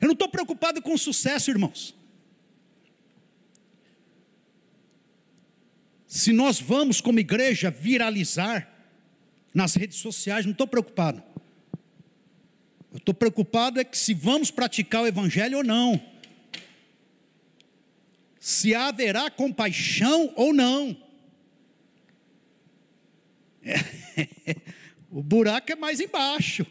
Eu 0.00 0.06
não 0.06 0.12
estou 0.12 0.28
preocupado 0.28 0.80
com 0.82 0.94
o 0.94 0.98
sucesso, 0.98 1.50
irmãos. 1.50 1.94
Se 6.06 6.32
nós 6.32 6.60
vamos, 6.60 7.00
como 7.00 7.18
igreja, 7.18 7.70
viralizar 7.70 8.68
nas 9.52 9.74
redes 9.74 9.98
sociais, 9.98 10.44
não 10.44 10.52
estou 10.52 10.66
preocupado. 10.66 11.22
Eu 12.90 12.98
estou 12.98 13.14
preocupado 13.14 13.78
é 13.78 13.84
que 13.84 13.98
se 13.98 14.14
vamos 14.14 14.50
praticar 14.50 15.02
o 15.02 15.06
Evangelho 15.06 15.58
ou 15.58 15.64
não. 15.64 16.00
Se 18.40 18.74
haverá 18.74 19.30
compaixão 19.30 20.32
ou 20.36 20.52
não. 20.52 20.96
É. 24.46 24.77
O 25.10 25.22
buraco 25.22 25.72
é 25.72 25.76
mais 25.76 26.00
embaixo. 26.00 26.66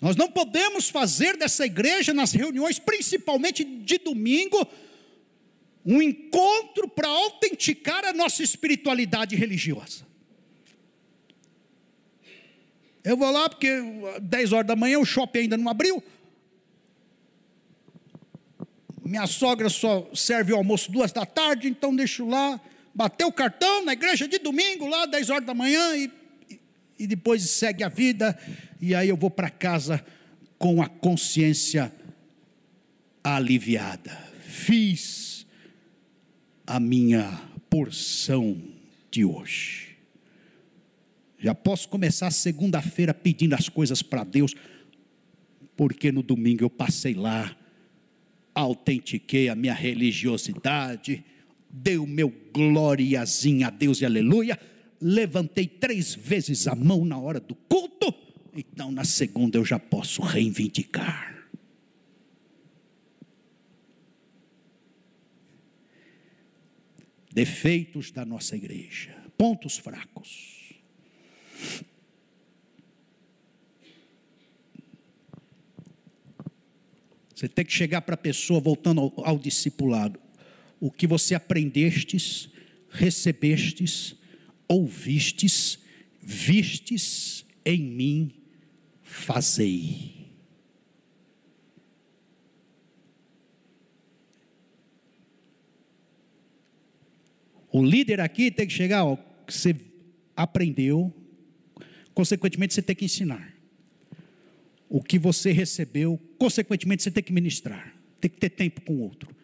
Nós 0.00 0.16
não 0.16 0.30
podemos 0.30 0.88
fazer 0.88 1.36
dessa 1.36 1.66
igreja, 1.66 2.14
nas 2.14 2.32
reuniões, 2.32 2.78
principalmente 2.78 3.62
de 3.62 3.98
domingo, 3.98 4.66
um 5.84 6.00
encontro 6.00 6.88
para 6.88 7.08
autenticar 7.08 8.04
a 8.04 8.12
nossa 8.12 8.42
espiritualidade 8.42 9.36
religiosa. 9.36 10.06
Eu 13.04 13.16
vou 13.16 13.30
lá 13.30 13.48
porque 13.48 13.68
10 14.22 14.52
horas 14.52 14.66
da 14.66 14.76
manhã 14.76 14.98
o 14.98 15.04
shopping 15.04 15.40
ainda 15.40 15.56
não 15.56 15.70
abriu, 15.70 16.02
minha 19.04 19.26
sogra 19.26 19.68
só 19.68 20.08
serve 20.14 20.52
o 20.52 20.56
almoço 20.56 20.90
duas 20.92 21.12
da 21.12 21.24
tarde, 21.24 21.68
então 21.68 21.94
deixo 21.94 22.26
lá, 22.26 22.60
bater 22.94 23.24
o 23.24 23.32
cartão 23.32 23.84
na 23.84 23.92
igreja 23.92 24.28
de 24.28 24.38
domingo, 24.38 24.86
lá, 24.86 25.06
10 25.06 25.30
horas 25.30 25.46
da 25.46 25.54
manhã, 25.54 25.96
e, 25.96 26.10
e 26.98 27.06
depois 27.06 27.42
segue 27.48 27.82
a 27.82 27.88
vida, 27.88 28.38
e 28.80 28.94
aí 28.94 29.08
eu 29.08 29.16
vou 29.16 29.30
para 29.30 29.48
casa 29.48 30.04
com 30.58 30.82
a 30.82 30.88
consciência 30.88 31.92
aliviada. 33.24 34.10
Fiz 34.42 35.46
a 36.66 36.78
minha 36.78 37.40
porção 37.70 38.60
de 39.10 39.24
hoje. 39.24 39.96
Já 41.38 41.54
posso 41.54 41.88
começar 41.88 42.30
segunda-feira 42.30 43.14
pedindo 43.14 43.54
as 43.54 43.68
coisas 43.68 44.02
para 44.02 44.24
Deus, 44.24 44.54
porque 45.74 46.12
no 46.12 46.22
domingo 46.22 46.62
eu 46.62 46.68
passei 46.68 47.14
lá 47.14 47.56
autentiquei 48.54 49.48
a 49.48 49.54
minha 49.54 49.74
religiosidade, 49.74 51.24
dei 51.68 51.98
o 51.98 52.06
meu 52.06 52.32
gloriazinho 52.52 53.66
a 53.66 53.70
Deus 53.70 54.00
e 54.00 54.04
aleluia, 54.04 54.58
levantei 55.00 55.66
três 55.66 56.14
vezes 56.14 56.66
a 56.66 56.74
mão 56.74 57.04
na 57.04 57.18
hora 57.18 57.40
do 57.40 57.54
culto, 57.54 58.12
então 58.54 58.90
na 58.90 59.04
segunda 59.04 59.58
eu 59.58 59.64
já 59.64 59.78
posso 59.78 60.22
reivindicar. 60.22 61.30
Defeitos 67.32 68.10
da 68.10 68.24
nossa 68.24 68.56
igreja, 68.56 69.14
pontos 69.38 69.78
fracos. 69.78 70.74
Você 77.40 77.48
tem 77.48 77.64
que 77.64 77.72
chegar 77.72 78.02
para 78.02 78.16
a 78.16 78.18
pessoa, 78.18 78.60
voltando 78.60 79.00
ao, 79.00 79.26
ao 79.26 79.38
discipulado. 79.38 80.20
O 80.78 80.90
que 80.90 81.06
você 81.06 81.34
aprendestes, 81.34 82.50
recebestes, 82.90 84.14
ouvistes, 84.68 85.78
vistes 86.20 87.46
em 87.64 87.80
mim, 87.80 88.34
fazei. 89.02 90.34
O 97.72 97.82
líder 97.82 98.20
aqui 98.20 98.50
tem 98.50 98.66
que 98.66 98.72
chegar, 98.74 99.06
ó, 99.06 99.16
você 99.48 99.74
aprendeu, 100.36 101.10
consequentemente 102.12 102.74
você 102.74 102.82
tem 102.82 102.94
que 102.94 103.06
ensinar 103.06 103.49
o 104.90 105.00
que 105.00 105.20
você 105.20 105.52
recebeu, 105.52 106.20
consequentemente 106.36 107.04
você 107.04 107.12
tem 107.12 107.22
que 107.22 107.32
ministrar, 107.32 107.94
tem 108.20 108.28
que 108.28 108.38
ter 108.38 108.50
tempo 108.50 108.80
com 108.80 108.96
o 108.96 109.00
outro. 109.02 109.34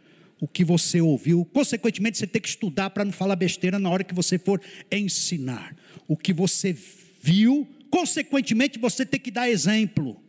O 0.41 0.49
que 0.49 0.65
você 0.65 1.01
ouviu, 1.01 1.45
consequentemente 1.45 2.19
você 2.19 2.27
tem 2.27 2.43
que 2.43 2.49
estudar 2.49 2.91
para 2.91 3.05
não 3.05 3.13
falar 3.13 3.37
besteira 3.37 3.79
na 3.79 3.89
hora 3.89 4.03
que 4.03 4.13
você 4.13 4.39
for 4.39 4.61
ensinar. 4.91 5.75
O 6.09 6.17
que 6.17 6.33
você 6.33 6.77
viu, 7.23 7.67
consequentemente 7.89 8.77
você 8.77 9.07
tem 9.07 9.21
que 9.21 9.31
dar 9.31 9.49
exemplo. 9.49 10.21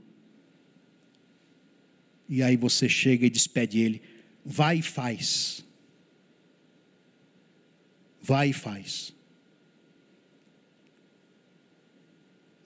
E 2.30 2.44
aí 2.44 2.56
você 2.56 2.88
chega 2.88 3.26
e 3.26 3.30
despede 3.30 3.80
ele, 3.80 4.02
vai 4.46 4.78
e 4.78 4.82
faz. 4.84 5.66
Vai 8.22 8.50
e 8.50 8.54
faz. 8.54 9.17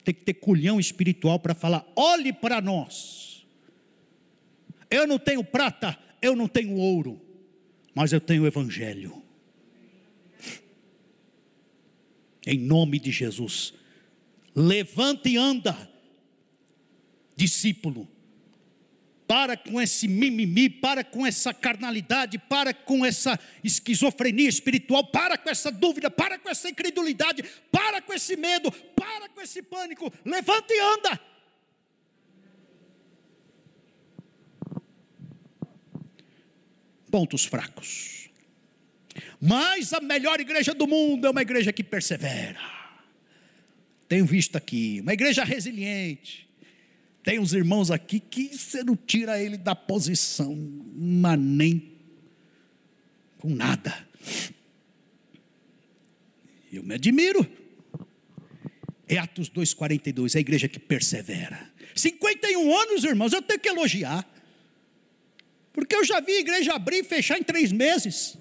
Tem 0.04 0.14
que 0.14 0.22
ter 0.22 0.36
culhão 0.36 0.80
espiritual 0.80 1.40
para 1.40 1.54
falar: 1.54 1.86
olhe 1.96 2.34
para 2.34 2.62
nós. 2.62 3.46
Eu 4.90 5.08
não 5.08 5.18
tenho 5.18 5.44
prata, 5.44 5.98
eu 6.22 6.36
não 6.36 6.48
tenho 6.48 6.76
ouro, 6.76 7.22
mas 7.96 8.12
eu 8.12 8.20
tenho 8.20 8.44
o 8.44 8.48
Evangelho. 8.48 9.22
Em 12.46 12.58
nome 12.58 13.00
de 13.00 13.12
Jesus, 13.12 13.74
levanta 14.56 15.30
e 15.30 15.38
anda, 15.38 15.90
discípulo 17.36 18.08
para 19.32 19.56
com 19.56 19.82
esse 19.82 20.10
mimimi, 20.10 20.70
para 20.70 21.06
com 21.06 21.26
essa 21.26 21.54
carnalidade, 21.54 22.38
para 22.38 22.74
com 22.74 23.06
essa 23.06 23.40
esquizofrenia 23.64 24.50
espiritual, 24.50 25.06
para 25.10 25.38
com 25.38 25.50
essa 25.50 25.72
dúvida, 25.72 26.12
para 26.12 26.38
com 26.38 26.50
essa 26.50 26.68
incredulidade, 26.70 27.42
para 27.72 28.02
com 28.02 28.12
esse 28.12 28.36
medo, 28.36 28.70
para 28.70 29.30
com 29.30 29.40
esse 29.40 29.62
pânico. 29.62 30.12
Levanta 30.26 30.74
e 30.74 30.80
anda. 30.82 31.22
Pontos 37.10 37.46
fracos. 37.46 38.30
Mas 39.40 39.94
a 39.94 40.02
melhor 40.02 40.42
igreja 40.42 40.74
do 40.74 40.86
mundo 40.86 41.26
é 41.26 41.30
uma 41.30 41.42
igreja 41.42 41.72
que 41.72 41.86
persevera. 41.86 42.60
Tenho 44.10 44.26
visto 44.26 44.58
aqui, 44.58 45.00
uma 45.00 45.14
igreja 45.14 45.46
resiliente 45.46 46.51
tem 47.24 47.40
uns 47.40 47.54
irmãos 47.54 47.92
aqui 47.92 48.20
que 48.20 48.58
você 48.58 48.84
não 48.84 48.96
tira 48.96 49.42
ele 49.42 49.58
da 49.58 49.76
posição, 49.76 50.56
mas 50.96 51.40
nem 51.40 51.92
com 53.38 53.50
nada. 53.50 54.08
Eu 56.72 56.84
me 56.84 56.96
admiro. 56.96 57.46
É 59.08 59.18
Atos 59.18 59.50
2,42, 59.50 60.36
a 60.36 60.40
igreja 60.40 60.68
que 60.68 60.80
persevera. 60.80 61.70
51 61.96 62.76
anos, 62.76 63.04
irmãos, 63.04 63.34
eu 63.34 63.42
tenho 63.42 63.60
que 63.60 63.70
elogiar. 63.70 64.26
Porque 65.74 65.96
eu 65.96 66.04
já 66.04 66.20
vi 66.20 66.34
a 66.34 66.40
igreja 66.40 66.74
abrir 66.74 67.00
e 67.00 67.04
fechar 67.04 67.38
em 67.38 67.44
três 67.44 67.72
meses. 67.72 68.38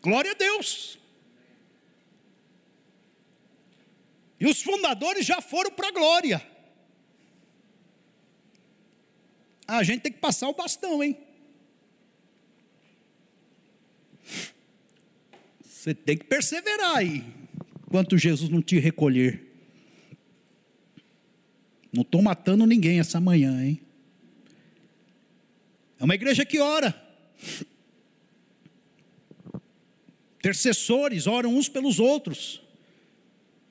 Glória 0.00 0.32
a 0.32 0.34
Deus. 0.34 0.98
E 4.38 4.46
os 4.46 4.62
fundadores 4.62 5.24
já 5.24 5.40
foram 5.40 5.70
para 5.70 5.88
a 5.88 5.92
glória. 5.92 6.46
A 9.66 9.82
gente 9.82 10.02
tem 10.02 10.12
que 10.12 10.18
passar 10.18 10.48
o 10.48 10.54
bastão, 10.54 11.02
hein? 11.02 11.16
Você 15.64 15.94
tem 15.94 16.16
que 16.16 16.24
perseverar 16.24 16.96
aí, 16.96 17.24
enquanto 17.86 18.18
Jesus 18.18 18.50
não 18.50 18.60
te 18.60 18.78
recolher. 18.78 19.42
Não 21.92 22.02
estou 22.02 22.20
matando 22.20 22.66
ninguém 22.66 23.00
essa 23.00 23.20
manhã, 23.20 23.64
hein? 23.64 23.80
É 25.98 26.04
uma 26.04 26.14
igreja 26.14 26.44
que 26.44 26.58
ora. 26.58 26.94
Intercessores 30.38 31.26
oram 31.26 31.56
uns 31.56 31.68
pelos 31.68 31.98
outros. 31.98 32.60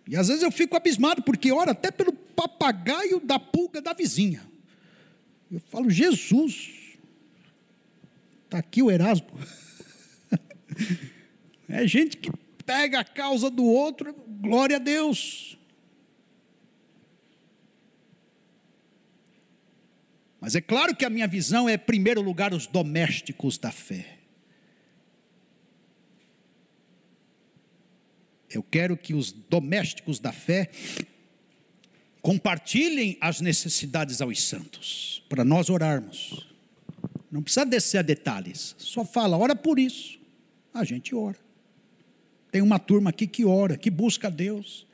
E 0.08 0.16
às 0.16 0.28
vezes 0.28 0.44
eu 0.44 0.52
fico 0.52 0.76
abismado, 0.76 1.24
porque 1.24 1.52
ora 1.52 1.72
até 1.72 1.90
pelo 1.92 2.14
papagaio 2.14 3.20
da 3.20 3.40
pulga 3.40 3.82
da 3.82 3.94
vizinha. 3.94 4.42
Eu 5.52 5.60
falo, 5.70 5.90
Jesus, 5.90 6.98
está 8.44 8.60
aqui 8.60 8.82
o 8.82 8.92
Erasmo. 8.92 9.28
É 11.68 11.88
gente 11.88 12.18
que 12.18 12.30
pega 12.64 13.00
a 13.00 13.04
causa 13.04 13.50
do 13.50 13.64
outro, 13.64 14.14
glória 14.28 14.76
a 14.76 14.80
Deus. 14.80 15.58
Mas 20.40 20.56
é 20.56 20.62
claro 20.62 20.96
que 20.96 21.04
a 21.04 21.10
minha 21.10 21.28
visão 21.28 21.68
é, 21.68 21.74
em 21.74 21.80
primeiro 21.80 22.22
lugar, 22.22 22.54
os 22.54 22.68
domésticos 22.68 23.58
da 23.58 23.72
fé. 23.72 24.15
Eu 28.56 28.64
quero 28.64 28.96
que 28.96 29.14
os 29.14 29.32
domésticos 29.32 30.20
da 30.20 30.32
fé 30.32 30.70
compartilhem 32.22 33.18
as 33.22 33.42
necessidades 33.42 34.22
aos 34.22 34.42
santos, 34.42 35.24
para 35.30 35.44
nós 35.44 35.70
orarmos. 35.70 36.48
Não 37.32 37.44
precisa 37.44 37.66
descer 37.66 37.98
a 38.00 38.02
detalhes, 38.02 38.76
só 38.78 39.04
fala, 39.04 39.38
ora 39.38 39.56
por 39.56 39.78
isso. 39.78 40.18
A 40.74 40.84
gente 40.84 41.14
ora. 41.14 41.38
Tem 42.52 42.62
uma 42.62 42.80
turma 42.80 43.10
aqui 43.10 43.28
que 43.28 43.46
ora, 43.46 43.78
que 43.78 43.90
busca 43.92 44.32
Deus. 44.32 44.88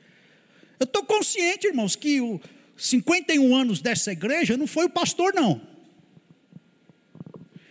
Eu 0.78 0.84
estou 0.84 1.04
consciente, 1.04 1.68
irmãos, 1.68 1.94
que 1.94 2.20
o 2.20 2.40
51 2.76 3.54
anos 3.54 3.80
dessa 3.80 4.10
igreja 4.10 4.56
não 4.56 4.66
foi 4.66 4.86
o 4.86 4.90
pastor, 4.90 5.32
não. 5.32 5.60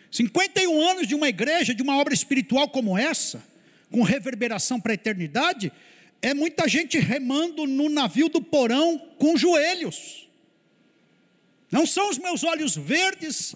51 0.09 0.89
anos 0.89 1.07
de 1.07 1.15
uma 1.15 1.29
igreja, 1.29 1.75
de 1.75 1.83
uma 1.83 1.97
obra 1.97 2.13
espiritual 2.13 2.69
como 2.69 2.97
essa, 2.97 3.43
com 3.91 4.01
reverberação 4.01 4.79
para 4.79 4.93
a 4.93 4.95
eternidade, 4.95 5.71
é 6.21 6.33
muita 6.33 6.67
gente 6.67 6.97
remando 6.97 7.67
no 7.67 7.89
navio 7.89 8.29
do 8.29 8.41
porão 8.41 8.97
com 9.17 9.37
joelhos. 9.37 10.29
Não 11.69 11.85
são 11.85 12.09
os 12.09 12.17
meus 12.17 12.43
olhos 12.43 12.75
verdes, 12.75 13.55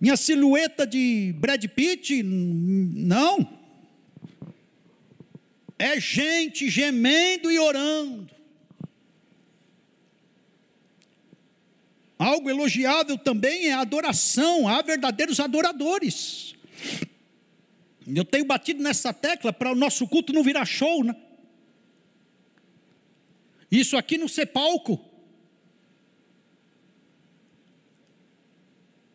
minha 0.00 0.16
silhueta 0.16 0.86
de 0.86 1.34
Brad 1.38 1.64
Pitt, 1.66 2.22
não. 2.22 3.58
É 5.78 5.98
gente 5.98 6.68
gemendo 6.68 7.50
e 7.50 7.58
orando. 7.58 8.34
Algo 12.18 12.48
elogiável 12.48 13.18
também 13.18 13.66
é 13.66 13.72
a 13.72 13.80
adoração, 13.80 14.68
há 14.68 14.80
verdadeiros 14.82 15.40
adoradores. 15.40 16.54
Eu 18.06 18.24
tenho 18.24 18.44
batido 18.44 18.82
nessa 18.82 19.12
tecla 19.12 19.52
para 19.52 19.72
o 19.72 19.74
nosso 19.74 20.06
culto 20.06 20.32
não 20.32 20.42
virar 20.42 20.64
show, 20.64 21.02
né? 21.02 21.14
Isso 23.70 23.96
aqui 23.96 24.18
não 24.18 24.28
ser 24.28 24.46
palco. 24.46 25.00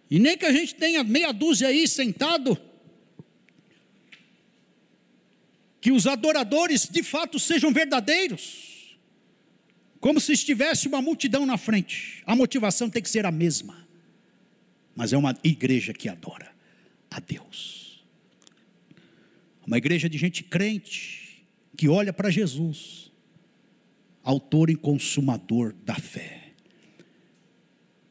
E 0.10 0.18
nem 0.18 0.38
que 0.38 0.46
a 0.46 0.52
gente 0.52 0.74
tenha 0.74 1.04
meia 1.04 1.32
dúzia 1.32 1.68
aí 1.68 1.88
sentado, 1.88 2.60
que 5.80 5.92
os 5.92 6.08
adoradores 6.08 6.90
de 6.90 7.04
fato 7.04 7.40
sejam 7.40 7.72
verdadeiros, 7.72 8.98
como 10.00 10.20
se 10.20 10.34
estivesse 10.34 10.88
uma 10.88 11.02
multidão 11.02 11.46
na 11.46 11.58
frente. 11.58 12.24
A 12.26 12.36
motivação 12.36 12.90
tem 12.90 13.04
que 13.04 13.10
ser 13.10 13.26
a 13.26 13.32
mesma, 13.32 13.88
mas 14.96 15.14
é 15.14 15.18
uma 15.18 15.38
igreja 15.44 15.94
que 15.94 16.10
adora 16.10 16.52
a 17.12 17.20
Deus, 17.20 17.79
uma 19.70 19.78
igreja 19.78 20.10
de 20.10 20.18
gente 20.18 20.44
crente, 20.44 21.46
que 21.78 21.88
olha 21.88 22.12
para 22.12 22.32
Jesus, 22.32 23.12
autor 24.24 24.72
e 24.72 24.76
consumador 24.76 25.76
da 25.86 25.94
fé. 25.94 26.54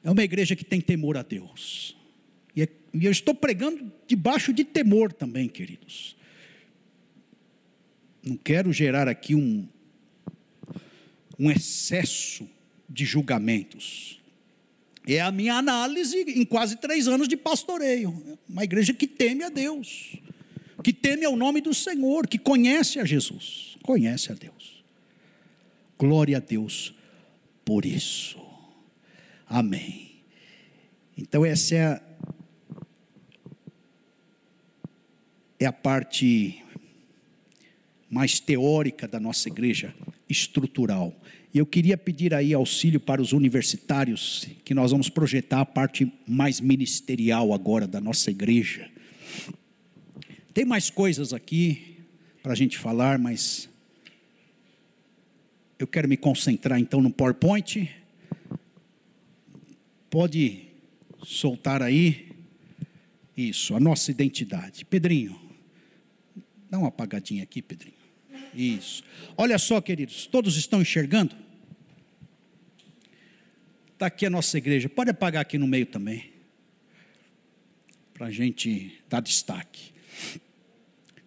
É 0.04 0.08
uma 0.08 0.22
igreja 0.22 0.54
que 0.54 0.64
tem 0.64 0.80
temor 0.80 1.16
a 1.16 1.22
Deus. 1.24 1.96
E, 2.54 2.62
é, 2.62 2.68
e 2.94 3.04
eu 3.04 3.10
estou 3.10 3.34
pregando 3.34 3.92
debaixo 4.06 4.52
de 4.52 4.64
temor 4.64 5.12
também, 5.12 5.48
queridos. 5.48 6.16
Não 8.22 8.36
quero 8.36 8.72
gerar 8.72 9.08
aqui 9.08 9.34
um, 9.34 9.66
um 11.36 11.50
excesso 11.50 12.48
de 12.88 13.04
julgamentos. 13.04 14.20
É 15.04 15.20
a 15.20 15.32
minha 15.32 15.54
análise 15.54 16.18
em 16.18 16.44
quase 16.44 16.76
três 16.76 17.08
anos 17.08 17.26
de 17.26 17.36
pastoreio. 17.36 18.38
Uma 18.48 18.62
igreja 18.62 18.94
que 18.94 19.08
teme 19.08 19.42
a 19.42 19.48
Deus, 19.48 20.20
que 20.82 20.92
teme 20.92 21.24
ao 21.24 21.36
nome 21.36 21.60
do 21.60 21.74
Senhor, 21.74 22.26
que 22.26 22.38
conhece 22.38 22.98
a 22.98 23.04
Jesus, 23.04 23.76
conhece 23.82 24.30
a 24.32 24.34
Deus. 24.34 24.84
Glória 25.98 26.36
a 26.36 26.40
Deus 26.40 26.94
por 27.64 27.84
isso. 27.84 28.38
Amém. 29.46 30.22
Então, 31.16 31.44
essa 31.44 31.74
é 31.74 31.84
a, 31.84 32.02
é 35.58 35.66
a 35.66 35.72
parte 35.72 36.62
mais 38.08 38.38
teórica 38.38 39.08
da 39.08 39.18
nossa 39.18 39.48
igreja, 39.48 39.94
estrutural. 40.28 41.14
E 41.52 41.58
eu 41.58 41.66
queria 41.66 41.96
pedir 41.96 42.32
aí 42.32 42.54
auxílio 42.54 43.00
para 43.00 43.20
os 43.20 43.32
universitários, 43.32 44.46
que 44.64 44.74
nós 44.74 44.92
vamos 44.92 45.08
projetar 45.08 45.60
a 45.60 45.66
parte 45.66 46.10
mais 46.26 46.60
ministerial 46.60 47.52
agora 47.52 47.86
da 47.86 48.00
nossa 48.00 48.30
igreja. 48.30 48.88
Tem 50.58 50.64
mais 50.64 50.90
coisas 50.90 51.32
aqui 51.32 51.98
para 52.42 52.50
a 52.50 52.56
gente 52.56 52.76
falar, 52.78 53.16
mas 53.16 53.70
eu 55.78 55.86
quero 55.86 56.08
me 56.08 56.16
concentrar 56.16 56.80
então 56.80 57.00
no 57.00 57.12
PowerPoint. 57.12 57.88
Pode 60.10 60.66
soltar 61.22 61.80
aí. 61.80 62.32
Isso, 63.36 63.76
a 63.76 63.78
nossa 63.78 64.10
identidade. 64.10 64.84
Pedrinho, 64.84 65.40
dá 66.68 66.80
uma 66.80 66.88
apagadinha 66.88 67.44
aqui, 67.44 67.62
Pedrinho. 67.62 67.94
Isso. 68.52 69.04
Olha 69.36 69.58
só, 69.58 69.80
queridos, 69.80 70.26
todos 70.26 70.56
estão 70.56 70.82
enxergando? 70.82 71.36
Está 73.92 74.06
aqui 74.06 74.26
a 74.26 74.30
nossa 74.30 74.58
igreja. 74.58 74.88
Pode 74.88 75.10
apagar 75.10 75.40
aqui 75.42 75.56
no 75.56 75.68
meio 75.68 75.86
também. 75.86 76.32
Para 78.12 78.26
a 78.26 78.30
gente 78.32 79.00
dar 79.08 79.20
destaque. 79.20 79.96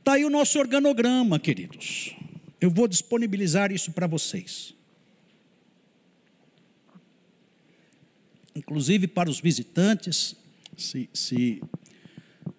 Está 0.02 0.14
aí 0.14 0.26
o 0.26 0.30
nosso 0.30 0.60
organograma, 0.60 1.40
queridos. 1.40 2.14
Eu 2.60 2.70
vou 2.70 2.88
disponibilizar 2.88 3.72
isso 3.72 3.92
para 3.92 4.06
vocês. 4.06 4.76
inclusive 8.56 9.08
para 9.08 9.30
os 9.30 9.40
visitantes, 9.40 10.36
se, 10.78 11.10
se 11.14 11.62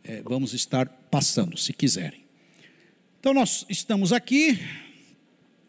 é, 0.04 0.22
vamos 0.22 0.54
estar 0.54 0.86
passando, 1.10 1.56
se 1.56 1.72
quiserem. 1.72 2.22
Então, 3.20 3.32
nós 3.32 3.64
estamos 3.68 4.12
aqui, 4.12 4.58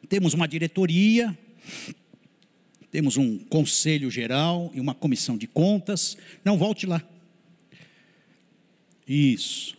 temos 0.10 0.34
uma 0.34 0.48
diretoria, 0.48 1.38
temos 2.90 3.18
um 3.18 3.38
conselho 3.38 4.10
geral 4.10 4.72
e 4.74 4.80
uma 4.80 4.96
comissão 4.96 5.38
de 5.38 5.48
contas. 5.48 6.18
Não, 6.44 6.58
volte 6.58 6.86
lá. 6.86 7.02
Isso. 9.08 9.78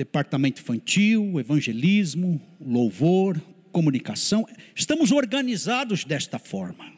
Departamento 0.00 0.62
infantil, 0.62 1.38
evangelismo, 1.38 2.40
louvor, 2.58 3.38
comunicação. 3.70 4.48
Estamos 4.74 5.12
organizados 5.12 6.04
desta 6.04 6.38
forma. 6.38 6.90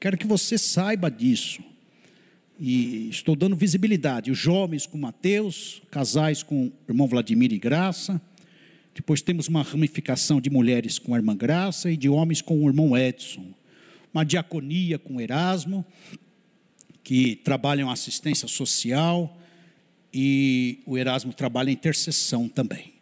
Quero 0.00 0.16
que 0.16 0.26
você 0.26 0.56
saiba 0.56 1.10
disso. 1.10 1.62
e 2.58 3.10
estou 3.10 3.36
dando 3.36 3.54
visibilidade. 3.54 4.30
Os 4.30 4.38
jovens 4.38 4.86
com 4.86 4.96
Mateus, 4.96 5.82
casais 5.90 6.42
com 6.42 6.68
o 6.68 6.72
irmão 6.88 7.06
Vladimir 7.06 7.52
e 7.52 7.58
Graça. 7.58 8.18
Depois 8.94 9.20
temos 9.20 9.46
uma 9.46 9.62
ramificação 9.62 10.40
de 10.40 10.48
mulheres 10.48 10.98
com 10.98 11.14
a 11.14 11.18
irmã 11.18 11.36
Graça 11.36 11.90
e 11.90 11.98
de 11.98 12.08
homens 12.08 12.40
com 12.40 12.64
o 12.64 12.66
irmão 12.66 12.96
Edson. 12.96 13.52
Uma 14.14 14.24
diaconia 14.24 14.98
com 14.98 15.20
Erasmo, 15.20 15.84
que 17.04 17.36
trabalham 17.36 17.90
assistência 17.90 18.48
social, 18.48 19.38
e 20.12 20.80
o 20.86 20.98
Erasmo 20.98 21.32
trabalha 21.32 21.70
em 21.70 21.74
intercessão 21.74 22.48
também. 22.48 22.92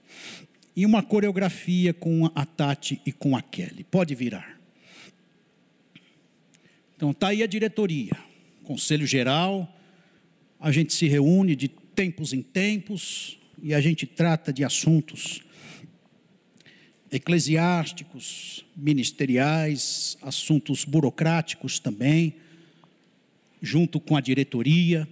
E 0.77 0.87
uma 0.87 1.03
coreografia 1.03 1.93
com 1.93 2.31
a 2.35 2.47
Tati 2.47 3.01
e 3.05 3.13
com 3.13 3.37
a 3.37 3.43
Kelly. 3.43 3.85
Pode 3.85 4.15
virar. 4.15 4.59
Então 6.97 7.11
está 7.11 7.29
aí 7.29 7.43
a 7.43 7.47
diretoria, 7.47 8.17
conselho 8.63 9.07
geral. 9.07 9.77
A 10.59 10.71
gente 10.71 10.93
se 10.93 11.09
reúne 11.09 11.57
de 11.57 11.69
tempos 11.69 12.33
em 12.33 12.43
tempos 12.43 13.39
e 13.63 13.75
a 13.75 13.81
gente 13.81 14.07
trata 14.07 14.53
de 14.53 14.65
assuntos 14.65 15.43
eclesiásticos, 17.11 18.65
ministeriais, 18.77 20.17
assuntos 20.23 20.85
burocráticos 20.85 21.79
também, 21.79 22.37
junto 23.61 23.99
com 23.99 24.17
a 24.17 24.21
diretoria. 24.21 25.09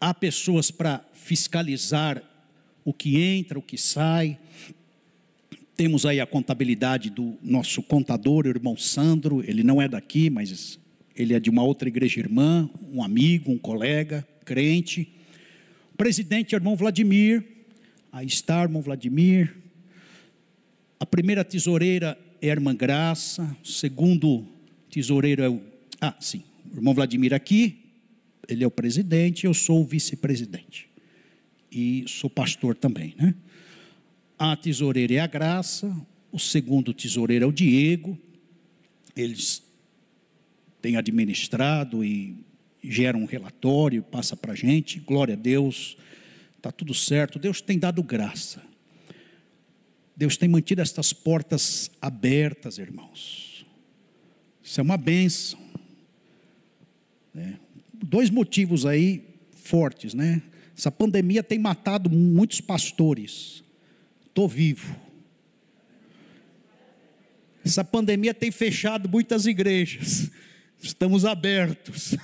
Há 0.00 0.12
pessoas 0.12 0.70
para 0.70 1.04
fiscalizar 1.14 2.22
o 2.84 2.92
que 2.92 3.20
entra, 3.20 3.58
o 3.58 3.62
que 3.62 3.78
sai. 3.78 4.38
Temos 5.76 6.06
aí 6.06 6.20
a 6.20 6.26
contabilidade 6.26 7.10
do 7.10 7.36
nosso 7.42 7.82
contador, 7.82 8.46
o 8.46 8.48
irmão 8.48 8.76
Sandro, 8.76 9.42
ele 9.46 9.62
não 9.62 9.80
é 9.80 9.88
daqui, 9.88 10.30
mas 10.30 10.78
ele 11.14 11.34
é 11.34 11.40
de 11.40 11.50
uma 11.50 11.62
outra 11.62 11.88
igreja 11.88 12.20
irmã, 12.20 12.68
um 12.92 13.02
amigo, 13.02 13.50
um 13.50 13.58
colega, 13.58 14.26
crente. 14.44 15.12
O 15.94 15.96
presidente, 15.96 16.54
o 16.54 16.56
irmão 16.56 16.76
Vladimir, 16.76 17.44
aí 18.12 18.26
está, 18.26 18.62
irmão 18.62 18.82
Vladimir. 18.82 19.56
A 21.00 21.06
primeira 21.06 21.44
tesoureira 21.44 22.18
é 22.40 22.48
a 22.48 22.52
irmã 22.52 22.74
Graça, 22.74 23.56
o 23.64 23.66
segundo 23.66 24.46
tesoureiro 24.90 25.42
é 25.42 25.48
o. 25.48 25.60
Ah, 26.00 26.14
sim, 26.20 26.42
o 26.72 26.76
irmão 26.76 26.94
Vladimir 26.94 27.32
aqui, 27.32 27.85
ele 28.48 28.64
é 28.64 28.66
o 28.66 28.70
presidente, 28.70 29.46
eu 29.46 29.54
sou 29.54 29.82
o 29.82 29.84
vice-presidente. 29.84 30.88
E 31.70 32.04
sou 32.08 32.30
pastor 32.30 32.76
também, 32.76 33.14
né? 33.18 33.34
A 34.38 34.54
tesoureira 34.56 35.14
é 35.14 35.20
a 35.20 35.26
Graça, 35.26 35.94
o 36.30 36.38
segundo 36.38 36.92
tesoureiro 36.92 37.44
é 37.44 37.48
o 37.48 37.52
Diego. 37.52 38.18
Eles 39.16 39.62
têm 40.82 40.96
administrado 40.96 42.04
e 42.04 42.36
geram 42.82 43.20
um 43.22 43.24
relatório, 43.24 44.02
passa 44.02 44.36
para 44.36 44.52
a 44.52 44.56
gente. 44.56 45.00
Glória 45.00 45.34
a 45.34 45.36
Deus, 45.36 45.96
está 46.56 46.70
tudo 46.70 46.92
certo. 46.94 47.38
Deus 47.38 47.60
tem 47.60 47.78
dado 47.78 48.02
graça. 48.02 48.62
Deus 50.16 50.36
tem 50.36 50.48
mantido 50.48 50.80
estas 50.80 51.12
portas 51.12 51.90
abertas, 52.00 52.78
irmãos. 52.78 53.66
Isso 54.62 54.80
é 54.80 54.82
uma 54.82 54.96
benção. 54.96 55.60
Né? 57.34 57.58
Dois 58.02 58.30
motivos 58.30 58.86
aí 58.86 59.24
fortes, 59.50 60.14
né? 60.14 60.42
Essa 60.76 60.90
pandemia 60.90 61.42
tem 61.42 61.58
matado 61.58 62.10
muitos 62.10 62.60
pastores 62.60 63.64
estou 64.36 64.46
vivo. 64.46 64.94
Essa 67.64 67.82
pandemia 67.82 68.34
tem 68.34 68.50
fechado 68.50 69.08
muitas 69.08 69.46
igrejas. 69.46 70.30
Estamos 70.80 71.24
abertos. 71.24 72.14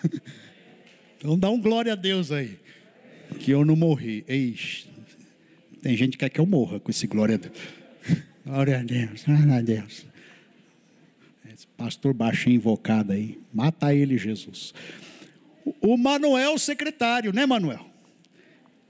Então 1.17 1.39
dá 1.39 1.49
um 1.49 1.61
glória 1.61 1.93
a 1.93 1.95
Deus 1.95 2.33
aí. 2.33 2.59
Que 3.39 3.53
eu 3.53 3.65
não 3.65 3.77
morri. 3.77 4.25
Eixe. 4.29 4.87
Tem 5.81 5.97
gente 5.97 6.13
que 6.13 6.19
quer 6.19 6.29
que 6.29 6.41
eu 6.41 6.45
morra 6.45 6.81
com 6.81 6.91
esse 6.91 7.07
glória 7.07 7.37
a 7.37 7.39
Deus. 7.39 7.59
Glória 8.45 8.81
a 8.81 8.83
Deus, 8.83 9.25
glória 9.25 9.55
a 9.55 9.61
Deus. 9.61 10.05
Esse 11.55 11.67
pastor 11.77 12.13
baixinho 12.13 12.57
invocado 12.57 13.13
aí. 13.13 13.39
Mata 13.55 13.95
ele, 13.95 14.19
Jesus. 14.19 14.75
O 15.81 15.97
Manuel, 15.97 16.59
secretário, 16.59 17.33
né, 17.33 17.47
Manuel? 17.47 17.87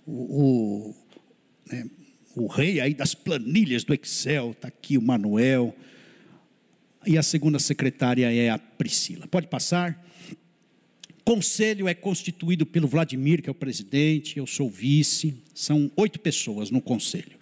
O, 0.07 0.13
o 0.13 0.95
né, 1.71 1.89
o 2.35 2.47
rei 2.47 2.81
aí 2.81 2.95
das 2.95 3.15
planilhas 3.15 3.85
do 3.85 3.95
Excel, 3.95 4.53
está 4.53 4.69
aqui 4.69 4.97
o 4.97 5.03
Manuel. 5.03 5.75
E 7.07 7.19
a 7.19 7.23
segunda 7.23 7.59
secretária 7.59 8.33
é 8.33 8.49
a 8.49 8.59
Priscila. 8.59 9.27
Pode 9.27 9.49
passar. 9.49 10.03
Conselho 11.25 11.87
é 11.87 11.95
constituído 11.95 12.65
pelo 12.65 12.89
Vladimir, 12.89 13.43
que 13.43 13.49
é 13.49 13.53
o 13.53 13.55
presidente, 13.55 14.39
eu 14.39 14.47
sou 14.47 14.69
vice. 14.69 15.37
São 15.55 15.91
oito 15.97 16.19
pessoas 16.21 16.71
no 16.71 16.81
conselho. 16.81 17.39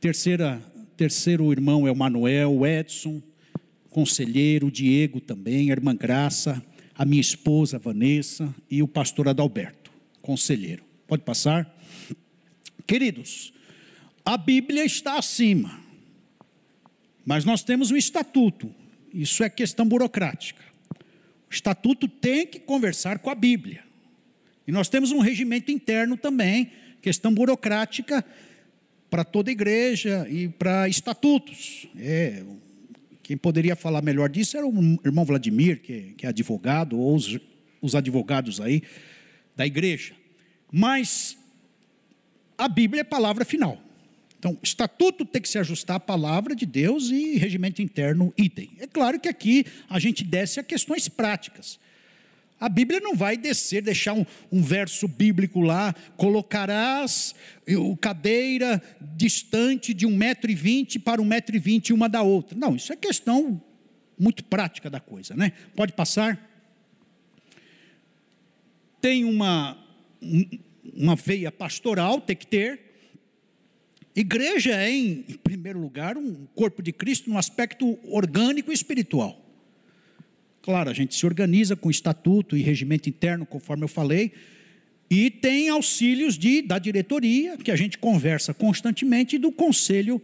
Terceira, 0.00 0.62
terceiro 0.96 1.50
irmão 1.52 1.86
é 1.86 1.90
o 1.90 1.96
Manuel, 1.96 2.52
o 2.52 2.66
Edson, 2.66 3.22
conselheiro, 3.90 4.68
o 4.68 4.70
Diego 4.70 5.20
também, 5.20 5.70
a 5.70 5.72
irmã 5.72 5.94
Graça, 5.94 6.62
a 7.00 7.04
minha 7.06 7.22
esposa 7.22 7.78
Vanessa 7.78 8.54
e 8.70 8.82
o 8.82 8.86
pastor 8.86 9.26
Adalberto, 9.26 9.90
conselheiro. 10.20 10.84
Pode 11.08 11.22
passar. 11.22 11.74
Queridos, 12.86 13.54
a 14.22 14.36
Bíblia 14.36 14.84
está 14.84 15.16
acima. 15.16 15.80
Mas 17.24 17.42
nós 17.42 17.62
temos 17.62 17.90
um 17.90 17.96
estatuto. 17.96 18.70
Isso 19.14 19.42
é 19.42 19.48
questão 19.48 19.86
burocrática. 19.86 20.62
O 21.50 21.54
estatuto 21.54 22.06
tem 22.06 22.46
que 22.46 22.60
conversar 22.60 23.20
com 23.20 23.30
a 23.30 23.34
Bíblia. 23.34 23.82
E 24.66 24.70
nós 24.70 24.90
temos 24.90 25.10
um 25.10 25.20
regimento 25.20 25.72
interno 25.72 26.18
também, 26.18 26.70
questão 27.00 27.32
burocrática 27.32 28.22
para 29.08 29.24
toda 29.24 29.50
igreja 29.50 30.28
e 30.28 30.50
para 30.50 30.86
estatutos. 30.86 31.86
É, 31.96 32.44
quem 33.30 33.36
poderia 33.36 33.76
falar 33.76 34.02
melhor 34.02 34.28
disso 34.28 34.56
era 34.56 34.66
o 34.66 34.98
irmão 35.04 35.24
Vladimir, 35.24 35.80
que, 35.80 36.14
que 36.18 36.26
é 36.26 36.30
advogado, 36.30 36.98
ou 36.98 37.14
os, 37.14 37.38
os 37.80 37.94
advogados 37.94 38.60
aí 38.60 38.82
da 39.54 39.64
igreja. 39.64 40.14
Mas 40.72 41.38
a 42.58 42.66
Bíblia 42.66 43.02
é 43.02 43.04
palavra 43.04 43.44
final. 43.44 43.80
Então, 44.36 44.58
estatuto 44.60 45.24
tem 45.24 45.40
que 45.40 45.48
se 45.48 45.60
ajustar 45.60 45.98
à 45.98 46.00
palavra 46.00 46.56
de 46.56 46.66
Deus 46.66 47.10
e 47.10 47.36
regimento 47.36 47.80
interno, 47.80 48.34
item. 48.36 48.72
É 48.80 48.88
claro 48.88 49.20
que 49.20 49.28
aqui 49.28 49.64
a 49.88 50.00
gente 50.00 50.24
desce 50.24 50.58
a 50.58 50.64
questões 50.64 51.08
práticas. 51.08 51.78
A 52.60 52.68
Bíblia 52.68 53.00
não 53.00 53.16
vai 53.16 53.38
descer, 53.38 53.82
deixar 53.82 54.12
um, 54.12 54.26
um 54.52 54.62
verso 54.62 55.08
bíblico 55.08 55.60
lá, 55.60 55.94
colocarás 56.16 57.34
cadeira 58.00 58.82
distante 59.16 59.94
de 59.94 60.04
um 60.04 60.14
metro 60.14 60.50
e 60.50 60.54
vinte 60.54 60.98
para 60.98 61.22
um 61.22 61.24
metro 61.24 61.56
e 61.56 61.58
vinte 61.58 61.92
uma 61.92 62.08
da 62.08 62.20
outra. 62.20 62.58
Não, 62.58 62.76
isso 62.76 62.92
é 62.92 62.96
questão 62.96 63.62
muito 64.18 64.44
prática 64.44 64.90
da 64.90 65.00
coisa, 65.00 65.34
né? 65.34 65.52
Pode 65.74 65.94
passar. 65.94 66.38
Tem 69.00 69.24
uma, 69.24 69.82
uma 70.94 71.16
veia 71.16 71.50
pastoral, 71.50 72.20
tem 72.20 72.36
que 72.36 72.46
ter, 72.46 72.90
Igreja 74.14 74.72
é, 74.72 74.90
em 74.90 75.22
primeiro 75.42 75.78
lugar, 75.78 76.18
um 76.18 76.44
corpo 76.54 76.82
de 76.82 76.92
Cristo 76.92 77.30
no 77.30 77.38
aspecto 77.38 77.98
orgânico 78.04 78.70
e 78.70 78.74
espiritual. 78.74 79.49
Claro, 80.62 80.90
a 80.90 80.92
gente 80.92 81.14
se 81.14 81.24
organiza 81.24 81.74
com 81.74 81.90
estatuto 81.90 82.56
e 82.56 82.62
regimento 82.62 83.08
interno, 83.08 83.46
conforme 83.46 83.84
eu 83.84 83.88
falei, 83.88 84.32
e 85.08 85.30
tem 85.30 85.68
auxílios 85.68 86.38
de, 86.38 86.62
da 86.62 86.78
diretoria, 86.78 87.56
que 87.56 87.70
a 87.70 87.76
gente 87.76 87.98
conversa 87.98 88.54
constantemente, 88.54 89.36
e 89.36 89.38
do 89.38 89.50
conselho 89.50 90.20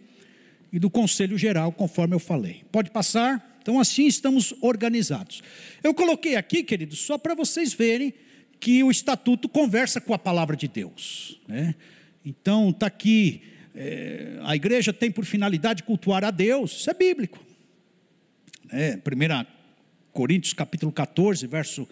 e 0.73 0.79
do 0.79 0.91
conselho 0.91 1.39
geral, 1.39 1.73
conforme 1.73 2.15
eu 2.15 2.19
falei. 2.19 2.63
Pode 2.71 2.91
passar? 2.91 3.59
Então, 3.63 3.81
assim 3.81 4.07
estamos 4.07 4.55
organizados. 4.61 5.43
Eu 5.83 5.95
coloquei 5.95 6.37
aqui, 6.37 6.63
queridos, 6.63 6.99
só 7.01 7.17
para 7.17 7.35
vocês 7.35 7.73
verem 7.73 8.13
que 8.61 8.83
o 8.83 8.91
estatuto 8.91 9.49
conversa 9.49 10.01
com 10.01 10.13
a 10.13 10.19
palavra 10.19 10.57
de 10.57 10.69
Deus. 10.69 11.41
Né? 11.49 11.75
Então, 12.25 12.71
está 12.71 12.87
aqui 12.87 13.43
é, 13.77 14.39
a 14.43 14.57
igreja 14.57 14.91
tem 14.91 15.11
por 15.11 15.27
finalidade 15.27 15.83
cultuar 15.83 16.25
a 16.25 16.31
Deus, 16.31 16.73
isso 16.73 16.91
é 16.91 16.95
bíblico. 16.95 17.39
É, 18.71 18.97
1 18.97 19.56
Coríntios 20.17 20.55
capítulo 20.55 20.91
14, 20.91 21.47
verso 21.47 21.87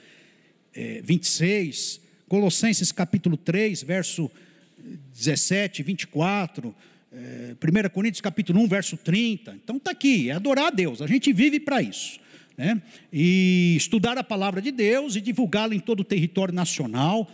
é, 0.74 1.02
26, 1.05 2.01
Colossenses 2.26 2.90
capítulo 2.90 3.36
3, 3.36 3.82
verso 3.82 4.30
17, 5.12 5.82
24, 5.82 6.74
é, 7.12 7.55
1 7.86 7.90
Coríntios 7.90 8.22
capítulo 8.22 8.60
1, 8.60 8.66
verso 8.66 8.96
30. 8.96 9.55
Então 9.62 9.76
está 9.76 9.90
aqui, 9.90 10.30
é 10.30 10.32
adorar 10.32 10.68
a 10.68 10.70
Deus, 10.70 11.02
a 11.02 11.06
gente 11.06 11.34
vive 11.34 11.60
para 11.60 11.82
isso. 11.82 12.18
Né? 12.56 12.80
E 13.12 13.74
estudar 13.76 14.16
a 14.16 14.24
palavra 14.24 14.62
de 14.62 14.72
Deus 14.72 15.16
e 15.16 15.20
divulgá-la 15.20 15.74
em 15.74 15.80
todo 15.80 16.01
o 16.01 16.05
território 16.05 16.55
nacional, 16.55 17.30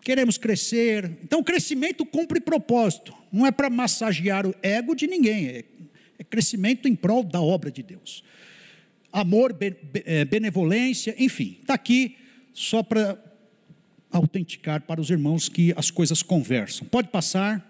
queremos 0.00 0.36
crescer. 0.36 1.12
Então, 1.22 1.38
o 1.38 1.44
crescimento 1.44 2.04
cumpre 2.04 2.40
propósito, 2.40 3.14
não 3.32 3.46
é 3.46 3.52
para 3.52 3.70
massagear 3.70 4.48
o 4.48 4.54
ego 4.64 4.96
de 4.96 5.06
ninguém, 5.06 5.46
é, 5.46 5.64
é 6.18 6.24
crescimento 6.24 6.88
em 6.88 6.96
prol 6.96 7.22
da 7.22 7.40
obra 7.40 7.70
de 7.70 7.84
Deus. 7.84 8.24
Amor, 9.12 9.54
é, 10.06 10.24
benevolência, 10.24 11.14
enfim, 11.18 11.58
está 11.60 11.74
aqui 11.74 12.16
só 12.54 12.82
para 12.82 13.22
autenticar 14.10 14.82
para 14.82 15.00
os 15.00 15.10
irmãos 15.10 15.48
que 15.48 15.74
as 15.76 15.90
coisas 15.90 16.22
conversam. 16.22 16.86
Pode 16.86 17.08
passar, 17.08 17.62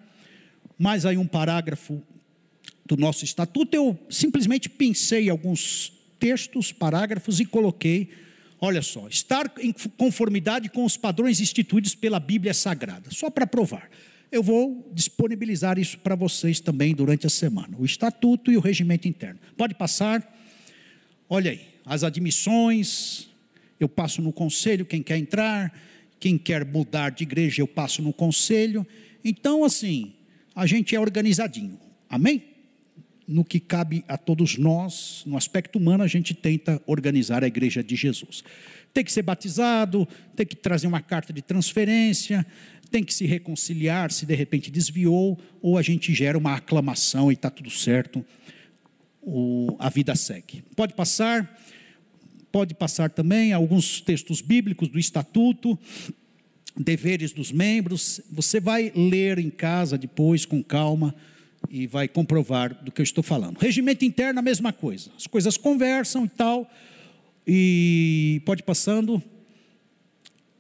mais 0.78 1.05
aí 1.05 1.16
um 1.16 1.27
parágrafo 1.27 2.02
do 2.86 2.97
nosso 2.97 3.24
estatuto. 3.24 3.74
Eu 3.74 3.98
simplesmente 4.09 4.69
pensei 4.69 5.28
alguns 5.28 5.93
textos, 6.19 6.70
parágrafos 6.70 7.40
e 7.40 7.44
coloquei. 7.44 8.10
Olha 8.60 8.82
só, 8.82 9.09
estar 9.09 9.52
em 9.59 9.73
conformidade 9.97 10.69
com 10.69 10.85
os 10.85 10.97
padrões 10.97 11.40
instituídos 11.40 11.97
pela 11.97 12.20
Bíblia 12.20 12.55
Sagrada, 12.55 13.10
só 13.10 13.28
para 13.28 13.47
provar. 13.47 13.90
Eu 14.31 14.43
vou 14.43 14.89
disponibilizar 14.94 15.78
isso 15.78 15.98
para 15.98 16.14
vocês 16.14 16.60
também 16.60 16.94
durante 16.94 17.27
a 17.27 17.31
semana, 17.31 17.77
o 17.77 17.85
estatuto 17.85 18.52
e 18.52 18.56
o 18.56 18.60
regimento 18.60 19.09
interno. 19.09 19.40
Pode 19.56 19.74
passar. 19.74 20.40
Olha 21.34 21.50
aí, 21.50 21.62
as 21.86 22.04
admissões, 22.04 23.26
eu 23.80 23.88
passo 23.88 24.20
no 24.20 24.34
conselho 24.34 24.84
quem 24.84 25.02
quer 25.02 25.16
entrar, 25.16 25.72
quem 26.20 26.36
quer 26.36 26.62
mudar 26.62 27.09
de 27.09 27.22
igreja, 27.22 27.62
eu 27.62 27.66
passo 27.66 28.02
no 28.02 28.12
conselho. 28.12 28.86
Então, 29.24 29.64
assim, 29.64 30.12
a 30.54 30.66
gente 30.66 30.94
é 30.94 31.00
organizadinho. 31.00 31.80
Amém? 32.06 32.44
No 33.26 33.46
que 33.46 33.59
cabe 33.59 34.04
a 34.06 34.18
todos 34.18 34.59
nós, 34.59 35.22
no 35.24 35.38
aspecto 35.38 35.78
humano, 35.78 36.04
a 36.04 36.06
gente 36.06 36.34
tenta 36.34 36.82
organizar 36.86 37.42
a 37.42 37.46
igreja 37.46 37.82
de 37.82 37.96
Jesus. 37.96 38.44
Tem 38.92 39.02
que 39.02 39.10
ser 39.10 39.22
batizado, 39.22 40.06
tem 40.36 40.44
que 40.44 40.54
trazer 40.54 40.86
uma 40.86 41.00
carta 41.00 41.32
de 41.32 41.40
transferência, 41.40 42.46
tem 42.90 43.02
que 43.02 43.14
se 43.14 43.24
reconciliar 43.24 44.12
se 44.12 44.26
de 44.26 44.34
repente 44.34 44.70
desviou, 44.70 45.40
ou 45.62 45.78
a 45.78 45.82
gente 45.82 46.12
gera 46.12 46.36
uma 46.36 46.56
aclamação 46.56 47.30
e 47.30 47.34
está 47.34 47.48
tudo 47.48 47.70
certo, 47.70 48.22
o, 49.23 49.77
a 49.78 49.89
vida 49.89 50.15
segue. 50.15 50.62
Pode 50.77 50.94
passar 50.94 51.59
pode 52.53 52.74
passar 52.74 53.09
também 53.09 53.55
alguns 53.55 54.03
textos 54.03 54.43
bíblicos 54.43 54.89
do 54.89 54.99
estatuto, 54.99 55.78
deveres 56.77 57.32
dos 57.32 57.51
membros. 57.51 58.20
Você 58.31 58.61
vai 58.61 58.93
ler 58.94 59.39
em 59.39 59.49
casa 59.49 59.97
depois 59.97 60.44
com 60.44 60.62
calma 60.62 61.15
e 61.70 61.86
vai 61.86 62.07
comprovar 62.07 62.85
do 62.85 62.93
que 62.93 63.01
eu 63.01 63.05
estou 63.05 63.24
falando. 63.24 63.57
Regimento 63.57 64.05
interno, 64.05 64.39
a 64.39 64.43
mesma 64.43 64.70
coisa. 64.70 65.11
As 65.16 65.27
coisas 65.27 65.57
conversam 65.57 66.27
e 66.27 66.28
tal. 66.28 66.70
E 67.47 68.43
pode 68.44 68.62
passando. 68.62 69.23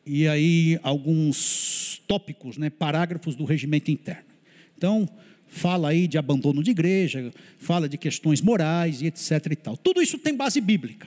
E 0.06 0.26
aí 0.26 0.80
alguns 0.82 2.02
tópicos, 2.08 2.56
né, 2.56 2.70
parágrafos 2.70 3.36
do 3.36 3.44
regimento 3.44 3.90
interno. 3.90 4.32
Então, 4.76 5.08
fala 5.52 5.90
aí 5.90 6.08
de 6.08 6.16
abandono 6.16 6.62
de 6.62 6.70
igreja, 6.70 7.30
fala 7.58 7.86
de 7.86 7.98
questões 7.98 8.40
morais 8.40 9.02
e 9.02 9.06
etc 9.06 9.30
e 9.50 9.56
tal. 9.56 9.76
Tudo 9.76 10.00
isso 10.00 10.18
tem 10.18 10.34
base 10.34 10.60
bíblica 10.60 11.06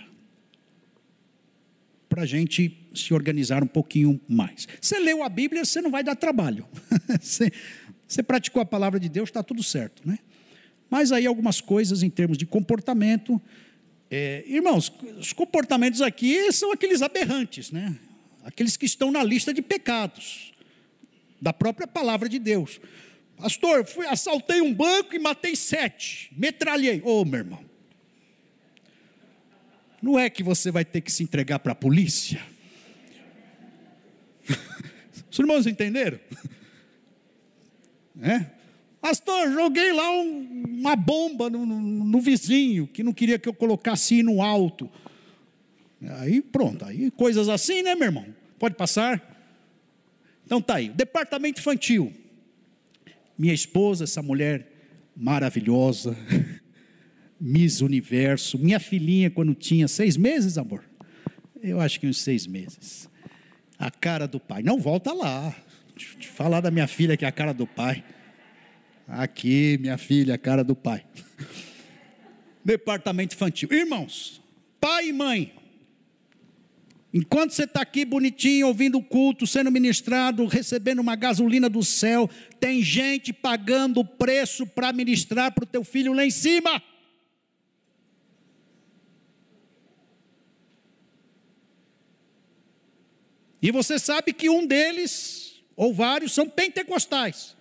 para 2.07 2.21
a 2.21 2.25
gente 2.25 2.77
se 2.93 3.11
organizar 3.13 3.63
um 3.63 3.67
pouquinho 3.67 4.21
mais. 4.29 4.67
Você 4.79 4.99
leu 4.99 5.23
a 5.23 5.29
Bíblia, 5.29 5.65
você 5.65 5.81
não 5.81 5.89
vai 5.89 6.03
dar 6.03 6.15
trabalho. 6.15 6.65
você, 7.19 7.51
você 8.07 8.21
praticou 8.21 8.61
a 8.61 8.65
palavra 8.65 8.99
de 8.99 9.09
Deus, 9.09 9.29
está 9.29 9.41
tudo 9.41 9.63
certo, 9.63 10.07
né? 10.07 10.19
Mas 10.89 11.11
aí 11.11 11.25
algumas 11.25 11.59
coisas 11.59 12.03
em 12.03 12.09
termos 12.09 12.37
de 12.37 12.45
comportamento. 12.45 13.41
É, 14.11 14.43
irmãos, 14.47 14.93
os 15.19 15.33
comportamentos 15.33 16.01
aqui 16.01 16.51
são 16.53 16.71
aqueles 16.71 17.01
aberrantes, 17.01 17.71
né? 17.71 17.97
Aqueles 18.43 18.77
que 18.77 18.85
estão 18.85 19.11
na 19.11 19.23
lista 19.23 19.51
de 19.51 19.63
pecados 19.63 20.53
da 21.41 21.51
própria 21.51 21.87
palavra 21.87 22.29
de 22.29 22.37
Deus. 22.37 22.79
Pastor, 23.37 23.85
fui, 23.85 24.05
assaltei 24.05 24.61
um 24.61 24.73
banco 24.73 25.15
e 25.15 25.19
matei 25.19 25.55
sete, 25.55 26.31
metralhei. 26.35 27.01
Ô, 27.03 27.21
oh, 27.21 27.25
meu 27.25 27.39
irmão, 27.39 27.63
não 30.01 30.17
é 30.17 30.29
que 30.29 30.43
você 30.43 30.71
vai 30.71 30.85
ter 30.85 31.01
que 31.01 31.11
se 31.11 31.23
entregar 31.23 31.59
para 31.59 31.73
a 31.73 31.75
polícia. 31.75 32.41
Os 35.29 35.39
irmãos 35.39 35.67
entenderam? 35.67 36.19
É? 38.21 38.45
Pastor, 39.01 39.51
joguei 39.51 39.91
lá 39.91 40.09
um, 40.11 40.63
uma 40.67 40.95
bomba 40.95 41.49
no, 41.49 41.65
no, 41.65 41.79
no, 41.79 42.21
vizinho, 42.21 42.87
que 42.87 43.03
não 43.03 43.13
queria 43.13 43.37
que 43.37 43.47
eu 43.47 43.53
colocasse 43.53 44.23
no 44.23 44.41
alto. 44.41 44.89
Aí 46.19 46.41
pronto, 46.41 46.85
aí 46.85 47.11
coisas 47.11 47.49
assim, 47.49 47.83
né, 47.83 47.93
meu 47.95 48.05
irmão? 48.05 48.25
Pode 48.57 48.75
passar? 48.75 49.21
Então 50.45 50.61
tá 50.61 50.75
aí. 50.75 50.89
Departamento 50.89 51.59
infantil. 51.59 52.13
Minha 53.37 53.53
esposa, 53.53 54.03
essa 54.05 54.21
mulher 54.21 54.71
maravilhosa. 55.15 56.15
Miss 57.39 57.81
Universo. 57.81 58.57
Minha 58.57 58.79
filhinha, 58.79 59.29
quando 59.29 59.53
tinha 59.53 59.87
seis 59.87 60.17
meses, 60.17 60.57
amor, 60.57 60.83
eu 61.61 61.79
acho 61.79 61.99
que 61.99 62.07
uns 62.07 62.19
seis 62.19 62.47
meses. 62.47 63.09
A 63.77 63.91
cara 63.91 64.27
do 64.27 64.39
pai. 64.39 64.63
Não 64.63 64.79
volta 64.79 65.13
lá. 65.13 65.55
Te 65.95 66.27
falar 66.27 66.61
da 66.61 66.71
minha 66.71 66.87
filha 66.87 67.17
que 67.17 67.25
é 67.25 67.27
a 67.27 67.31
cara 67.31 67.53
do 67.53 67.67
pai. 67.67 68.03
Aqui, 69.07 69.77
minha 69.79 69.97
filha, 69.97 70.35
a 70.35 70.37
cara 70.37 70.63
do 70.63 70.75
pai. 70.75 71.05
Departamento 72.63 73.35
infantil. 73.35 73.69
Irmãos, 73.71 74.41
pai 74.79 75.09
e 75.09 75.13
mãe. 75.13 75.53
Enquanto 77.17 77.51
você 77.51 77.63
está 77.63 77.79
aqui 77.79 78.03
bonitinho, 78.03 78.67
ouvindo 78.67 78.97
o 78.97 79.01
culto, 79.01 79.47
sendo 79.47 79.71
ministrado, 79.71 80.45
recebendo 80.47 80.99
uma 80.99 81.15
gasolina 81.15 81.69
do 81.69 81.81
céu, 81.81 82.29
tem 82.59 82.81
gente 82.81 83.31
pagando 83.31 84.01
o 84.01 84.05
preço 84.05 84.67
para 84.67 84.91
ministrar 84.91 85.53
para 85.53 85.63
o 85.63 85.65
teu 85.65 85.81
filho 85.81 86.11
lá 86.11 86.25
em 86.25 86.29
cima. 86.29 86.83
E 93.61 93.71
você 93.71 93.97
sabe 93.97 94.33
que 94.33 94.49
um 94.49 94.67
deles, 94.67 95.63
ou 95.73 95.93
vários, 95.93 96.33
são 96.33 96.49
pentecostais. 96.49 97.55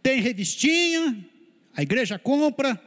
Tem 0.00 0.20
revistinha, 0.20 1.28
a 1.74 1.82
igreja 1.82 2.20
compra, 2.20 2.80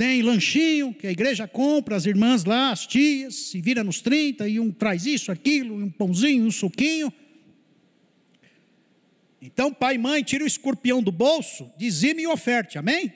tem 0.00 0.22
lanchinho, 0.22 0.94
que 0.94 1.06
a 1.06 1.10
igreja 1.10 1.46
compra, 1.46 1.94
as 1.94 2.06
irmãs 2.06 2.42
lá, 2.44 2.70
as 2.70 2.86
tias, 2.86 3.34
se 3.34 3.60
vira 3.60 3.84
nos 3.84 4.00
30, 4.00 4.48
e 4.48 4.58
um 4.58 4.72
traz 4.72 5.04
isso, 5.04 5.30
aquilo, 5.30 5.74
um 5.74 5.90
pãozinho, 5.90 6.46
um 6.46 6.50
suquinho. 6.50 7.12
Então, 9.42 9.70
pai 9.74 9.96
e 9.96 9.98
mãe, 9.98 10.22
tira 10.22 10.42
o 10.42 10.46
escorpião 10.46 11.02
do 11.02 11.12
bolso, 11.12 11.70
dizime 11.76 12.22
e 12.22 12.26
oferte, 12.26 12.78
amém? 12.78 13.12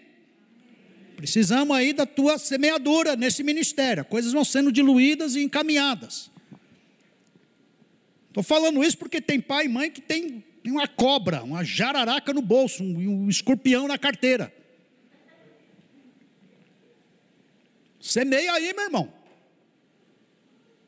Precisamos 1.17 1.75
aí 1.75 1.95
da 1.95 2.05
tua 2.05 2.37
semeadura 2.37 3.17
nesse 3.17 3.43
ministério. 3.43 4.05
Coisas 4.05 4.35
vão 4.35 4.45
sendo 4.45 4.71
diluídas 4.71 5.37
e 5.37 5.43
encaminhadas. 5.43 6.31
Estou 8.29 8.43
falando 8.43 8.85
isso 8.85 8.99
porque 8.99 9.23
tem 9.23 9.41
pai 9.41 9.65
e 9.65 9.69
mãe 9.71 9.91
que 9.91 10.03
tem, 10.03 10.45
uma 10.67 10.87
cobra, 10.87 11.43
uma 11.45 11.65
jararaca 11.65 12.35
no 12.35 12.43
bolso, 12.43 12.85
um, 12.85 13.25
um 13.25 13.29
escorpião 13.31 13.89
na 13.89 13.97
carteira. 13.97 14.53
Semeia 18.05 18.53
aí, 18.53 18.75
meu 18.75 18.85
irmão. 18.85 19.11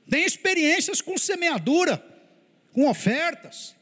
Tem 0.08 0.22
experiências 0.22 1.00
com 1.00 1.16
semeadura, 1.16 1.96
com 2.74 2.86
ofertas, 2.86 3.74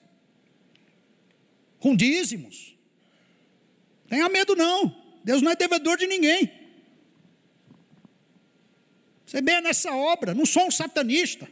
com 1.81 1.97
dízimos. 1.97 2.77
Tenha 4.09 4.28
medo 4.28 4.55
não. 4.55 5.02
Deus 5.24 5.43
não 5.43 5.51
é 5.51 5.56
devedor 5.56 5.98
de 5.98 6.06
ninguém. 6.06 6.48
Vê 9.27 9.61
nessa 9.61 9.93
obra, 9.93 10.32
não 10.32 10.47
sou 10.47 10.69
um 10.69 10.70
satanista. 10.70 11.48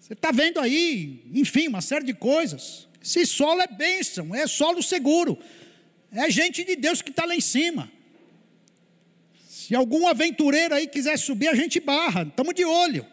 Você 0.00 0.14
está 0.14 0.32
vendo 0.32 0.58
aí, 0.58 1.22
enfim, 1.34 1.68
uma 1.68 1.82
série 1.82 2.06
de 2.06 2.14
coisas. 2.14 2.88
Se 3.02 3.26
solo 3.26 3.60
é 3.60 3.66
bênção, 3.66 4.34
é 4.34 4.46
solo 4.46 4.82
seguro. 4.82 5.38
É 6.10 6.30
gente 6.30 6.64
de 6.64 6.76
Deus 6.76 7.02
que 7.02 7.10
está 7.10 7.26
lá 7.26 7.36
em 7.36 7.42
cima. 7.42 7.92
Se 9.66 9.74
algum 9.74 10.06
aventureiro 10.06 10.76
aí 10.76 10.86
quiser 10.86 11.18
subir, 11.18 11.48
a 11.48 11.54
gente 11.56 11.80
barra, 11.80 12.22
estamos 12.22 12.54
de 12.54 12.64
olho. 12.64 13.04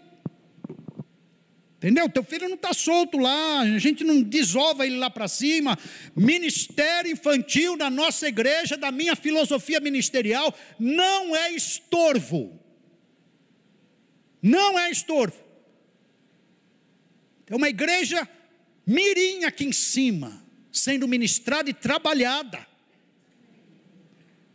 Entendeu? 1.78 2.08
Teu 2.08 2.24
filho 2.24 2.48
não 2.48 2.54
está 2.54 2.72
solto 2.76 3.18
lá, 3.18 3.62
a 3.62 3.80
gente 3.80 4.04
não 4.04 4.22
desova 4.22 4.86
ele 4.86 4.98
lá 4.98 5.10
para 5.10 5.28
cima. 5.28 5.76
Ministério 6.16 7.12
infantil 7.12 7.76
na 7.76 7.90
nossa 7.90 8.28
igreja, 8.28 8.78
da 8.78 8.92
minha 8.92 9.16
filosofia 9.16 9.80
ministerial, 9.80 10.56
não 10.78 11.36
é 11.36 11.54
estorvo. 11.54 12.60
Não 14.40 14.78
é 14.78 14.92
estorvo. 14.92 15.44
É 17.48 17.56
uma 17.56 17.68
igreja 17.68 18.30
mirim 18.86 19.46
aqui 19.46 19.66
em 19.66 19.74
cima, 19.74 20.46
sendo 20.72 21.08
ministrada 21.08 21.68
e 21.68 21.74
trabalhada. 21.74 22.73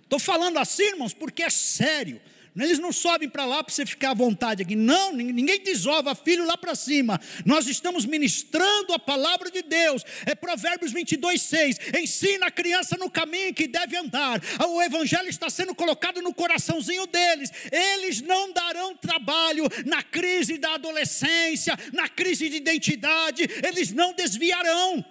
Estou 0.09 0.19
falando 0.19 0.59
assim, 0.59 0.85
irmãos, 0.85 1.13
porque 1.13 1.43
é 1.43 1.51
sério. 1.51 2.19
Eles 2.57 2.79
não 2.79 2.91
sobem 2.91 3.29
para 3.29 3.45
lá 3.45 3.63
para 3.63 3.73
você 3.73 3.85
ficar 3.85 4.13
à 4.13 4.15
vontade 4.15 4.63
aqui. 4.63 4.75
Não, 4.75 5.13
ninguém 5.13 5.63
desova 5.63 6.15
filho 6.15 6.47
lá 6.47 6.57
para 6.57 6.75
cima. 6.75 7.21
Nós 7.45 7.67
estamos 7.67 8.07
ministrando 8.07 8.95
a 8.95 8.99
palavra 8.99 9.51
de 9.51 9.61
Deus. 9.61 10.03
É 10.25 10.35
Provérbios 10.35 10.91
22, 10.93 11.43
6. 11.43 11.79
Ensina 12.01 12.47
a 12.47 12.51
criança 12.51 12.97
no 12.97 13.11
caminho 13.11 13.53
que 13.53 13.69
deve 13.69 13.99
andar. 13.99 14.41
O 14.67 14.81
evangelho 14.81 15.29
está 15.29 15.51
sendo 15.51 15.75
colocado 15.75 16.23
no 16.23 16.33
coraçãozinho 16.33 17.07
deles. 17.07 17.53
Eles 17.71 18.23
não 18.23 18.51
darão 18.51 18.97
trabalho 18.97 19.65
na 19.85 20.03
crise 20.03 20.57
da 20.57 20.73
adolescência, 20.73 21.79
na 21.93 22.09
crise 22.09 22.49
de 22.49 22.57
identidade. 22.57 23.47
Eles 23.63 23.93
não 23.93 24.15
desviarão. 24.15 25.05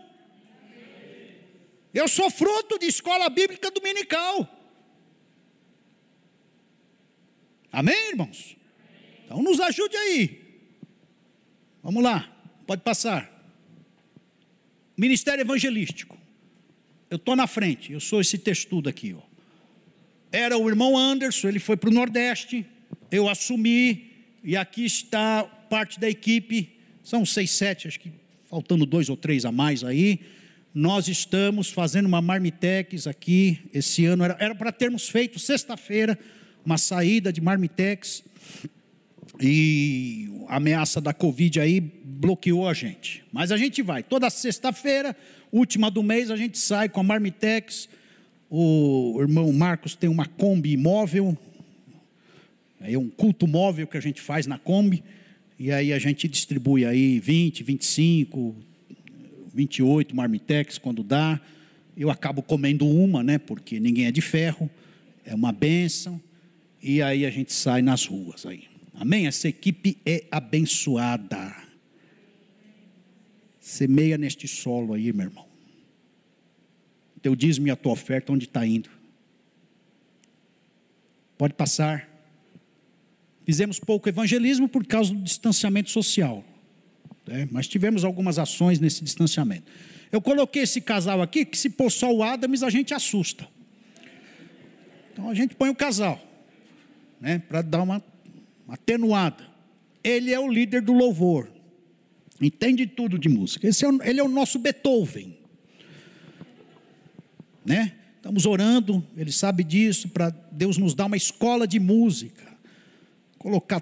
Eu 1.93 2.07
sou 2.07 2.31
fruto 2.31 2.79
de 2.79 2.87
escola 2.87 3.29
bíblica 3.29 3.69
dominical. 3.69 4.56
Amém, 7.77 8.09
irmãos? 8.09 8.57
Então 9.23 9.43
nos 9.43 9.59
ajude 9.59 9.95
aí. 9.95 10.41
Vamos 11.83 12.01
lá, 12.01 12.27
pode 12.65 12.81
passar. 12.81 13.31
Ministério 14.97 15.43
evangelístico. 15.43 16.17
Eu 17.07 17.17
estou 17.17 17.35
na 17.35 17.45
frente, 17.45 17.93
eu 17.93 17.99
sou 17.99 18.19
esse 18.19 18.35
textudo 18.39 18.89
aqui. 18.89 19.13
Ó. 19.13 19.21
Era 20.31 20.57
o 20.57 20.67
irmão 20.67 20.97
Anderson, 20.97 21.49
ele 21.49 21.59
foi 21.59 21.77
para 21.77 21.91
o 21.91 21.93
Nordeste, 21.93 22.65
eu 23.11 23.29
assumi, 23.29 24.11
e 24.43 24.57
aqui 24.57 24.83
está 24.83 25.43
parte 25.43 25.99
da 25.99 26.09
equipe, 26.09 26.79
são 27.03 27.23
seis, 27.27 27.51
sete, 27.51 27.87
acho 27.87 27.99
que 27.99 28.11
faltando 28.49 28.87
dois 28.87 29.07
ou 29.07 29.15
três 29.15 29.45
a 29.45 29.51
mais 29.51 29.83
aí. 29.83 30.21
Nós 30.73 31.07
estamos 31.07 31.69
fazendo 31.69 32.07
uma 32.07 32.23
marmitex 32.23 33.05
aqui, 33.05 33.69
esse 33.71 34.03
ano, 34.07 34.23
era 34.23 34.55
para 34.55 34.71
termos 34.71 35.07
feito 35.07 35.37
sexta-feira, 35.37 36.17
uma 36.67 36.77
saída 36.77 37.31
de 37.31 37.39
Marmitex 37.39 38.21
e 39.39 40.29
a 40.49 40.57
ameaça 40.57 40.99
da 40.99 41.13
Covid 41.13 41.61
aí 41.61 41.79
bloqueou 41.79 42.67
a 42.67 42.73
gente. 42.73 43.23
Mas 43.31 43.53
a 43.53 43.57
gente 43.57 43.81
vai, 43.81 44.03
toda 44.03 44.29
sexta-feira, 44.29 45.15
última 45.49 45.89
do 45.89 46.03
mês, 46.03 46.29
a 46.29 46.35
gente 46.35 46.57
sai 46.57 46.89
com 46.89 46.99
a 46.99 47.03
Marmitex. 47.03 47.87
O 48.49 49.15
irmão 49.21 49.53
Marcos 49.53 49.95
tem 49.95 50.09
uma 50.09 50.25
Kombi 50.25 50.75
móvel, 50.75 51.37
é 52.81 52.97
um 52.97 53.07
culto 53.07 53.47
móvel 53.47 53.87
que 53.87 53.95
a 53.95 54.01
gente 54.01 54.19
faz 54.19 54.45
na 54.45 54.59
Kombi, 54.59 55.01
e 55.57 55.71
aí 55.71 55.93
a 55.93 55.99
gente 55.99 56.27
distribui 56.27 56.83
aí 56.83 57.17
20, 57.17 57.63
25, 57.63 58.55
28 59.53 60.13
Marmitex 60.13 60.77
quando 60.77 61.01
dá. 61.01 61.39
Eu 61.95 62.11
acabo 62.11 62.41
comendo 62.41 62.85
uma, 62.85 63.23
né, 63.23 63.37
porque 63.37 63.79
ninguém 63.79 64.07
é 64.07 64.11
de 64.11 64.21
ferro, 64.21 64.69
é 65.25 65.33
uma 65.33 65.53
benção 65.53 66.26
e 66.81 67.01
aí 67.01 67.25
a 67.25 67.29
gente 67.29 67.53
sai 67.53 67.81
nas 67.81 68.05
ruas 68.05 68.45
aí. 68.45 68.67
Amém? 68.93 69.27
Essa 69.27 69.47
equipe 69.47 69.97
é 70.05 70.25
abençoada. 70.31 71.55
Semeia 73.59 74.17
neste 74.17 74.47
solo 74.47 74.93
aí, 74.93 75.11
meu 75.13 75.27
irmão. 75.27 75.45
Teu 77.21 77.35
dízimo 77.35 77.67
e 77.67 77.71
a 77.71 77.75
tua 77.75 77.91
oferta, 77.91 78.31
onde 78.31 78.45
está 78.45 78.65
indo? 78.65 78.89
Pode 81.37 81.53
passar. 81.53 82.07
Fizemos 83.45 83.79
pouco 83.79 84.09
evangelismo 84.09 84.67
por 84.67 84.85
causa 84.85 85.13
do 85.13 85.21
distanciamento 85.21 85.91
social. 85.91 86.43
Né? 87.25 87.47
Mas 87.51 87.67
tivemos 87.67 88.03
algumas 88.03 88.39
ações 88.39 88.79
nesse 88.79 89.03
distanciamento. 89.03 89.71
Eu 90.11 90.21
coloquei 90.21 90.63
esse 90.63 90.81
casal 90.81 91.21
aqui, 91.21 91.45
que 91.45 91.57
se 91.57 91.69
pôr 91.69 91.91
só 91.91 92.11
o 92.11 92.23
Adams, 92.23 92.63
a 92.63 92.69
gente 92.69 92.93
assusta. 92.93 93.47
Então 95.11 95.29
a 95.29 95.33
gente 95.33 95.55
põe 95.55 95.69
o 95.69 95.75
casal 95.75 96.26
né, 97.19 97.39
para 97.39 97.61
dar 97.61 97.81
uma, 97.81 98.03
uma 98.65 98.73
atenuada. 98.73 99.45
Ele 100.03 100.33
é 100.33 100.39
o 100.39 100.49
líder 100.49 100.81
do 100.81 100.93
louvor, 100.93 101.49
entende 102.41 102.87
tudo 102.87 103.17
de 103.17 103.29
música. 103.29 103.67
Esse 103.67 103.85
é 103.85 103.89
o, 103.89 104.01
ele 104.03 104.19
é 104.19 104.23
o 104.23 104.29
nosso 104.29 104.59
Beethoven, 104.59 105.37
né? 107.65 107.93
Estamos 108.15 108.45
orando, 108.45 109.05
ele 109.15 109.31
sabe 109.31 109.63
disso, 109.63 110.09
para 110.09 110.29
Deus 110.51 110.77
nos 110.77 110.93
dar 110.93 111.05
uma 111.05 111.15
escola 111.15 111.65
de 111.65 111.79
música, 111.79 112.43
colocar 113.37 113.81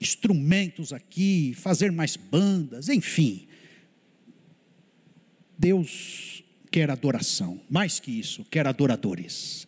instrumentos 0.00 0.92
aqui, 0.92 1.54
fazer 1.56 1.90
mais 1.90 2.16
bandas, 2.16 2.88
enfim. 2.88 3.46
Deus 5.58 6.44
quer 6.70 6.90
adoração, 6.90 7.60
mais 7.70 7.98
que 7.98 8.10
isso, 8.10 8.44
quer 8.50 8.66
adoradores. 8.66 9.66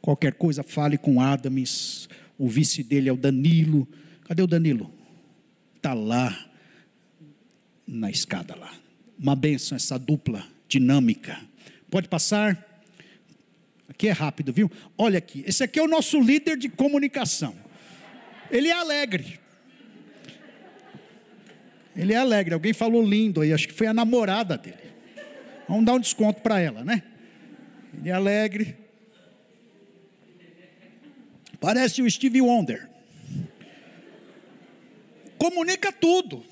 Qualquer 0.00 0.34
coisa, 0.34 0.62
fale 0.62 0.98
com 0.98 1.20
Adams, 1.20 2.08
o 2.38 2.48
vice 2.48 2.82
dele 2.82 3.08
é 3.08 3.12
o 3.12 3.16
Danilo. 3.16 3.88
Cadê 4.24 4.42
o 4.42 4.46
Danilo? 4.46 4.92
Está 5.76 5.94
lá 5.94 6.50
na 7.86 8.10
escada 8.10 8.56
lá. 8.56 8.72
Uma 9.18 9.36
benção 9.36 9.76
essa 9.76 9.98
dupla 9.98 10.44
dinâmica. 10.68 11.38
Pode 11.90 12.08
passar? 12.08 12.82
Aqui 13.88 14.08
é 14.08 14.12
rápido, 14.12 14.52
viu? 14.52 14.70
Olha 14.96 15.18
aqui, 15.18 15.44
esse 15.46 15.62
aqui 15.62 15.78
é 15.78 15.82
o 15.82 15.88
nosso 15.88 16.20
líder 16.20 16.56
de 16.56 16.68
comunicação. 16.68 17.54
Ele 18.50 18.68
é 18.68 18.72
alegre. 18.72 19.38
Ele 21.94 22.12
é 22.12 22.16
alegre. 22.16 22.54
Alguém 22.54 22.72
falou 22.72 23.06
lindo 23.06 23.40
aí, 23.40 23.52
acho 23.52 23.68
que 23.68 23.74
foi 23.74 23.86
a 23.86 23.94
namorada 23.94 24.56
dele. 24.56 24.76
Vamos 25.68 25.84
dar 25.84 25.94
um 25.94 26.00
desconto 26.00 26.40
para 26.40 26.58
ela, 26.60 26.82
né? 26.84 27.02
Ele 27.96 28.08
é 28.08 28.12
alegre. 28.12 28.83
Parece 31.64 32.02
o 32.02 32.10
Steve 32.10 32.42
Wonder. 32.42 32.90
Comunica 35.38 35.90
tudo. 35.90 36.44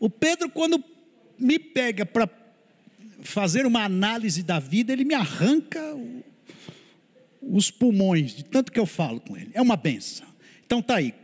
O 0.00 0.10
Pedro, 0.10 0.50
quando 0.50 0.82
me 1.38 1.56
pega 1.56 2.04
para 2.04 2.28
fazer 3.22 3.64
uma 3.64 3.84
análise 3.84 4.42
da 4.42 4.58
vida, 4.58 4.92
ele 4.92 5.04
me 5.04 5.14
arranca 5.14 5.80
os 7.40 7.70
pulmões, 7.70 8.34
de 8.34 8.44
tanto 8.44 8.72
que 8.72 8.80
eu 8.80 8.86
falo 8.86 9.20
com 9.20 9.36
ele. 9.36 9.52
É 9.54 9.62
uma 9.62 9.76
benção. 9.76 10.26
Então 10.66 10.82
tá 10.82 10.96
aí. 10.96 11.14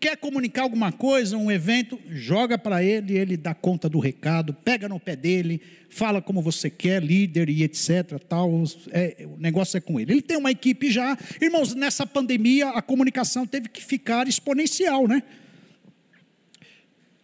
Quer 0.00 0.16
comunicar 0.16 0.62
alguma 0.62 0.92
coisa, 0.92 1.36
um 1.36 1.50
evento, 1.50 1.98
joga 2.08 2.56
para 2.56 2.84
ele, 2.84 3.18
ele 3.18 3.36
dá 3.36 3.52
conta 3.52 3.88
do 3.88 3.98
recado, 3.98 4.54
pega 4.54 4.88
no 4.88 5.00
pé 5.00 5.16
dele, 5.16 5.60
fala 5.88 6.22
como 6.22 6.40
você 6.40 6.70
quer, 6.70 7.02
líder 7.02 7.48
e 7.48 7.64
etc. 7.64 8.16
Tal, 8.28 8.62
é, 8.92 9.26
o 9.26 9.36
negócio 9.40 9.76
é 9.76 9.80
com 9.80 9.98
ele. 9.98 10.12
Ele 10.12 10.22
tem 10.22 10.36
uma 10.36 10.52
equipe 10.52 10.88
já. 10.88 11.18
Irmãos, 11.42 11.74
nessa 11.74 12.06
pandemia 12.06 12.68
a 12.68 12.80
comunicação 12.80 13.44
teve 13.44 13.68
que 13.68 13.82
ficar 13.82 14.28
exponencial, 14.28 15.08
né? 15.08 15.20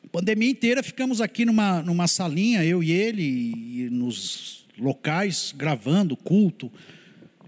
A 0.05 0.09
pandemia 0.09 0.51
inteira 0.51 0.83
ficamos 0.83 1.21
aqui 1.21 1.45
numa, 1.45 1.81
numa 1.81 2.09
salinha, 2.09 2.65
eu 2.65 2.83
e 2.83 2.91
ele, 2.91 3.23
e 3.23 3.89
nos 3.89 4.67
locais, 4.77 5.55
gravando 5.57 6.17
culto 6.17 6.73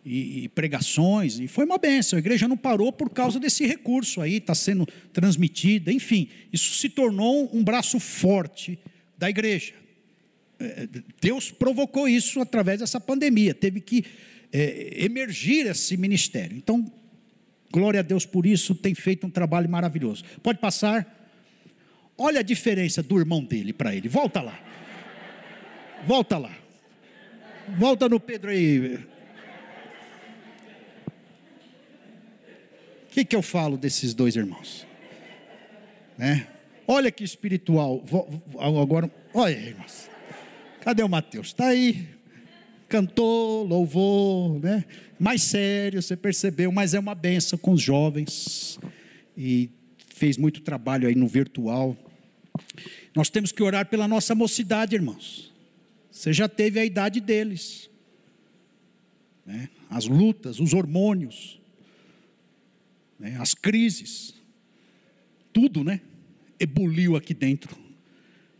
e, 0.06 0.44
e, 0.44 0.48
pregações, 0.48 1.40
e 1.40 1.48
foi 1.48 1.64
uma 1.64 1.78
benção. 1.78 2.16
A 2.16 2.20
igreja 2.20 2.46
não 2.46 2.56
parou 2.56 2.92
por 2.92 3.10
causa 3.10 3.40
desse 3.40 3.66
recurso 3.66 4.20
aí, 4.20 4.36
está 4.36 4.54
sendo 4.54 4.86
transmitida, 5.12 5.92
enfim, 5.92 6.28
isso 6.52 6.74
se 6.76 6.88
tornou 6.88 7.50
um 7.52 7.64
braço 7.64 7.98
forte 7.98 8.78
da 9.18 9.28
igreja. 9.28 9.74
É, 10.60 10.88
Deus 11.20 11.50
provocou 11.50 12.08
isso 12.08 12.40
através 12.40 12.78
dessa 12.78 13.00
pandemia, 13.00 13.52
teve 13.52 13.80
que 13.80 14.04
é, 14.52 15.04
emergir 15.04 15.66
esse 15.66 15.96
ministério. 15.96 16.56
Então, 16.56 16.86
glória 17.72 17.98
a 17.98 18.02
Deus 18.04 18.24
por 18.24 18.46
isso, 18.46 18.76
tem 18.76 18.94
feito 18.94 19.26
um 19.26 19.30
trabalho 19.30 19.68
maravilhoso. 19.68 20.22
Pode 20.40 20.60
passar. 20.60 21.14
Olha 22.16 22.38
a 22.38 22.44
diferença 22.44 23.02
do 23.02 23.18
irmão 23.18 23.42
dele 23.42 23.72
para 23.72 23.92
ele. 23.94 24.08
Volta 24.08 24.40
lá. 24.40 24.58
Volta 26.06 26.38
lá. 26.38 26.56
Volta 27.76 28.08
no 28.08 28.20
Pedro 28.20 28.50
aí. 28.50 29.00
Que, 33.16 33.24
que 33.24 33.34
eu 33.34 33.40
falo 33.40 33.78
desses 33.78 34.12
dois 34.12 34.36
irmãos? 34.36 34.86
Né? 36.18 36.46
Olha 36.86 37.10
que 37.10 37.24
espiritual. 37.24 38.04
Agora, 38.58 39.10
olha, 39.32 39.56
irmãos. 39.56 40.10
Cadê 40.82 41.02
o 41.02 41.08
Mateus? 41.08 41.46
Está 41.46 41.68
aí. 41.68 42.10
Cantou, 42.90 43.64
louvou, 43.64 44.60
né? 44.60 44.84
Mais 45.18 45.42
sério, 45.42 46.02
você 46.02 46.14
percebeu, 46.14 46.70
mas 46.70 46.92
é 46.92 46.98
uma 46.98 47.14
benção 47.14 47.58
com 47.58 47.72
os 47.72 47.80
jovens. 47.80 48.78
E 49.34 49.70
fez 50.14 50.36
muito 50.36 50.60
trabalho 50.60 51.08
aí 51.08 51.14
no 51.14 51.26
virtual. 51.26 51.96
Nós 53.14 53.30
temos 53.30 53.50
que 53.50 53.62
orar 53.62 53.86
pela 53.86 54.06
nossa 54.06 54.34
mocidade, 54.34 54.94
irmãos. 54.94 55.50
Você 56.10 56.34
já 56.34 56.50
teve 56.50 56.78
a 56.78 56.84
idade 56.84 57.18
deles. 57.18 57.88
Né? 59.46 59.70
As 59.88 60.04
lutas, 60.04 60.60
os 60.60 60.74
hormônios 60.74 61.58
né, 63.18 63.36
as 63.38 63.54
crises, 63.54 64.34
tudo, 65.52 65.82
né? 65.82 66.00
Ebuliu 66.58 67.16
aqui 67.16 67.34
dentro. 67.34 67.76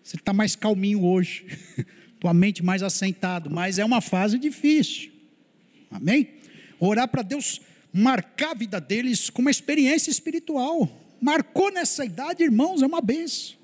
Você 0.03 0.17
está 0.17 0.33
mais 0.33 0.55
calminho 0.55 1.05
hoje, 1.05 1.47
tua 2.21 2.33
mente 2.33 2.65
mais 2.65 2.83
assentado, 2.83 3.51
mas 3.51 3.79
é 3.79 3.85
uma 3.85 4.01
fase 4.01 4.39
difícil. 4.39 5.11
Amém? 5.91 6.35
Orar 6.79 7.09
para 7.09 7.23
Deus 7.23 7.61
marcar 7.93 8.51
a 8.51 8.55
vida 8.55 8.81
deles 8.81 9.31
com 9.31 9.43
uma 9.43 9.51
experiência 9.51 10.11
espiritual. 10.11 10.89
Marcou 11.21 11.73
nessa 11.73 12.05
idade, 12.05 12.43
irmãos, 12.43 12.83
é 12.83 12.87
uma 12.87 13.01
benção. 13.01 13.57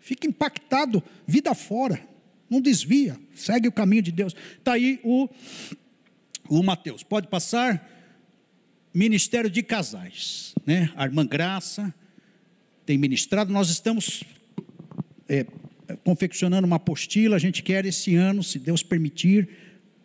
Fica 0.00 0.26
impactado, 0.26 1.02
vida 1.26 1.54
fora. 1.54 2.00
Não 2.48 2.60
desvia, 2.60 3.18
segue 3.34 3.68
o 3.68 3.72
caminho 3.72 4.02
de 4.02 4.12
Deus. 4.12 4.34
Está 4.58 4.74
aí 4.74 5.00
o, 5.02 5.28
o 6.48 6.62
Mateus. 6.62 7.02
Pode 7.02 7.28
passar. 7.28 7.95
Ministério 8.96 9.50
de 9.50 9.62
casais. 9.62 10.54
Né? 10.64 10.90
A 10.96 11.04
irmã 11.04 11.26
Graça 11.26 11.94
tem 12.86 12.96
ministrado. 12.96 13.52
Nós 13.52 13.68
estamos 13.68 14.24
é, 15.28 15.44
confeccionando 16.02 16.66
uma 16.66 16.76
apostila. 16.76 17.36
A 17.36 17.38
gente 17.38 17.62
quer 17.62 17.84
esse 17.84 18.14
ano, 18.14 18.42
se 18.42 18.58
Deus 18.58 18.82
permitir, 18.82 19.50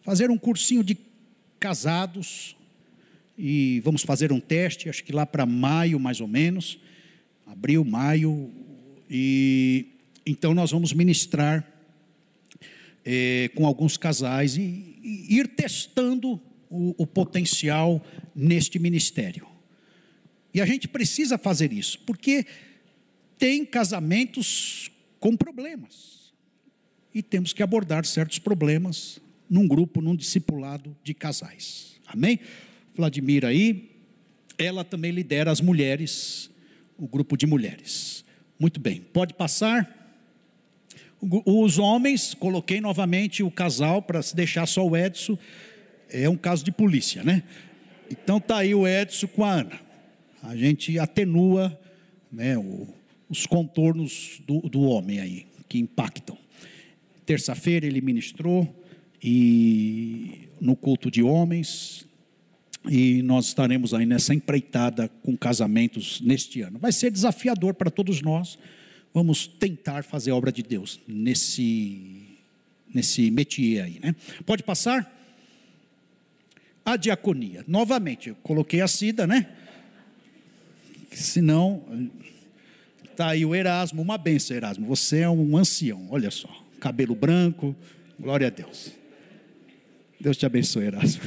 fazer 0.01 0.29
um 0.29 0.37
cursinho 0.37 0.83
de 0.83 0.97
casados. 1.57 2.53
E 3.37 3.79
vamos 3.79 4.01
fazer 4.01 4.33
um 4.33 4.41
teste, 4.41 4.89
acho 4.89 5.05
que 5.05 5.13
lá 5.13 5.25
para 5.25 5.45
maio, 5.45 5.97
mais 5.97 6.19
ou 6.19 6.27
menos. 6.27 6.77
Abril, 7.47 7.85
maio. 7.85 8.51
E 9.09 9.85
então 10.25 10.53
nós 10.53 10.69
vamos 10.69 10.91
ministrar 10.91 11.65
é, 13.05 13.49
com 13.55 13.65
alguns 13.65 13.95
casais 13.95 14.57
e, 14.57 14.99
e 15.01 15.37
ir 15.37 15.47
testando 15.47 16.41
o, 16.71 16.95
o 16.97 17.05
potencial 17.05 18.03
neste 18.33 18.79
ministério. 18.79 19.45
E 20.53 20.61
a 20.61 20.65
gente 20.65 20.87
precisa 20.87 21.37
fazer 21.37 21.71
isso, 21.71 21.99
porque 21.99 22.45
tem 23.37 23.65
casamentos 23.65 24.89
com 25.19 25.35
problemas. 25.35 26.33
E 27.13 27.21
temos 27.21 27.51
que 27.51 27.61
abordar 27.61 28.05
certos 28.05 28.39
problemas 28.39 29.19
num 29.49 29.67
grupo, 29.67 30.01
num 30.01 30.15
discipulado 30.15 30.95
de 31.03 31.13
casais. 31.13 31.95
Amém? 32.07 32.39
Vladimir 32.95 33.45
aí, 33.45 33.91
ela 34.57 34.83
também 34.83 35.11
lidera 35.11 35.51
as 35.51 35.59
mulheres, 35.59 36.49
o 36.97 37.07
grupo 37.07 37.35
de 37.35 37.45
mulheres. 37.45 38.23
Muito 38.59 38.79
bem, 38.79 39.01
pode 39.01 39.33
passar. 39.33 39.97
Os 41.45 41.77
homens, 41.77 42.33
coloquei 42.33 42.81
novamente 42.81 43.43
o 43.43 43.51
casal 43.51 44.01
para 44.01 44.21
se 44.21 44.35
deixar 44.35 44.65
só 44.65 44.87
o 44.87 44.95
Edson. 44.95 45.37
É 46.11 46.29
um 46.29 46.35
caso 46.35 46.63
de 46.63 46.71
polícia, 46.71 47.23
né? 47.23 47.43
Então 48.09 48.39
tá 48.39 48.57
aí 48.57 48.75
o 48.75 48.87
Edson 48.87 49.27
com 49.27 49.43
a 49.43 49.53
Ana. 49.53 49.79
A 50.43 50.55
gente 50.55 50.97
atenua 50.99 51.79
né, 52.31 52.57
o, 52.57 52.87
os 53.29 53.45
contornos 53.45 54.41
do, 54.45 54.61
do 54.61 54.81
homem 54.81 55.19
aí, 55.19 55.47
que 55.69 55.79
impactam. 55.79 56.37
Terça-feira 57.25 57.85
ele 57.85 58.01
ministrou 58.01 58.67
e 59.23 60.49
no 60.59 60.75
culto 60.75 61.09
de 61.09 61.21
homens, 61.21 62.05
e 62.89 63.21
nós 63.21 63.45
estaremos 63.45 63.93
aí 63.93 64.05
nessa 64.05 64.33
empreitada 64.33 65.07
com 65.23 65.37
casamentos 65.37 66.19
neste 66.21 66.61
ano. 66.61 66.79
Vai 66.79 66.91
ser 66.91 67.11
desafiador 67.11 67.73
para 67.75 67.91
todos 67.91 68.21
nós 68.21 68.57
vamos 69.13 69.45
tentar 69.45 70.03
fazer 70.03 70.31
a 70.31 70.35
obra 70.35 70.51
de 70.51 70.63
Deus 70.63 70.99
nesse, 71.07 72.37
nesse 72.93 73.29
métier 73.29 73.83
aí, 73.83 73.99
né? 73.99 74.15
Pode 74.45 74.63
passar? 74.63 75.20
A 76.85 76.97
diaconia. 76.97 77.63
Novamente, 77.67 78.29
eu 78.29 78.35
coloquei 78.35 78.81
a 78.81 78.87
Cida, 78.87 79.27
né? 79.27 79.47
Senão, 81.11 81.83
está 83.03 83.29
aí 83.29 83.45
o 83.45 83.53
Erasmo, 83.53 84.01
uma 84.01 84.17
benção, 84.17 84.55
Erasmo. 84.55 84.87
Você 84.87 85.19
é 85.19 85.29
um 85.29 85.57
ancião, 85.57 86.07
olha 86.09 86.31
só. 86.31 86.49
Cabelo 86.79 87.13
branco, 87.13 87.75
glória 88.19 88.47
a 88.47 88.49
Deus. 88.49 88.91
Deus 90.19 90.37
te 90.37 90.45
abençoe, 90.45 90.85
Erasmo. 90.85 91.21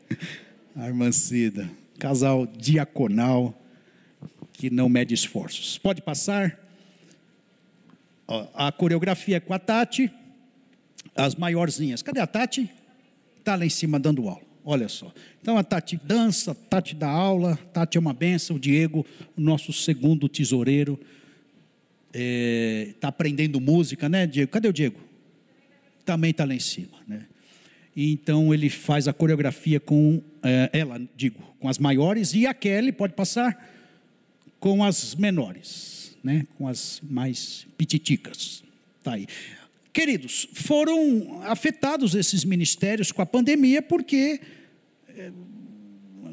a 0.74 0.86
irmã 0.86 1.12
Cida, 1.12 1.70
casal 1.98 2.46
diaconal 2.46 3.54
que 4.52 4.70
não 4.70 4.88
mede 4.88 5.14
esforços. 5.14 5.78
Pode 5.78 6.02
passar? 6.02 6.58
a 8.54 8.70
coreografia 8.70 9.38
é 9.38 9.40
com 9.40 9.52
a 9.52 9.58
Tati, 9.58 10.10
as 11.16 11.34
maiorzinhas. 11.34 12.02
Cadê 12.02 12.20
a 12.20 12.26
Tati? 12.26 12.70
Está 13.38 13.56
lá 13.56 13.64
em 13.64 13.70
cima 13.70 13.98
dando 13.98 14.28
aula. 14.28 14.49
Olha 14.64 14.88
só. 14.88 15.12
Então 15.40 15.56
a 15.56 15.64
Tati 15.64 16.00
dança, 16.02 16.54
Tati 16.54 16.94
dá 16.94 17.08
aula, 17.08 17.56
Tati 17.72 17.96
é 17.96 18.00
uma 18.00 18.12
benção, 18.12 18.56
o 18.56 18.58
Diego, 18.58 19.06
o 19.36 19.40
nosso 19.40 19.72
segundo 19.72 20.28
tesoureiro, 20.28 20.98
está 22.08 22.14
é, 22.14 22.94
tá 23.00 23.08
aprendendo 23.08 23.60
música, 23.60 24.08
né, 24.08 24.26
Diego? 24.26 24.50
Cadê 24.50 24.68
o 24.68 24.72
Diego? 24.72 25.00
Também 26.04 26.30
está 26.30 26.44
lá 26.44 26.54
em 26.54 26.60
cima, 26.60 26.98
né? 27.06 27.26
Então 27.96 28.52
ele 28.52 28.68
faz 28.68 29.08
a 29.08 29.12
coreografia 29.12 29.80
com 29.80 30.22
é, 30.42 30.70
ela, 30.72 31.00
digo, 31.16 31.42
com 31.58 31.68
as 31.68 31.78
maiores, 31.78 32.34
e 32.34 32.46
a 32.46 32.54
Kelly, 32.54 32.92
pode 32.92 33.14
passar, 33.14 33.68
com 34.58 34.84
as 34.84 35.14
menores 35.14 35.90
né, 36.22 36.46
com 36.56 36.68
as 36.68 37.00
mais 37.02 37.66
pititicas. 37.76 38.62
Tá 39.02 39.14
aí. 39.14 39.26
Queridos, 39.92 40.48
foram 40.54 41.42
afetados 41.42 42.14
esses 42.14 42.44
ministérios 42.44 43.10
com 43.10 43.22
a 43.22 43.26
pandemia 43.26 43.82
porque 43.82 44.40
eh, 45.08 45.32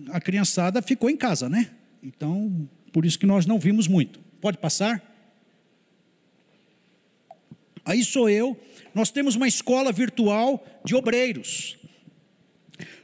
a 0.10 0.22
criançada 0.22 0.82
ficou 0.82 1.10
em 1.10 1.18
casa, 1.18 1.50
né? 1.50 1.72
Então, 2.04 2.70
por 2.94 3.06
isso 3.06 3.18
que 3.18 3.26
nós 3.26 3.46
não 3.46 3.60
vimos 3.60 3.88
muito. 3.88 4.20
Pode 4.40 4.60
passar? 4.60 5.04
Aí 7.84 8.04
sou 8.04 8.30
eu. 8.30 8.60
Nós 8.94 9.10
temos 9.10 9.36
uma 9.36 9.48
escola 9.48 9.92
virtual 9.92 10.64
de 10.84 10.94
obreiros. 10.96 11.78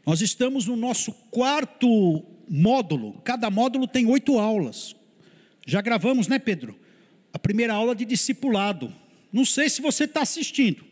Nós 0.06 0.22
estamos 0.22 0.68
no 0.68 0.76
nosso 0.76 1.12
quarto 1.32 2.24
módulo. 2.50 3.14
Cada 3.24 3.50
módulo 3.50 3.88
tem 3.88 4.06
oito 4.06 4.38
aulas. 4.38 4.96
Já 5.66 5.82
gravamos, 5.82 6.28
né, 6.28 6.38
Pedro? 6.38 6.78
A 7.32 7.40
primeira 7.40 7.74
aula 7.74 7.96
de 7.96 8.06
discipulado. 8.06 8.94
Não 9.34 9.44
sei 9.44 9.68
se 9.68 9.82
você 9.82 10.04
está 10.04 10.22
assistindo, 10.22 10.84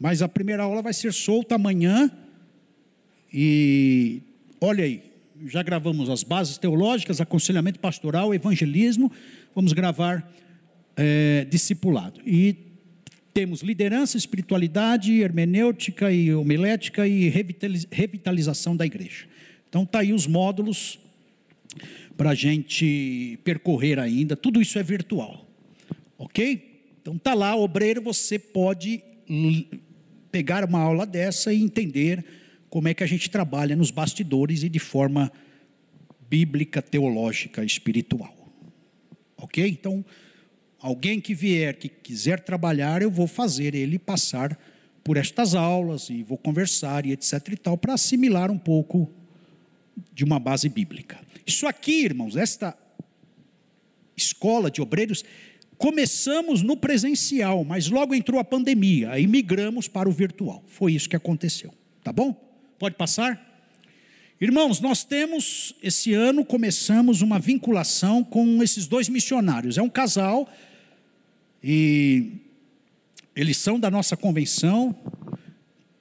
mas 0.00 0.22
a 0.22 0.28
primeira 0.28 0.62
aula 0.62 0.80
vai 0.80 0.94
ser 0.94 1.12
solta 1.12 1.56
amanhã. 1.56 2.10
E 3.30 4.22
olha 4.58 4.84
aí, 4.84 5.02
já 5.44 5.62
gravamos 5.62 6.08
as 6.08 6.22
bases 6.22 6.56
teológicas, 6.56 7.20
aconselhamento 7.20 7.78
pastoral, 7.78 8.34
evangelismo. 8.34 9.12
Vamos 9.54 9.74
gravar 9.74 10.32
é, 10.96 11.46
discipulado. 11.50 12.22
E 12.24 12.56
temos 13.34 13.60
liderança, 13.60 14.16
espiritualidade, 14.16 15.12
hermenêutica 15.20 16.10
e 16.10 16.32
homilética 16.32 17.06
e 17.06 17.28
revitalização 17.28 18.74
da 18.74 18.86
igreja. 18.86 19.26
Então, 19.68 19.82
está 19.82 19.98
aí 19.98 20.12
os 20.12 20.26
módulos 20.26 20.98
para 22.16 22.30
a 22.30 22.34
gente 22.34 23.38
percorrer 23.44 23.98
ainda. 23.98 24.36
Tudo 24.36 24.62
isso 24.62 24.78
é 24.78 24.82
virtual, 24.82 25.46
ok? 26.16 26.73
Então 27.04 27.18
tá 27.18 27.34
lá, 27.34 27.54
obreiro, 27.54 28.00
você 28.00 28.38
pode 28.38 29.04
pegar 30.32 30.64
uma 30.64 30.78
aula 30.78 31.04
dessa 31.04 31.52
e 31.52 31.62
entender 31.62 32.24
como 32.70 32.88
é 32.88 32.94
que 32.94 33.04
a 33.04 33.06
gente 33.06 33.28
trabalha 33.28 33.76
nos 33.76 33.90
bastidores 33.90 34.62
e 34.62 34.70
de 34.70 34.78
forma 34.78 35.30
bíblica, 36.30 36.80
teológica, 36.80 37.62
espiritual. 37.62 38.34
Ok? 39.36 39.68
Então, 39.68 40.02
alguém 40.80 41.20
que 41.20 41.34
vier, 41.34 41.76
que 41.76 41.90
quiser 41.90 42.40
trabalhar, 42.40 43.02
eu 43.02 43.10
vou 43.10 43.26
fazer 43.26 43.74
ele 43.74 43.98
passar 43.98 44.58
por 45.04 45.18
estas 45.18 45.54
aulas 45.54 46.08
e 46.08 46.22
vou 46.22 46.38
conversar 46.38 47.04
e 47.04 47.12
etc 47.12 47.48
e 47.50 47.56
tal, 47.58 47.76
para 47.76 47.92
assimilar 47.92 48.50
um 48.50 48.56
pouco 48.56 49.12
de 50.10 50.24
uma 50.24 50.38
base 50.38 50.70
bíblica. 50.70 51.20
Isso 51.46 51.66
aqui, 51.66 52.02
irmãos, 52.02 52.34
esta 52.34 52.74
escola 54.16 54.70
de 54.70 54.80
obreiros, 54.80 55.22
começamos 55.78 56.62
no 56.62 56.76
presencial, 56.76 57.64
mas 57.64 57.88
logo 57.88 58.14
entrou 58.14 58.40
a 58.40 58.44
pandemia, 58.44 59.10
aí 59.10 59.26
migramos 59.26 59.88
para 59.88 60.08
o 60.08 60.12
virtual. 60.12 60.62
Foi 60.66 60.92
isso 60.92 61.08
que 61.08 61.16
aconteceu. 61.16 61.72
Tá 62.02 62.12
bom? 62.12 62.32
Pode 62.78 62.96
passar? 62.96 63.52
Irmãos, 64.40 64.80
nós 64.80 65.04
temos, 65.04 65.74
esse 65.82 66.12
ano, 66.12 66.44
começamos 66.44 67.22
uma 67.22 67.38
vinculação 67.38 68.22
com 68.22 68.62
esses 68.62 68.86
dois 68.86 69.08
missionários. 69.08 69.78
É 69.78 69.82
um 69.82 69.88
casal, 69.88 70.52
e 71.62 72.32
eles 73.34 73.56
são 73.56 73.80
da 73.80 73.90
nossa 73.90 74.16
convenção, 74.16 74.94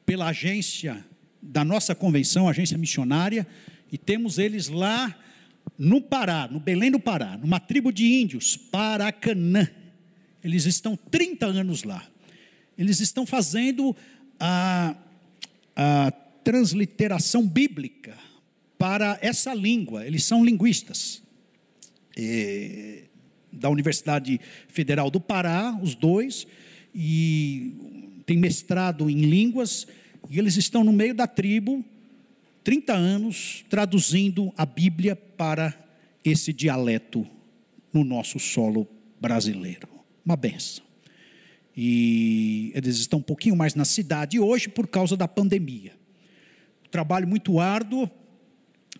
pela 0.05 0.27
agência 0.27 1.05
da 1.41 1.63
nossa 1.63 1.93
convenção, 1.93 2.49
agência 2.49 2.77
missionária, 2.77 3.47
e 3.91 3.97
temos 3.97 4.37
eles 4.37 4.67
lá 4.67 5.15
no 5.77 6.01
Pará, 6.01 6.47
no 6.47 6.59
Belém 6.59 6.91
do 6.91 6.99
Pará, 6.99 7.37
numa 7.37 7.59
tribo 7.59 7.91
de 7.91 8.05
índios, 8.05 8.55
Paracanã. 8.55 9.67
Eles 10.43 10.65
estão 10.65 10.95
30 10.95 11.45
anos 11.45 11.83
lá. 11.83 12.05
Eles 12.77 12.99
estão 12.99 13.25
fazendo 13.25 13.95
a, 14.39 14.95
a 15.75 16.11
transliteração 16.43 17.47
bíblica 17.47 18.17
para 18.77 19.17
essa 19.21 19.53
língua. 19.53 20.05
Eles 20.05 20.23
são 20.23 20.43
linguistas. 20.43 21.21
É, 22.15 23.03
da 23.53 23.69
Universidade 23.69 24.41
Federal 24.67 25.11
do 25.11 25.21
Pará, 25.21 25.77
os 25.81 25.93
dois, 25.93 26.47
e 26.93 27.73
tem 28.25 28.37
mestrado 28.37 29.09
em 29.09 29.21
línguas, 29.21 29.87
e 30.29 30.39
eles 30.39 30.57
estão 30.57 30.83
no 30.83 30.91
meio 30.91 31.13
da 31.13 31.27
tribo 31.27 31.85
30 32.63 32.93
anos 32.93 33.65
traduzindo 33.69 34.51
a 34.57 34.65
Bíblia 34.65 35.15
para 35.43 35.77
esse 36.23 36.53
dialeto 36.53 37.27
no 37.91 38.05
nosso 38.05 38.39
solo 38.39 38.87
brasileiro. 39.19 39.89
Uma 40.25 40.37
benção. 40.37 40.85
E 41.75 42.71
eles 42.73 42.95
estão 42.95 43.19
um 43.19 43.23
pouquinho 43.23 43.53
mais 43.53 43.75
na 43.75 43.83
cidade 43.83 44.39
hoje 44.39 44.69
por 44.69 44.87
causa 44.87 45.17
da 45.17 45.27
pandemia. 45.27 45.91
Trabalho 46.89 47.27
muito 47.27 47.59
árduo 47.59 48.09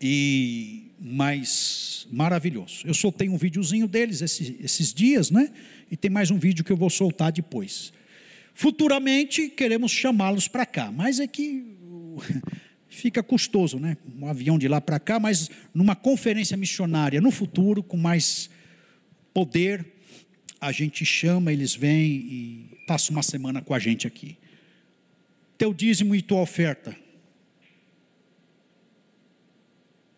e 0.02 0.92
mais 1.00 2.06
maravilhoso. 2.12 2.86
Eu 2.86 2.94
soltei 2.94 3.30
um 3.30 3.38
videozinho 3.38 3.88
deles 3.88 4.22
esses, 4.22 4.54
esses 4.60 4.94
dias, 4.94 5.32
né? 5.32 5.50
E 5.90 5.96
tem 5.96 6.12
mais 6.12 6.30
um 6.30 6.38
vídeo 6.38 6.66
que 6.66 6.74
eu 6.74 6.78
vou 6.78 6.90
soltar 6.90 7.32
depois. 7.32 7.94
Futuramente 8.54 9.48
queremos 9.48 9.94
chamá-los 9.94 10.50
para 10.50 10.66
cá, 10.66 10.92
mas 10.92 11.22
é 11.22 11.28
que 11.28 11.78
fica 12.94 13.24
custoso, 13.24 13.80
né? 13.80 13.98
Um 14.20 14.28
avião 14.28 14.58
de 14.58 14.68
lá 14.68 14.80
para 14.80 15.00
cá, 15.00 15.20
mas 15.20 15.50
numa 15.74 15.96
conferência 15.96 16.56
missionária 16.56 17.20
no 17.20 17.32
futuro, 17.32 17.82
com 17.82 17.98
mais 17.98 18.50
poder, 19.34 19.86
a 20.62 20.72
gente 20.72 21.04
chama, 21.04 21.52
eles 21.52 21.76
vêm 21.76 22.12
e 22.12 22.78
passam 22.88 23.16
uma 23.16 23.24
semana 23.24 23.62
com 23.62 23.74
a 23.74 23.80
gente 23.80 24.08
aqui. 24.08 24.38
Teu 25.58 25.74
dízimo 25.74 26.16
e 26.16 26.22
tua 26.22 26.42
oferta 26.42 26.96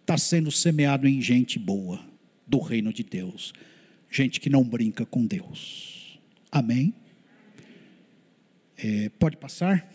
está 0.02 0.18
sendo 0.18 0.52
semeado 0.52 1.08
em 1.08 1.20
gente 1.22 1.58
boa, 1.58 2.00
do 2.46 2.60
reino 2.60 2.94
de 2.94 3.04
Deus, 3.04 3.54
gente 4.12 4.40
que 4.40 4.50
não 4.50 4.64
brinca 4.64 5.06
com 5.06 5.26
Deus. 5.26 6.20
Amém? 6.52 6.94
É, 8.78 9.10
pode 9.18 9.38
passar? 9.38 9.95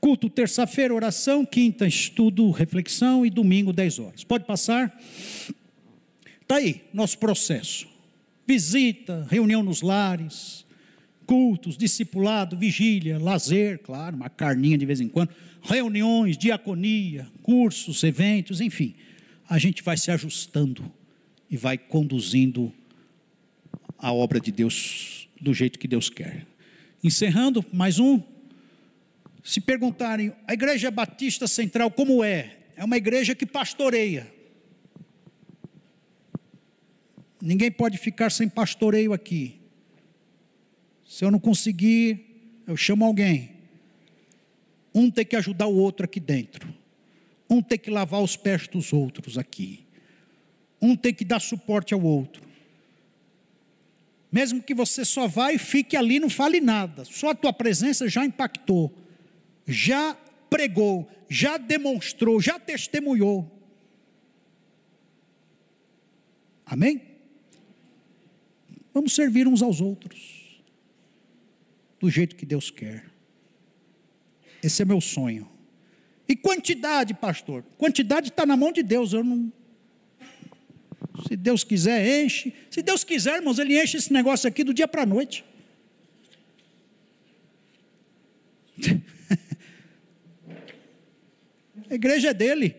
Culto 0.00 0.30
terça-feira, 0.30 0.94
oração, 0.94 1.44
quinta, 1.44 1.86
estudo, 1.86 2.50
reflexão 2.50 3.26
e 3.26 3.30
domingo, 3.30 3.72
10 3.72 3.98
horas. 3.98 4.24
Pode 4.24 4.44
passar? 4.44 4.98
Está 6.40 6.56
aí, 6.56 6.82
nosso 6.92 7.18
processo. 7.18 7.86
Visita, 8.46 9.26
reunião 9.30 9.62
nos 9.62 9.82
lares, 9.82 10.64
cultos, 11.26 11.76
discipulado, 11.76 12.56
vigília, 12.56 13.18
lazer, 13.18 13.78
claro, 13.78 14.16
uma 14.16 14.28
carninha 14.28 14.76
de 14.76 14.84
vez 14.84 15.00
em 15.00 15.08
quando, 15.08 15.30
reuniões, 15.62 16.36
diaconia, 16.36 17.28
cursos, 17.42 18.02
eventos, 18.02 18.60
enfim. 18.60 18.94
A 19.48 19.58
gente 19.58 19.82
vai 19.82 19.96
se 19.96 20.10
ajustando 20.10 20.90
e 21.50 21.56
vai 21.56 21.76
conduzindo 21.76 22.72
a 23.98 24.12
obra 24.12 24.40
de 24.40 24.50
Deus 24.50 25.28
do 25.40 25.52
jeito 25.52 25.78
que 25.78 25.86
Deus 25.86 26.08
quer. 26.08 26.46
Encerrando, 27.04 27.64
mais 27.72 27.98
um. 27.98 28.20
Se 29.42 29.60
perguntarem, 29.60 30.32
a 30.46 30.52
Igreja 30.52 30.90
Batista 30.90 31.46
Central 31.46 31.90
como 31.90 32.22
é? 32.22 32.58
É 32.76 32.84
uma 32.84 32.96
igreja 32.96 33.34
que 33.34 33.44
pastoreia. 33.44 34.32
Ninguém 37.40 37.70
pode 37.70 37.98
ficar 37.98 38.30
sem 38.30 38.48
pastoreio 38.48 39.12
aqui. 39.12 39.60
Se 41.06 41.24
eu 41.24 41.30
não 41.30 41.38
conseguir, 41.38 42.62
eu 42.66 42.76
chamo 42.76 43.04
alguém. 43.04 43.50
Um 44.94 45.10
tem 45.10 45.24
que 45.24 45.36
ajudar 45.36 45.66
o 45.66 45.76
outro 45.76 46.04
aqui 46.04 46.20
dentro. 46.20 46.72
Um 47.48 47.60
tem 47.60 47.78
que 47.78 47.90
lavar 47.90 48.22
os 48.22 48.36
pés 48.36 48.68
dos 48.68 48.92
outros 48.92 49.36
aqui. 49.36 49.84
Um 50.80 50.96
tem 50.96 51.12
que 51.12 51.24
dar 51.24 51.40
suporte 51.40 51.92
ao 51.92 52.02
outro. 52.02 52.42
Mesmo 54.30 54.62
que 54.62 54.72
você 54.72 55.04
só 55.04 55.26
vá 55.26 55.52
e 55.52 55.58
fique 55.58 55.96
ali, 55.96 56.20
não 56.20 56.30
fale 56.30 56.60
nada. 56.60 57.04
Só 57.04 57.30
a 57.30 57.34
tua 57.34 57.52
presença 57.52 58.08
já 58.08 58.24
impactou, 58.24 58.94
já 59.70 60.14
pregou, 60.48 61.08
já 61.28 61.56
demonstrou, 61.56 62.40
já 62.40 62.58
testemunhou. 62.58 63.50
Amém? 66.66 67.02
Vamos 68.92 69.14
servir 69.14 69.46
uns 69.46 69.62
aos 69.62 69.80
outros, 69.80 70.62
do 71.98 72.10
jeito 72.10 72.36
que 72.36 72.44
Deus 72.44 72.70
quer. 72.70 73.08
Esse 74.62 74.82
é 74.82 74.84
meu 74.84 75.00
sonho. 75.00 75.48
E 76.28 76.36
quantidade, 76.36 77.14
pastor? 77.14 77.64
Quantidade 77.78 78.28
está 78.28 78.44
na 78.44 78.56
mão 78.56 78.72
de 78.72 78.82
Deus, 78.82 79.12
eu 79.12 79.24
não, 79.24 79.52
se 81.26 81.36
Deus 81.36 81.64
quiser, 81.64 82.24
enche. 82.24 82.52
Se 82.70 82.82
Deus 82.82 83.04
quiser, 83.04 83.36
irmãos, 83.36 83.58
Ele 83.58 83.80
enche 83.80 83.96
esse 83.96 84.12
negócio 84.12 84.48
aqui 84.48 84.62
do 84.64 84.74
dia 84.74 84.88
para 84.88 85.02
a 85.02 85.06
noite. 85.06 85.44
a 91.90 91.94
igreja 91.94 92.30
é 92.30 92.34
dele. 92.34 92.76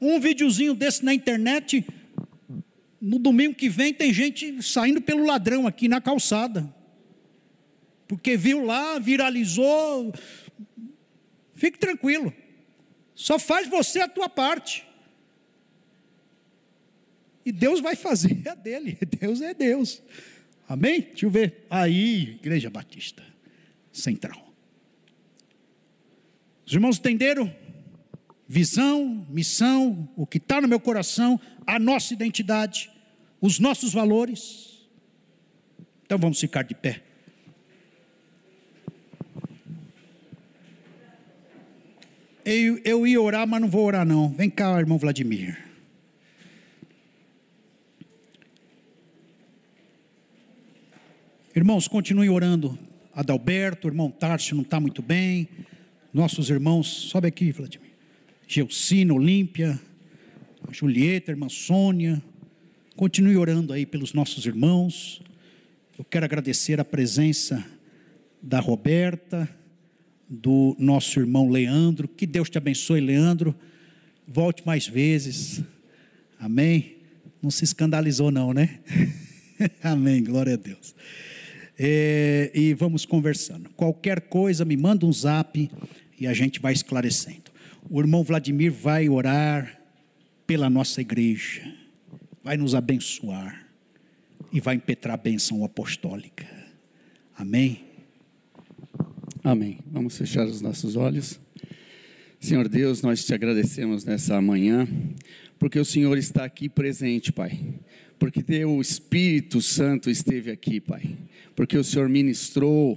Um 0.00 0.20
videozinho 0.20 0.74
desse 0.74 1.04
na 1.04 1.12
internet, 1.12 1.84
no 3.00 3.18
domingo 3.18 3.54
que 3.54 3.68
vem 3.68 3.92
tem 3.92 4.12
gente 4.12 4.62
saindo 4.62 5.00
pelo 5.00 5.26
ladrão 5.26 5.66
aqui 5.66 5.88
na 5.88 6.00
calçada. 6.00 6.72
Porque 8.06 8.36
viu 8.36 8.64
lá, 8.64 8.98
viralizou. 8.98 10.14
Fique 11.54 11.78
tranquilo. 11.78 12.32
Só 13.14 13.38
faz 13.38 13.68
você 13.68 14.00
a 14.00 14.08
tua 14.08 14.28
parte. 14.28 14.86
E 17.44 17.50
Deus 17.50 17.80
vai 17.80 17.96
fazer 17.96 18.46
a 18.48 18.54
dele. 18.54 18.98
Deus 19.20 19.40
é 19.40 19.52
Deus. 19.52 20.00
Amém? 20.68 21.00
Deixa 21.00 21.26
eu 21.26 21.30
ver. 21.30 21.66
Aí, 21.68 22.34
Igreja 22.34 22.70
Batista 22.70 23.22
Central. 23.92 24.51
Os 26.66 26.72
irmãos 26.72 26.98
entenderam? 26.98 27.54
Visão, 28.48 29.26
missão, 29.30 30.08
o 30.16 30.26
que 30.26 30.38
está 30.38 30.60
no 30.60 30.68
meu 30.68 30.78
coração, 30.78 31.40
a 31.66 31.78
nossa 31.78 32.12
identidade, 32.12 32.90
os 33.40 33.58
nossos 33.58 33.92
valores. 33.92 34.86
Então 36.04 36.18
vamos 36.18 36.38
ficar 36.38 36.62
de 36.62 36.74
pé. 36.74 37.02
Eu, 42.44 42.80
eu 42.84 43.06
ia 43.06 43.20
orar, 43.20 43.46
mas 43.46 43.60
não 43.60 43.68
vou 43.68 43.86
orar, 43.86 44.04
não. 44.04 44.28
Vem 44.30 44.50
cá, 44.50 44.78
irmão 44.78 44.98
Vladimir. 44.98 45.56
Irmãos, 51.54 51.86
continuem 51.86 52.28
orando. 52.28 52.78
Adalberto, 53.14 53.86
irmão 53.86 54.10
Tarso 54.10 54.54
não 54.54 54.62
está 54.62 54.80
muito 54.80 55.00
bem. 55.02 55.48
Nossos 56.12 56.50
irmãos, 56.50 56.86
sobe 56.88 57.26
aqui, 57.26 57.50
Vladimir. 57.50 57.88
Geucina, 58.46 59.14
Olímpia, 59.14 59.80
Julieta, 60.70 61.30
irmã 61.30 61.48
Sônia. 61.48 62.22
Continue 62.94 63.38
orando 63.38 63.72
aí 63.72 63.86
pelos 63.86 64.12
nossos 64.12 64.44
irmãos. 64.44 65.22
Eu 65.98 66.04
quero 66.04 66.26
agradecer 66.26 66.78
a 66.78 66.84
presença 66.84 67.64
da 68.42 68.60
Roberta, 68.60 69.48
do 70.28 70.76
nosso 70.78 71.18
irmão 71.18 71.48
Leandro. 71.48 72.06
Que 72.06 72.26
Deus 72.26 72.50
te 72.50 72.58
abençoe, 72.58 73.00
Leandro. 73.00 73.54
Volte 74.28 74.66
mais 74.66 74.86
vezes. 74.86 75.62
Amém. 76.38 76.96
Não 77.40 77.50
se 77.50 77.64
escandalizou, 77.64 78.30
não, 78.30 78.52
né? 78.52 78.80
Amém. 79.82 80.22
Glória 80.22 80.52
a 80.52 80.58
Deus. 80.58 80.94
É, 81.78 82.50
e 82.54 82.74
vamos 82.74 83.06
conversando. 83.06 83.70
Qualquer 83.70 84.20
coisa, 84.20 84.62
me 84.62 84.76
manda 84.76 85.06
um 85.06 85.12
zap 85.12 85.70
e 86.22 86.26
a 86.26 86.34
gente 86.34 86.60
vai 86.60 86.72
esclarecendo. 86.72 87.50
O 87.90 88.00
irmão 88.00 88.22
Vladimir 88.22 88.72
vai 88.72 89.08
orar 89.08 89.80
pela 90.46 90.70
nossa 90.70 91.00
igreja, 91.00 91.62
vai 92.42 92.56
nos 92.56 92.74
abençoar 92.74 93.68
e 94.52 94.60
vai 94.60 94.76
impetrar 94.76 95.14
a 95.14 95.16
bênção 95.16 95.64
apostólica. 95.64 96.46
Amém? 97.36 97.84
Amém. 99.42 99.78
Vamos 99.90 100.16
fechar 100.16 100.46
os 100.46 100.60
nossos 100.60 100.96
olhos. 100.96 101.40
Senhor 102.38 102.68
Deus, 102.68 103.02
nós 103.02 103.24
te 103.24 103.34
agradecemos 103.34 104.04
nessa 104.04 104.40
manhã, 104.40 104.86
porque 105.58 105.78
o 105.78 105.84
Senhor 105.84 106.18
está 106.18 106.44
aqui 106.44 106.68
presente, 106.68 107.32
Pai 107.32 107.58
porque 108.22 108.40
teu 108.40 108.80
Espírito 108.80 109.60
Santo 109.60 110.08
esteve 110.08 110.52
aqui, 110.52 110.78
Pai, 110.78 111.18
porque 111.56 111.76
o 111.76 111.82
Senhor 111.82 112.08
ministrou 112.08 112.96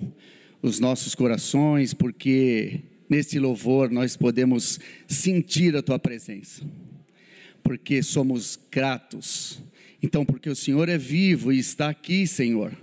os 0.61 0.79
nossos 0.79 1.15
corações, 1.15 1.95
porque 1.95 2.81
nesse 3.09 3.39
louvor 3.39 3.89
nós 3.89 4.15
podemos 4.15 4.79
sentir 5.07 5.75
a 5.75 5.81
tua 5.81 5.99
presença, 5.99 6.63
porque 7.63 8.01
somos 8.01 8.59
gratos. 8.71 9.61
Então, 10.01 10.25
porque 10.25 10.49
o 10.49 10.55
Senhor 10.55 10.89
é 10.89 10.97
vivo 10.97 11.51
e 11.51 11.59
está 11.59 11.89
aqui, 11.89 12.27
Senhor, 12.27 12.77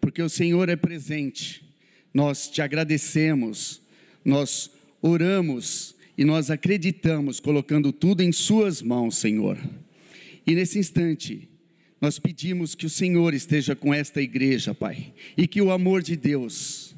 porque 0.00 0.22
o 0.22 0.28
Senhor 0.28 0.68
é 0.68 0.76
presente, 0.76 1.64
nós 2.12 2.48
te 2.48 2.60
agradecemos, 2.62 3.80
nós 4.24 4.70
oramos 5.00 5.94
e 6.16 6.24
nós 6.24 6.50
acreditamos, 6.50 7.40
colocando 7.40 7.92
tudo 7.92 8.22
em 8.22 8.32
Suas 8.32 8.80
mãos, 8.80 9.18
Senhor. 9.18 9.58
E 10.46 10.54
nesse 10.54 10.78
instante, 10.78 11.48
nós 12.00 12.18
pedimos 12.18 12.74
que 12.74 12.86
o 12.86 12.90
Senhor 12.90 13.34
esteja 13.34 13.74
com 13.74 13.92
esta 13.92 14.20
igreja, 14.20 14.74
Pai, 14.74 15.12
e 15.36 15.46
que 15.46 15.60
o 15.60 15.70
amor 15.70 16.02
de 16.02 16.16
Deus, 16.16 16.93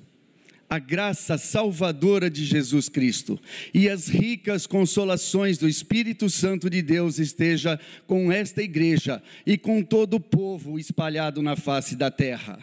a 0.69 0.79
graça 0.79 1.39
salvadora 1.39 2.29
de 2.29 2.45
Jesus 2.45 2.89
Cristo 2.89 3.39
e 3.73 3.89
as 3.89 4.09
ricas 4.09 4.67
consolações 4.67 5.59
do 5.59 5.69
Espírito 5.69 6.29
Santo 6.29 6.69
de 6.69 6.83
Deus 6.83 7.19
esteja 7.19 7.79
com 8.07 8.31
esta 8.31 8.63
igreja 8.63 9.23
e 9.47 9.57
com 9.57 9.83
todo 9.83 10.15
o 10.15 10.21
povo 10.21 10.79
espalhado 10.79 11.43
na 11.43 11.57
face 11.57 11.97
da 11.97 12.11
terra. 12.11 12.59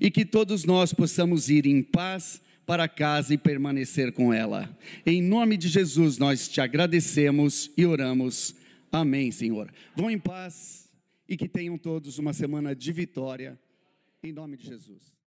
E 0.00 0.10
que 0.10 0.24
todos 0.24 0.64
nós 0.64 0.92
possamos 0.92 1.48
ir 1.48 1.66
em 1.66 1.82
paz 1.82 2.40
para 2.66 2.86
casa 2.86 3.32
e 3.32 3.38
permanecer 3.38 4.12
com 4.12 4.32
ela. 4.32 4.68
Em 5.04 5.22
nome 5.22 5.56
de 5.56 5.68
Jesus 5.68 6.18
nós 6.18 6.48
te 6.48 6.60
agradecemos 6.60 7.70
e 7.76 7.86
oramos. 7.86 8.54
Amém, 8.92 9.30
Senhor. 9.30 9.72
Vão 9.96 10.10
em 10.10 10.18
paz 10.18 10.88
e 11.28 11.36
que 11.36 11.48
tenham 11.48 11.76
todos 11.76 12.18
uma 12.18 12.32
semana 12.32 12.74
de 12.74 12.92
vitória. 12.92 13.58
Em 14.22 14.32
nome 14.32 14.56
de 14.56 14.66
Jesus. 14.66 15.17